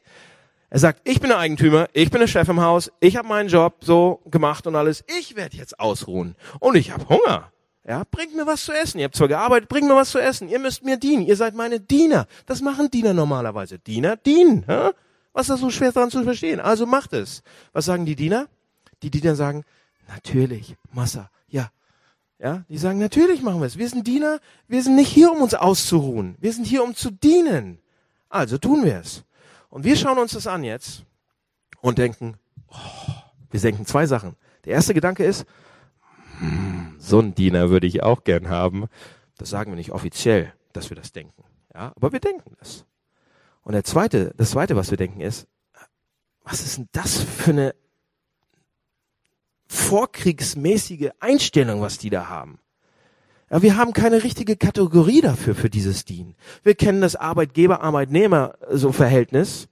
Er 0.70 0.78
sagt, 0.78 1.02
ich 1.06 1.22
bin 1.22 1.30
der 1.30 1.40
Eigentümer, 1.40 1.88
ich 1.94 2.12
bin 2.12 2.20
der 2.20 2.28
Chef 2.28 2.48
im 2.50 2.62
Haus, 2.62 2.92
ich 3.00 3.18
habe 3.18 3.28
meinen 3.28 3.50
Job 3.50 3.78
so 3.82 4.22
gemacht 4.30 4.68
und 4.68 4.76
alles. 4.76 5.04
Ich 5.18 5.36
werde 5.36 5.58
jetzt 5.58 5.80
ausruhen 5.80 6.36
und 6.60 6.76
ich 6.76 6.92
habe 6.92 7.10
Hunger. 7.10 7.52
Ja, 7.84 8.04
bringt 8.12 8.36
mir 8.36 8.46
was 8.46 8.64
zu 8.64 8.74
essen. 8.74 9.00
Ihr 9.00 9.06
habt 9.06 9.16
zwar 9.16 9.28
gearbeitet, 9.28 9.70
bringt 9.70 9.88
mir 9.88 9.96
was 9.96 10.12
zu 10.12 10.20
essen. 10.20 10.50
Ihr 10.50 10.60
müsst 10.60 10.86
mir 10.86 10.98
dienen. 10.98 11.26
Ihr 11.26 11.36
seid 11.36 11.56
meine 11.56 11.80
Diener. 11.80 12.28
Das 12.46 12.62
machen 12.62 12.92
Diener 12.92 13.16
normalerweise. 13.16 13.80
Diener 13.80 14.18
dienen. 14.18 14.66
Hä? 14.68 14.92
Was 15.34 15.50
ist 15.50 15.50
da 15.50 15.58
so 15.58 15.70
schwer 15.70 15.92
daran 15.92 16.12
zu 16.12 16.24
verstehen? 16.24 16.60
Also 16.60 16.86
macht 16.86 17.14
es. 17.14 17.44
Was 17.74 17.86
sagen 17.86 18.06
die 18.06 18.16
Diener? 18.16 18.48
Die 19.02 19.10
Diener 19.10 19.36
sagen, 19.36 19.66
natürlich, 20.08 20.76
Massa, 20.92 21.30
ja. 21.48 21.72
Ja, 22.40 22.66
die 22.70 22.78
sagen, 22.78 23.00
natürlich 23.00 23.42
machen 23.42 23.60
wir 23.60 23.68
es. 23.68 23.78
Wir 23.78 23.90
sind 23.90 24.06
Diener. 24.06 24.40
Wir 24.68 24.84
sind 24.84 24.96
nicht 24.96 25.10
hier, 25.10 25.32
um 25.32 25.42
uns 25.42 25.54
auszuruhen. 25.54 26.36
Wir 26.40 26.52
sind 26.54 26.66
hier, 26.66 26.84
um 26.84 26.94
zu 26.96 27.10
dienen. 27.10 27.80
Also 28.30 28.58
tun 28.58 28.84
wir 28.84 29.00
es. 29.00 29.24
Und 29.70 29.86
wir 29.86 29.96
schauen 29.96 30.18
uns 30.18 30.34
das 30.34 30.46
an 30.46 30.64
jetzt 30.64 31.04
und 31.82 31.98
denken, 31.98 32.36
oh, 32.68 32.76
wir 33.50 33.60
denken 33.60 33.86
zwei 33.86 34.06
Sachen. 34.08 34.36
Der 34.66 34.74
erste 34.74 34.94
Gedanke 34.94 35.24
ist, 35.24 35.46
hm, 36.40 36.96
so 37.00 37.20
einen 37.20 37.34
Diener 37.34 37.70
würde 37.70 37.88
ich 37.88 38.04
auch 38.04 38.24
gern 38.24 38.50
haben. 38.50 38.88
Das 39.38 39.50
sagen 39.50 39.72
wir 39.72 39.76
nicht 39.76 39.92
offiziell, 39.92 40.54
dass 40.74 40.90
wir 40.90 40.96
das 40.96 41.12
denken. 41.12 41.44
Ja, 41.74 41.92
aber 41.96 42.12
wir 42.12 42.20
denken 42.20 42.56
das. 42.60 42.86
Und 43.64 43.74
der 43.74 43.84
zweite, 43.84 44.34
das 44.38 44.52
zweite, 44.52 44.76
was 44.76 44.92
wir 44.92 44.98
denken, 44.98 45.22
ist, 45.22 45.48
was 46.44 46.62
ist 46.62 46.78
denn 46.78 46.90
das 46.92 47.22
für 47.22 47.52
eine 47.52 47.76
vorkriegsmäßige 49.68 51.12
Einstellung, 51.20 51.82
was 51.82 51.98
die 51.98 52.10
da 52.10 52.28
haben? 52.28 52.60
Ja, 53.50 53.62
wir 53.62 53.78
haben 53.78 53.94
keine 53.94 54.24
richtige 54.24 54.56
Kategorie 54.56 55.22
dafür, 55.22 55.56
für 55.56 55.70
dieses 55.70 56.06
Dienen. 56.06 56.36
Wir 56.64 56.76
kennen 56.76 57.02
das 57.02 57.16
Arbeitgeber-Arbeitnehmer 57.16 58.56
so 58.70 58.92
Verhältnis, 58.92 59.68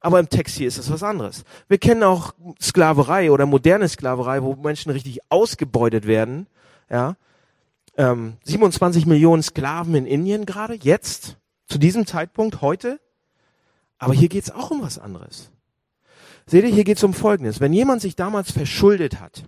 aber 0.00 0.20
im 0.20 0.28
Text 0.28 0.56
hier 0.56 0.68
ist 0.68 0.78
es 0.78 0.90
was 0.90 1.02
anderes. 1.02 1.44
Wir 1.68 1.78
kennen 1.78 2.02
auch 2.02 2.34
Sklaverei 2.60 3.30
oder 3.30 3.46
moderne 3.46 3.88
Sklaverei, 3.88 4.42
wo 4.42 4.54
Menschen 4.56 4.92
richtig 4.92 5.20
ausgebeutet 5.28 6.06
werden. 6.06 6.46
Ja, 6.90 7.16
ähm, 7.96 8.36
27 8.44 9.06
Millionen 9.06 9.42
Sklaven 9.42 9.94
in 9.94 10.06
Indien 10.06 10.46
gerade, 10.46 10.74
jetzt, 10.74 11.36
zu 11.66 11.78
diesem 11.78 12.06
Zeitpunkt, 12.06 12.60
heute. 12.60 13.00
Aber 14.02 14.14
hier 14.14 14.28
geht's 14.28 14.50
auch 14.50 14.72
um 14.72 14.82
was 14.82 14.98
anderes. 14.98 15.52
Seht 16.46 16.64
ihr, 16.64 16.70
hier 16.70 16.82
geht's 16.82 17.04
um 17.04 17.14
Folgendes. 17.14 17.60
Wenn 17.60 17.72
jemand 17.72 18.02
sich 18.02 18.16
damals 18.16 18.50
verschuldet 18.50 19.20
hat, 19.20 19.44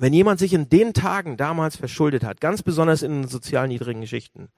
wenn 0.00 0.12
jemand 0.12 0.40
sich 0.40 0.54
in 0.54 0.68
den 0.68 0.92
Tagen 0.92 1.36
damals 1.36 1.76
verschuldet 1.76 2.24
hat, 2.24 2.40
ganz 2.40 2.64
besonders 2.64 3.02
in 3.02 3.28
sozial 3.28 3.68
niedrigen 3.68 4.00
Geschichten, 4.00 4.48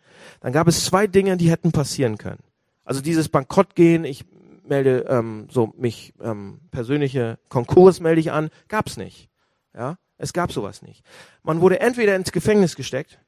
dann 0.41 0.55
gab 0.55 0.67
es 0.67 0.87
zwei 0.87 1.07
Dinge, 1.07 1.37
die 1.37 1.51
hätten 1.51 1.73
passieren 1.73 2.17
können. 2.17 2.43
Also 2.87 3.03
dieses 3.03 3.29
Bankrottgehen, 3.29 4.07
ich 4.07 4.25
melde 4.67 5.05
ähm, 5.11 5.47
so 5.51 5.75
mich 5.77 6.15
ähm, 6.23 6.63
persönliche 6.71 7.39
Konkurs 7.51 8.01
melde 8.01 8.23
ich 8.23 8.33
an, 8.33 8.49
gab's 8.69 8.97
nicht. 8.97 9.29
Ja, 9.77 9.99
es 10.17 10.33
gab 10.33 10.53
sowas 10.53 10.81
nicht. 10.81 11.05
Man 11.43 11.61
wurde 11.61 11.81
entweder 11.81 12.17
ins 12.17 12.33
Gefängnis 12.33 12.77
gesteckt 12.77 13.19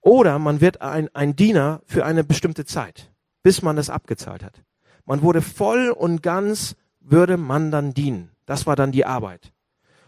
oder 0.00 0.38
man 0.38 0.60
wird 0.60 0.80
ein, 0.80 1.12
ein 1.12 1.34
Diener 1.34 1.82
für 1.86 2.04
eine 2.04 2.22
bestimmte 2.22 2.64
Zeit, 2.64 3.10
bis 3.42 3.62
man 3.62 3.76
das 3.76 3.90
abgezahlt 3.90 4.42
hat. 4.42 4.62
Man 5.04 5.22
wurde 5.22 5.42
voll 5.42 5.90
und 5.90 6.22
ganz 6.22 6.76
würde 7.00 7.36
man 7.36 7.70
dann 7.70 7.94
dienen. 7.94 8.30
Das 8.46 8.66
war 8.66 8.76
dann 8.76 8.92
die 8.92 9.06
Arbeit. 9.06 9.52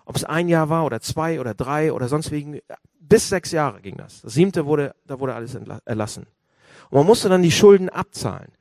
Ob 0.04 0.16
es 0.16 0.24
ein 0.24 0.48
Jahr 0.48 0.68
war 0.68 0.84
oder 0.84 1.00
zwei 1.00 1.40
oder 1.40 1.54
drei 1.54 1.92
oder 1.92 2.08
sonst 2.08 2.30
wegen, 2.30 2.60
bis 2.98 3.28
sechs 3.28 3.52
Jahre 3.52 3.80
ging 3.80 3.96
das. 3.96 4.22
Das 4.22 4.34
siebte 4.34 4.66
wurde, 4.66 4.94
da 5.06 5.20
wurde 5.20 5.34
alles 5.34 5.56
erlassen. 5.84 6.26
Und 6.90 6.98
man 6.98 7.06
musste 7.06 7.28
dann 7.28 7.42
die 7.42 7.52
Schulden 7.52 7.88
abzahlen. 7.88 8.52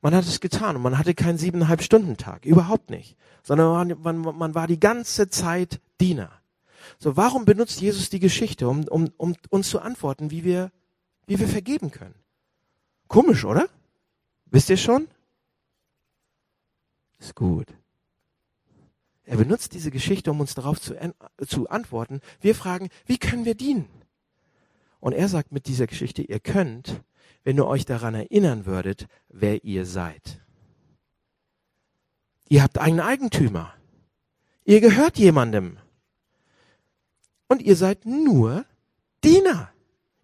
Man 0.00 0.14
hat 0.14 0.24
es 0.24 0.40
getan 0.40 0.76
und 0.76 0.82
man 0.82 0.96
hatte 0.98 1.14
keinen 1.14 1.38
siebeneinhalb 1.38 1.82
Stunden 1.82 2.16
Tag, 2.16 2.44
überhaupt 2.44 2.90
nicht, 2.90 3.16
sondern 3.42 3.88
man, 4.02 4.20
man, 4.22 4.36
man 4.36 4.54
war 4.54 4.66
die 4.66 4.78
ganze 4.78 5.28
Zeit 5.28 5.80
Diener. 6.00 6.30
So, 6.98 7.16
warum 7.16 7.44
benutzt 7.44 7.80
Jesus 7.80 8.08
die 8.08 8.20
Geschichte, 8.20 8.68
um, 8.68 8.84
um, 8.88 9.10
um 9.16 9.34
uns 9.50 9.68
zu 9.68 9.80
antworten, 9.80 10.30
wie 10.30 10.44
wir, 10.44 10.70
wie 11.26 11.38
wir 11.38 11.48
vergeben 11.48 11.90
können? 11.90 12.14
Komisch, 13.08 13.44
oder? 13.44 13.68
Wisst 14.50 14.70
ihr 14.70 14.76
schon? 14.76 15.08
Ist 17.18 17.34
gut. 17.34 17.66
Er 19.24 19.36
benutzt 19.36 19.74
diese 19.74 19.90
Geschichte, 19.90 20.30
um 20.30 20.40
uns 20.40 20.54
darauf 20.54 20.80
zu, 20.80 20.94
zu 21.46 21.68
antworten. 21.68 22.20
Wir 22.40 22.54
fragen, 22.54 22.88
wie 23.04 23.18
können 23.18 23.44
wir 23.44 23.54
dienen? 23.54 23.88
Und 25.00 25.12
er 25.12 25.28
sagt 25.28 25.52
mit 25.52 25.66
dieser 25.66 25.86
Geschichte, 25.86 26.22
ihr 26.22 26.40
könnt, 26.40 27.02
wenn 27.44 27.56
ihr 27.56 27.66
euch 27.66 27.84
daran 27.84 28.14
erinnern 28.14 28.66
würdet, 28.66 29.06
wer 29.28 29.64
ihr 29.64 29.84
seid. 29.84 30.40
Ihr 32.48 32.62
habt 32.62 32.78
einen 32.78 33.00
Eigentümer. 33.00 33.74
Ihr 34.64 34.80
gehört 34.80 35.18
jemandem. 35.18 35.78
Und 37.48 37.62
ihr 37.62 37.76
seid 37.76 38.06
nur 38.06 38.64
Diener. 39.24 39.70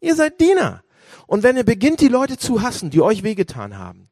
Ihr 0.00 0.14
seid 0.14 0.40
Diener. 0.40 0.82
Und 1.26 1.42
wenn 1.42 1.56
ihr 1.56 1.64
beginnt, 1.64 2.00
die 2.00 2.08
Leute 2.08 2.38
zu 2.38 2.62
hassen, 2.62 2.90
die 2.90 3.00
euch 3.00 3.22
wehgetan 3.22 3.78
haben, 3.78 4.08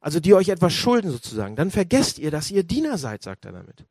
also 0.00 0.18
die 0.18 0.34
euch 0.34 0.48
etwas 0.48 0.72
schulden 0.72 1.10
sozusagen, 1.10 1.56
dann 1.56 1.70
vergesst 1.70 2.18
ihr, 2.18 2.30
dass 2.30 2.50
ihr 2.50 2.62
Diener 2.62 2.98
seid, 2.98 3.22
sagt 3.22 3.44
er 3.44 3.52
damit. 3.52 3.84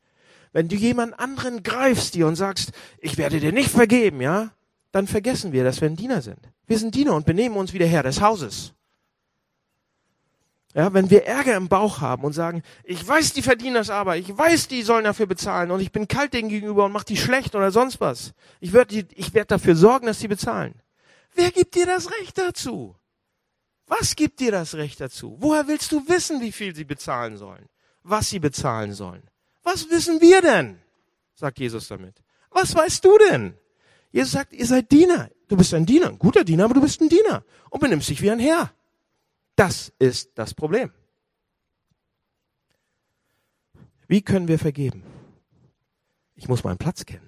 Wenn 0.52 0.68
du 0.68 0.76
jemand 0.76 1.20
anderen 1.20 1.62
greifst 1.62 2.16
dir 2.16 2.28
und 2.28 2.36
sagst, 2.36 2.72
ich 3.00 3.18
werde 3.18 3.40
dir 3.40 3.52
nicht 3.52 3.70
vergeben, 3.70 4.20
ja, 4.20 4.52
dann 4.92 5.06
vergessen 5.06 5.52
wir, 5.52 5.64
dass 5.64 5.82
wir 5.82 5.88
ein 5.88 5.96
Diener 5.96 6.22
sind. 6.22 6.40
Wir 6.66 6.80
sind 6.80 6.96
Diener 6.96 7.14
und 7.14 7.26
benehmen 7.26 7.56
uns 7.56 7.74
wie 7.74 7.78
der 7.78 7.88
Herr 7.88 8.04
des 8.04 8.22
Hauses. 8.22 8.74
Ja, 10.76 10.94
wenn 10.94 11.10
wir 11.10 11.26
Ärger 11.26 11.56
im 11.56 11.68
Bauch 11.68 12.02
haben 12.02 12.24
und 12.24 12.34
sagen, 12.34 12.62
ich 12.84 13.08
weiß, 13.08 13.34
die 13.34 13.42
verdienen 13.42 13.74
das 13.74 13.90
aber, 13.90 14.18
ich 14.18 14.36
weiß, 14.36 14.68
die 14.68 14.84
sollen 14.84 15.04
dafür 15.04 15.26
bezahlen 15.26 15.72
und 15.72 15.80
ich 15.80 15.92
bin 15.92 16.08
kalt 16.08 16.34
denen 16.34 16.50
gegenüber 16.50 16.86
und 16.86 16.92
mach 16.92 17.04
die 17.04 17.18
schlecht 17.18 17.56
oder 17.56 17.72
sonst 17.72 18.00
was. 18.00 18.34
Ich 18.60 18.72
werde 18.72 19.06
ich 19.16 19.34
werd 19.34 19.50
dafür 19.50 19.76
sorgen, 19.76 20.06
dass 20.06 20.20
sie 20.20 20.28
bezahlen. 20.28 20.76
Wer 21.34 21.52
gibt 21.52 21.74
dir 21.76 21.88
das 21.88 22.12
Recht 22.12 22.38
dazu? 22.38 22.96
Was 23.90 24.16
gibt 24.16 24.40
dir 24.40 24.52
das 24.52 24.76
Recht 24.76 25.02
dazu? 25.02 25.36
Woher 25.40 25.68
willst 25.68 25.92
du 25.92 26.08
wissen, 26.08 26.40
wie 26.42 26.52
viel 26.52 26.76
sie 26.76 26.86
bezahlen 26.86 27.38
sollen? 27.38 27.68
Was 28.04 28.30
sie 28.30 28.40
bezahlen 28.40 28.94
sollen? 28.94 29.24
Was 29.64 29.90
wissen 29.90 30.22
wir 30.22 30.42
denn? 30.42 30.80
sagt 31.34 31.60
Jesus 31.60 31.88
damit. 31.88 32.22
Was 32.52 32.76
weißt 32.76 33.04
du 33.04 33.18
denn? 33.18 33.56
Jesus 34.12 34.34
sagt, 34.34 34.54
ihr 34.54 34.66
seid 34.66 34.92
Diener. 34.92 35.30
Du 35.48 35.58
bist 35.58 35.74
ein 35.74 35.86
Diener, 35.86 36.10
ein 36.10 36.20
guter 36.20 36.44
Diener, 36.44 36.66
aber 36.66 36.76
du 36.76 36.82
bist 36.82 37.02
ein 37.02 37.10
Diener 37.10 37.44
und 37.72 37.80
benimmst 37.80 38.10
dich 38.10 38.22
wie 38.22 38.30
ein 38.30 38.40
Herr. 38.40 38.72
Das 39.56 39.92
ist 39.98 40.32
das 40.36 40.54
Problem. 40.54 40.92
Wie 44.08 44.22
können 44.22 44.48
wir 44.48 44.60
vergeben? 44.60 45.04
Ich 46.36 46.48
muss 46.48 46.64
meinen 46.64 46.78
Platz 46.78 47.06
kennen. 47.06 47.28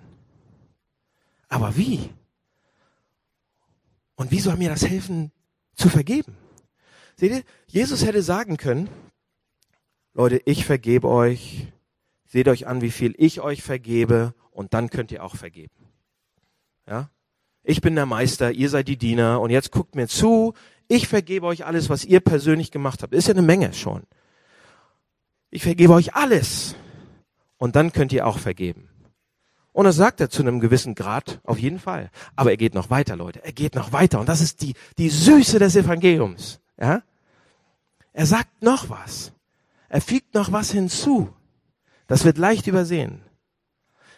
Aber 1.50 1.76
wie? 1.76 2.12
Und 4.16 4.30
wie 4.30 4.40
soll 4.40 4.58
mir 4.58 4.70
das 4.70 4.88
helfen 4.88 5.32
zu 5.76 5.90
vergeben? 5.90 6.38
Seht 7.22 7.32
ihr, 7.34 7.44
Jesus 7.68 8.04
hätte 8.04 8.24
sagen 8.24 8.58
können, 8.58 8.90
Leute, 10.16 10.42
ich 10.46 10.66
vergebe 10.66 11.08
euch, 11.08 11.68
seht 12.26 12.48
euch 12.48 12.66
an, 12.66 12.82
wie 12.82 12.90
viel 12.90 13.14
ich 13.16 13.42
euch 13.42 13.62
vergebe 13.62 14.34
und 14.50 14.74
dann 14.74 14.90
könnt 14.90 15.12
ihr 15.12 15.24
auch 15.24 15.36
vergeben. 15.36 15.76
Ja? 16.88 17.12
Ich 17.62 17.80
bin 17.80 17.94
der 17.94 18.08
Meister, 18.08 18.52
ihr 18.52 18.72
seid 18.72 18.88
die 18.88 18.98
Diener 18.98 19.40
und 19.40 19.52
jetzt 19.52 19.72
guckt 19.72 19.94
mir 19.94 20.08
zu. 20.08 20.56
Ich 20.88 21.08
vergebe 21.08 21.46
euch 21.46 21.64
alles, 21.64 21.92
was 21.92 22.06
ihr 22.06 22.22
persönlich 22.22 22.72
gemacht 22.72 23.04
habt. 23.04 23.14
Ist 23.14 23.28
ja 23.28 23.36
eine 23.36 23.44
Menge 23.44 23.72
schon. 23.74 24.02
Ich 25.52 25.62
vergebe 25.62 25.94
euch 25.94 26.16
alles. 26.16 26.74
Und 27.58 27.76
dann 27.76 27.94
könnt 27.94 28.14
ihr 28.14 28.26
auch 28.26 28.40
vergeben. 28.40 28.90
Und 29.74 29.86
das 29.86 29.96
sagt 29.96 30.22
er 30.22 30.32
zu 30.32 30.42
einem 30.42 30.60
gewissen 30.60 30.96
Grad, 30.96 31.40
auf 31.44 31.60
jeden 31.60 31.78
Fall. 31.78 32.10
Aber 32.36 32.50
er 32.50 32.58
geht 32.58 32.74
noch 32.74 32.90
weiter, 32.90 33.16
Leute. 33.16 33.46
Er 33.46 33.52
geht 33.52 33.76
noch 33.76 33.94
weiter. 33.94 34.20
Und 34.20 34.28
das 34.28 34.42
ist 34.42 34.64
die, 34.64 34.74
die 34.98 35.10
Süße 35.10 35.60
des 35.60 35.76
Evangeliums. 35.76 36.60
Ja? 36.80 37.04
Er 38.14 38.26
sagt 38.26 38.62
noch 38.62 38.90
was. 38.90 39.34
Er 39.90 40.02
fügt 40.02 40.34
noch 40.34 40.52
was 40.52 40.72
hinzu. 40.72 41.34
Das 42.08 42.26
wird 42.26 42.38
leicht 42.38 42.68
übersehen. 42.68 43.24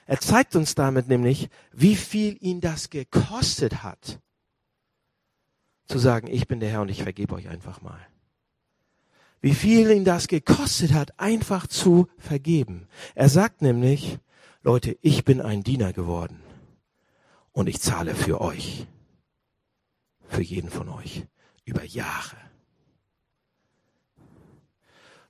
Er 0.06 0.20
zeigt 0.20 0.56
uns 0.56 0.76
damit 0.76 1.08
nämlich, 1.08 1.50
wie 1.72 1.96
viel 1.96 2.38
ihn 2.42 2.60
das 2.60 2.90
gekostet 2.90 3.84
hat, 3.84 4.20
zu 5.88 5.98
sagen, 5.98 6.28
ich 6.28 6.48
bin 6.48 6.60
der 6.60 6.70
Herr 6.70 6.82
und 6.82 6.90
ich 6.90 7.04
vergebe 7.04 7.36
euch 7.36 7.48
einfach 7.48 7.82
mal. 7.82 8.00
Wie 9.42 9.54
viel 9.54 9.92
ihn 9.92 10.06
das 10.06 10.28
gekostet 10.28 10.94
hat, 10.94 11.20
einfach 11.20 11.68
zu 11.68 12.08
vergeben. 12.18 12.88
Er 13.16 13.30
sagt 13.30 13.62
nämlich, 13.62 14.18
Leute, 14.62 14.98
ich 15.02 15.26
bin 15.26 15.42
ein 15.42 15.64
Diener 15.64 15.92
geworden 15.92 16.42
und 17.52 17.68
ich 17.68 17.82
zahle 17.82 18.16
für 18.16 18.40
euch, 18.42 18.88
für 20.28 20.42
jeden 20.42 20.70
von 20.70 20.90
euch, 20.90 21.26
über 21.66 21.84
Jahre. 21.84 22.38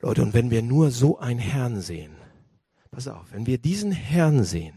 Leute, 0.04 0.22
und 0.22 0.34
wenn 0.34 0.52
wir 0.52 0.62
nur 0.62 0.92
so 0.92 1.18
einen 1.20 1.40
Herrn 1.40 1.80
sehen, 1.80 2.14
pass 2.92 3.08
auf, 3.08 3.32
wenn 3.32 3.46
wir 3.46 3.58
diesen 3.58 3.94
Herrn 3.94 4.44
sehen, 4.44 4.76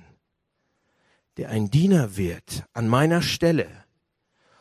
der 1.36 1.48
ein 1.50 1.68
Diener 1.68 2.16
wird 2.16 2.64
an 2.72 2.86
meiner 2.86 3.22
Stelle 3.22 3.66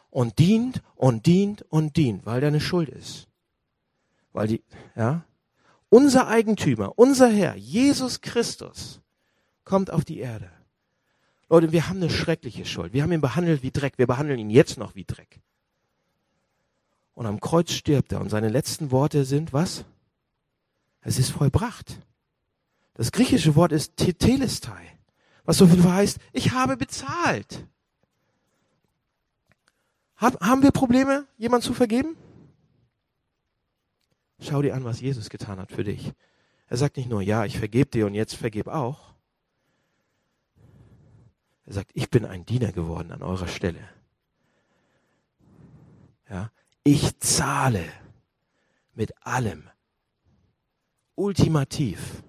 und 0.09 0.39
dient 0.39 0.81
und 0.95 1.27
dient 1.27 1.61
und 1.69 1.97
dient, 1.97 2.25
weil 2.25 2.39
der 2.39 2.47
eine 2.47 2.61
Schuld 2.61 2.89
ist. 2.89 3.27
Weil 4.33 4.47
die, 4.47 4.63
ja, 4.95 5.23
unser 5.89 6.27
Eigentümer, 6.27 6.97
unser 6.97 7.29
Herr, 7.29 7.55
Jesus 7.55 8.21
Christus, 8.21 9.01
kommt 9.65 9.91
auf 9.91 10.03
die 10.03 10.17
Erde. 10.17 10.49
Leute, 11.47 11.71
wir 11.71 11.89
haben 11.89 11.97
eine 11.97 12.09
schreckliche 12.09 12.65
Schuld. 12.65 12.91
Wir 12.91 13.03
haben 13.03 13.11
ihn 13.11 13.21
behandelt 13.21 13.61
wie 13.61 13.69
Dreck. 13.69 13.99
Wir 13.99 14.07
behandeln 14.07 14.39
ihn 14.39 14.49
jetzt 14.49 14.79
noch 14.79 14.95
wie 14.95 15.05
Dreck. 15.05 15.41
Und 17.13 17.27
am 17.27 17.39
Kreuz 17.39 17.71
stirbt 17.71 18.13
er. 18.13 18.19
Und 18.19 18.29
seine 18.29 18.49
letzten 18.49 18.89
Worte 18.89 19.25
sind 19.25 19.53
was? 19.53 19.85
Es 21.05 21.19
ist 21.19 21.29
vollbracht. 21.29 22.01
Das 22.95 23.11
griechische 23.11 23.55
Wort 23.55 23.71
ist 23.71 23.95
tetelestai, 23.95 24.97
was 25.43 25.59
so 25.59 25.67
viel 25.67 25.83
heißt, 25.83 26.17
ich 26.33 26.51
habe 26.51 26.77
bezahlt. 26.77 27.67
Hab, 30.17 30.41
haben 30.41 30.63
wir 30.63 30.71
Probleme, 30.71 31.27
jemand 31.37 31.63
zu 31.63 31.73
vergeben? 31.73 32.17
Schau 34.39 34.63
dir 34.63 34.73
an, 34.73 34.83
was 34.83 34.99
Jesus 34.99 35.29
getan 35.29 35.59
hat 35.59 35.71
für 35.71 35.83
dich. 35.83 36.11
Er 36.67 36.77
sagt 36.77 36.97
nicht 36.97 37.09
nur, 37.09 37.21
ja, 37.21 37.45
ich 37.45 37.59
vergebe 37.59 37.91
dir 37.91 38.07
und 38.07 38.15
jetzt 38.15 38.35
vergeb 38.35 38.67
auch. 38.67 39.13
Er 41.65 41.73
sagt, 41.73 41.91
ich 41.93 42.09
bin 42.09 42.25
ein 42.25 42.45
Diener 42.45 42.71
geworden 42.71 43.11
an 43.11 43.21
eurer 43.21 43.47
Stelle. 43.47 43.87
Ja, 46.29 46.51
ich 46.83 47.19
zahle 47.19 47.85
mit 48.95 49.13
allem. 49.23 49.69
Ultimativ. 51.15 52.23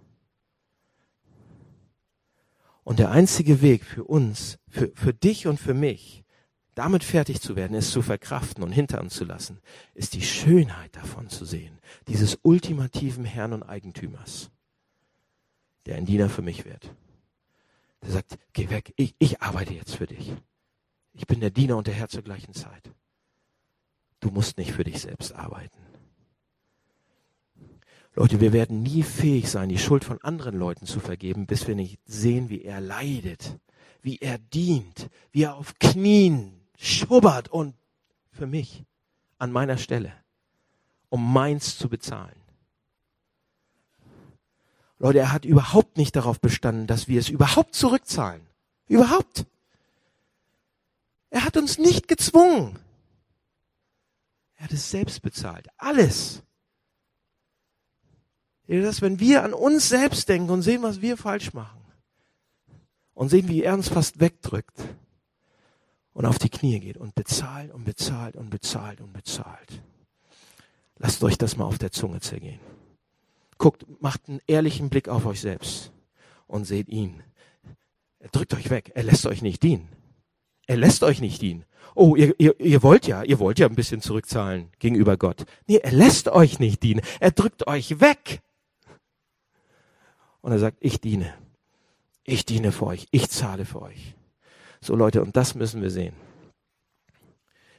Und 2.85 2.99
der 3.01 3.11
einzige 3.11 3.63
Weg 3.63 3.85
für 3.85 4.05
uns, 4.05 4.59
für, 4.69 4.93
für 4.95 5.13
dich 5.13 5.47
und 5.47 5.59
für 5.59 5.75
mich, 5.75 6.25
damit 6.77 7.03
fertig 7.03 7.41
zu 7.41 7.57
werden, 7.57 7.75
es 7.75 7.91
zu 7.91 8.03
verkraften 8.03 8.63
und 8.63 8.71
hinter 8.71 9.01
uns 9.01 9.15
zu 9.15 9.25
lassen, 9.25 9.61
ist 9.95 10.15
die 10.15 10.23
Schönheit 10.23 10.95
davon 10.95 11.29
zu 11.29 11.45
sehen, 11.45 11.79
dieses 12.07 12.39
ultimativen 12.43 13.25
Herrn 13.25 13.55
und 13.55 13.63
Eigentümers, 13.63 14.51
der 15.87 15.97
ein 15.97 16.07
Diener 16.07 16.29
für 16.29 16.43
mich 16.43 16.65
wird. 16.65 16.95
Der 18.03 18.11
sagt, 18.11 18.39
geh 18.53 18.69
weg, 18.69 18.93
ich, 18.97 19.15
ich 19.19 19.41
arbeite 19.41 19.73
jetzt 19.73 19.97
für 19.97 20.07
dich. 20.07 20.35
Ich 21.15 21.27
bin 21.27 21.41
der 21.41 21.51
Diener 21.51 21.79
und 21.79 21.87
der 21.87 21.95
Herr 21.95 22.09
zur 22.09 22.23
gleichen 22.23 22.53
Zeit. 22.53 22.93
Du 24.21 24.31
musst 24.31 24.59
nicht 24.59 24.73
für 24.73 24.85
dich 24.85 25.01
selbst 25.01 25.35
arbeiten. 25.35 25.86
Leute, 28.19 28.41
wir 28.41 28.55
werden 28.55 28.83
nie 28.83 29.03
fähig 29.03 29.51
sein, 29.51 29.69
die 29.69 29.79
Schuld 29.79 30.03
von 30.03 30.19
anderen 30.23 30.59
Leuten 30.59 30.87
zu 30.87 31.01
vergeben, 31.01 31.47
bis 31.47 31.67
wir 31.69 31.75
nicht 31.75 32.01
sehen, 32.07 32.49
wie 32.49 32.63
er 32.63 32.81
leidet, 32.81 33.59
wie 34.01 34.17
er 34.17 34.39
dient, 34.39 35.11
wie 35.33 35.43
er 35.43 35.55
auf 35.55 35.75
Knien 35.79 36.59
schubbert 36.79 37.49
und 37.49 37.75
für 38.31 38.47
mich 38.47 38.85
an 39.37 39.53
meiner 39.53 39.77
Stelle, 39.77 40.15
um 41.11 41.31
meins 41.31 41.77
zu 41.77 41.91
bezahlen. 41.91 42.41
Leute, 44.99 45.19
er 45.19 45.33
hat 45.33 45.45
überhaupt 45.45 45.99
nicht 45.99 46.17
darauf 46.17 46.41
bestanden, 46.41 46.87
dass 46.87 47.09
wir 47.09 47.21
es 47.21 47.29
überhaupt 47.29 47.75
zurückzahlen. 47.75 48.41
Überhaupt. 48.89 49.45
Er 51.29 51.45
hat 51.45 51.59
uns 51.59 51.77
nicht 51.77 52.09
gezwungen. 52.09 52.79
Er 54.55 54.65
hat 54.65 54.73
es 54.73 54.91
selbst 54.91 55.21
bezahlt. 55.21 55.69
Alles. 55.77 56.46
Dass 58.69 59.03
wenn 59.03 59.21
wir 59.21 59.45
an 59.45 59.53
uns 59.53 59.89
selbst 59.89 60.29
denken 60.29 60.51
und 60.51 60.63
sehen, 60.63 60.83
was 60.83 61.01
wir 61.01 61.17
falsch 61.17 61.53
machen 61.53 61.81
und 63.15 63.29
sehen, 63.29 63.49
wie 63.49 63.63
er 63.63 63.75
uns 63.75 63.89
fast 63.89 64.21
wegdrückt 64.21 64.77
und 66.13 66.27
auf 66.27 66.39
die 66.39 66.49
Knie 66.49 66.81
geht 66.81 66.97
und 66.97 67.15
bezahlt 67.15 67.73
und 67.73 67.85
bezahlt 67.85 68.37
und 68.37 68.51
bezahlt 68.51 69.01
und 69.01 69.13
bezahlt. 69.13 69.83
Lasst 70.99 71.23
euch 71.23 71.39
das 71.39 71.57
mal 71.57 71.67
auf 71.67 71.79
der 71.79 71.93
Zunge 71.93 72.21
zergehen. 72.21 72.61
Guckt, 73.59 73.87
macht 74.01 74.29
einen 74.29 74.41
ehrlichen 74.47 74.91
Blick 74.91 75.09
auf 75.09 75.27
euch 75.27 75.41
selbst 75.41 75.93
und 76.47 76.65
seht 76.65 76.89
ihn. 76.89 77.23
Er 78.19 78.29
drückt 78.31 78.55
euch 78.55 78.71
weg. 78.71 78.93
Er 78.95 79.05
lässt 79.05 79.27
euch 79.27 79.43
nicht 79.43 79.63
dienen. 79.63 79.89
Er 80.67 80.77
lässt 80.77 81.03
euch 81.05 81.21
nicht 81.21 81.41
dienen. 81.43 81.65
Oh, 81.95 82.17
ihr, 82.17 82.35
ihr, 82.39 82.59
ihr 82.61 82.83
wollt 82.83 83.07
ja, 83.07 83.23
ihr 83.23 83.39
wollt 83.39 83.59
ja 83.59 83.69
ein 83.69 83.75
bisschen 83.75 84.01
zurückzahlen 84.01 84.69
gegenüber 84.79 85.17
Gott. 85.17 85.47
Nee, 85.67 85.79
er 85.79 85.93
lässt 85.93 86.29
euch 86.29 86.59
nicht 86.59 86.83
dienen. 86.83 87.03
Er 87.21 87.31
drückt 87.31 87.67
euch 87.67 88.01
weg. 88.01 88.43
Und 90.47 90.53
er 90.53 90.61
sagt, 90.61 90.77
ich 90.79 91.01
diene. 91.01 91.35
Ich 92.23 92.47
diene 92.47 92.71
für 92.71 92.87
euch. 92.87 93.09
Ich 93.11 93.31
zahle 93.31 93.65
für 93.65 93.83
euch. 93.83 94.15
So 94.81 94.95
Leute, 94.95 95.21
und 95.21 95.37
das 95.37 95.57
müssen 95.57 95.83
wir 95.83 95.91
sehen. 95.91 96.15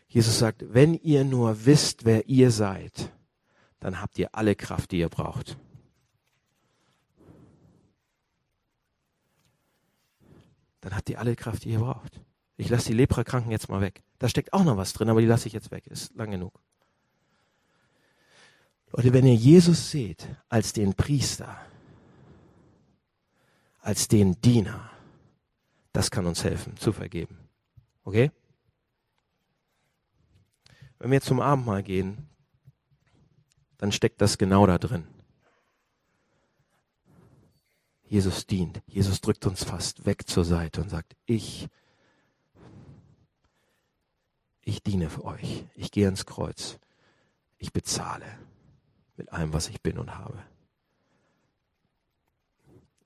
Jesus 0.10 0.38
sagt, 0.38 0.66
wenn 0.74 0.94
ihr 0.96 1.24
nur 1.24 1.66
wisst, 1.66 2.04
wer 2.04 2.28
ihr 2.28 2.52
seid, 2.52 3.14
dann 3.80 4.02
habt 4.02 4.20
ihr 4.20 4.36
alle 4.36 4.54
Kraft, 4.54 4.92
die 4.92 5.00
ihr 5.00 5.08
braucht. 5.08 5.58
Dann 10.82 10.94
habt 10.94 11.10
ihr 11.10 11.22
alle 11.22 11.38
Kraft, 11.38 11.64
die 11.64 11.70
ihr 11.70 11.80
braucht. 11.80 12.20
Ich 12.58 12.68
lasse 12.68 12.88
die 12.88 12.98
Leprakranken 12.98 13.50
jetzt 13.50 13.70
mal 13.70 13.80
weg. 13.80 14.04
Da 14.20 14.28
steckt 14.28 14.52
auch 14.52 14.66
noch 14.66 14.76
was 14.76 14.92
drin, 14.92 15.08
aber 15.08 15.22
die 15.22 15.28
lasse 15.28 15.48
ich 15.48 15.54
jetzt 15.54 15.72
weg. 15.72 15.88
Ist 15.88 16.14
lang 16.16 16.32
genug. 16.32 16.60
Leute, 18.92 19.14
wenn 19.14 19.26
ihr 19.26 19.36
Jesus 19.36 19.90
seht 19.90 20.28
als 20.50 20.74
den 20.74 20.96
Priester, 20.96 21.58
als 23.88 24.10
den 24.10 24.42
Diener, 24.42 24.92
das 25.94 26.12
kann 26.12 26.26
uns 26.26 26.44
helfen, 26.44 26.76
zu 26.76 26.92
vergeben. 26.92 27.38
Okay? 28.04 28.32
Wenn 31.00 31.10
wir 31.10 31.22
zum 31.22 31.40
Abendmahl 31.40 31.84
gehen, 31.84 32.28
dann 33.78 33.94
steckt 33.94 34.20
das 34.20 34.38
genau 34.38 34.68
da 34.68 34.78
drin. 34.78 35.08
Jesus 38.04 38.46
dient. 38.46 38.82
Jesus 38.88 39.22
drückt 39.22 39.46
uns 39.46 39.64
fast 39.64 40.06
weg 40.06 40.28
zur 40.28 40.44
Seite 40.44 40.82
und 40.82 40.90
sagt, 40.90 41.16
ich, 41.26 41.70
ich 44.64 44.84
diene 44.84 45.10
für 45.10 45.24
euch. 45.24 45.64
Ich 45.76 45.92
gehe 45.92 46.08
ans 46.08 46.26
Kreuz. 46.26 46.78
Ich 47.58 47.72
bezahle 47.72 48.28
mit 49.16 49.32
allem, 49.32 49.54
was 49.54 49.70
ich 49.70 49.82
bin 49.82 49.98
und 49.98 50.18
habe. 50.18 50.44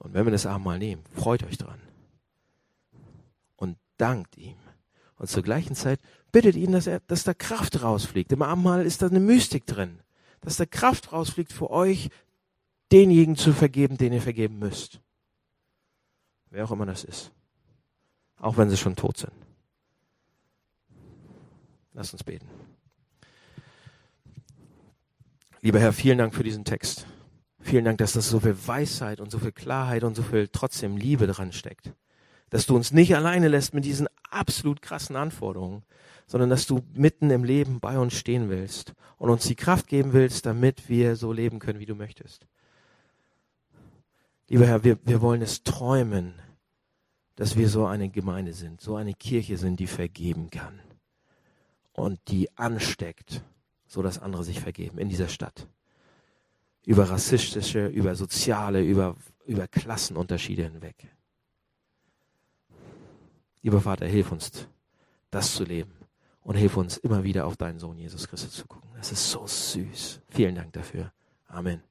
Und 0.01 0.15
wenn 0.15 0.25
wir 0.25 0.31
das 0.31 0.47
Abendmahl 0.47 0.79
nehmen, 0.79 1.03
freut 1.13 1.43
euch 1.43 1.59
dran. 1.59 1.79
Und 3.55 3.77
dankt 3.97 4.35
ihm. 4.35 4.57
Und 5.17 5.29
zur 5.29 5.43
gleichen 5.43 5.75
Zeit 5.75 5.99
bittet 6.31 6.55
ihn, 6.55 6.71
dass, 6.71 6.87
er, 6.87 7.01
dass 7.01 7.23
da 7.23 7.35
Kraft 7.35 7.83
rausfliegt. 7.83 8.31
Im 8.31 8.41
Abendmahl 8.41 8.83
ist 8.83 9.03
da 9.03 9.07
eine 9.07 9.19
Mystik 9.19 9.67
drin. 9.67 9.99
Dass 10.41 10.57
da 10.57 10.65
Kraft 10.65 11.13
rausfliegt 11.13 11.53
für 11.53 11.69
euch, 11.69 12.09
denjenigen 12.91 13.35
zu 13.35 13.53
vergeben, 13.53 13.95
den 13.95 14.11
ihr 14.11 14.23
vergeben 14.23 14.57
müsst. 14.57 14.99
Wer 16.49 16.65
auch 16.65 16.71
immer 16.71 16.87
das 16.87 17.03
ist. 17.03 17.31
Auch 18.39 18.57
wenn 18.57 18.71
sie 18.71 18.77
schon 18.77 18.95
tot 18.95 19.17
sind. 19.17 19.33
Lass 21.93 22.11
uns 22.11 22.23
beten. 22.23 22.47
Lieber 25.61 25.79
Herr, 25.79 25.93
vielen 25.93 26.17
Dank 26.17 26.33
für 26.33 26.43
diesen 26.43 26.65
Text. 26.65 27.05
Vielen 27.61 27.85
Dank, 27.85 27.99
dass 27.99 28.13
das 28.13 28.29
so 28.29 28.39
viel 28.39 28.55
Weisheit 28.67 29.21
und 29.21 29.31
so 29.31 29.39
viel 29.39 29.51
Klarheit 29.51 30.03
und 30.03 30.15
so 30.15 30.23
viel 30.23 30.47
trotzdem 30.47 30.97
Liebe 30.97 31.27
dran 31.27 31.51
steckt. 31.51 31.91
Dass 32.49 32.65
du 32.65 32.75
uns 32.75 32.91
nicht 32.91 33.15
alleine 33.15 33.47
lässt 33.47 33.73
mit 33.73 33.85
diesen 33.85 34.07
absolut 34.29 34.81
krassen 34.81 35.15
Anforderungen, 35.15 35.83
sondern 36.27 36.49
dass 36.49 36.65
du 36.65 36.81
mitten 36.93 37.29
im 37.29 37.43
Leben 37.43 37.79
bei 37.79 37.97
uns 37.97 38.13
stehen 38.13 38.49
willst 38.49 38.93
und 39.17 39.29
uns 39.29 39.45
die 39.45 39.55
Kraft 39.55 39.87
geben 39.87 40.13
willst, 40.13 40.45
damit 40.45 40.89
wir 40.89 41.15
so 41.15 41.31
leben 41.31 41.59
können, 41.59 41.79
wie 41.79 41.85
du 41.85 41.95
möchtest. 41.95 42.47
Lieber 44.47 44.65
Herr, 44.65 44.83
wir, 44.83 44.97
wir 45.05 45.21
wollen 45.21 45.41
es 45.41 45.63
träumen, 45.63 46.33
dass 47.35 47.55
wir 47.55 47.69
so 47.69 47.85
eine 47.85 48.09
Gemeinde 48.09 48.53
sind, 48.53 48.81
so 48.81 48.95
eine 48.95 49.13
Kirche 49.13 49.57
sind, 49.57 49.79
die 49.79 49.87
vergeben 49.87 50.49
kann 50.49 50.79
und 51.93 52.19
die 52.27 52.49
ansteckt, 52.57 53.43
so 53.87 54.01
dass 54.01 54.19
andere 54.19 54.43
sich 54.43 54.59
vergeben 54.59 54.97
in 54.97 55.09
dieser 55.09 55.27
Stadt. 55.27 55.67
Über 56.85 57.09
rassistische, 57.09 57.87
über 57.87 58.15
soziale, 58.15 58.81
über, 58.81 59.15
über 59.45 59.67
Klassenunterschiede 59.67 60.63
hinweg. 60.63 61.07
Lieber 63.61 63.81
Vater, 63.81 64.07
hilf 64.07 64.31
uns, 64.31 64.67
das 65.29 65.53
zu 65.53 65.63
leben. 65.63 65.93
Und 66.43 66.55
hilf 66.55 66.75
uns 66.75 66.97
immer 66.97 67.23
wieder 67.23 67.45
auf 67.45 67.55
deinen 67.55 67.77
Sohn 67.77 67.99
Jesus 67.99 68.27
Christus 68.27 68.53
zu 68.53 68.65
gucken. 68.65 68.89
Das 68.95 69.11
ist 69.11 69.29
so 69.29 69.45
süß. 69.45 70.21
Vielen 70.29 70.55
Dank 70.55 70.73
dafür. 70.73 71.13
Amen. 71.47 71.90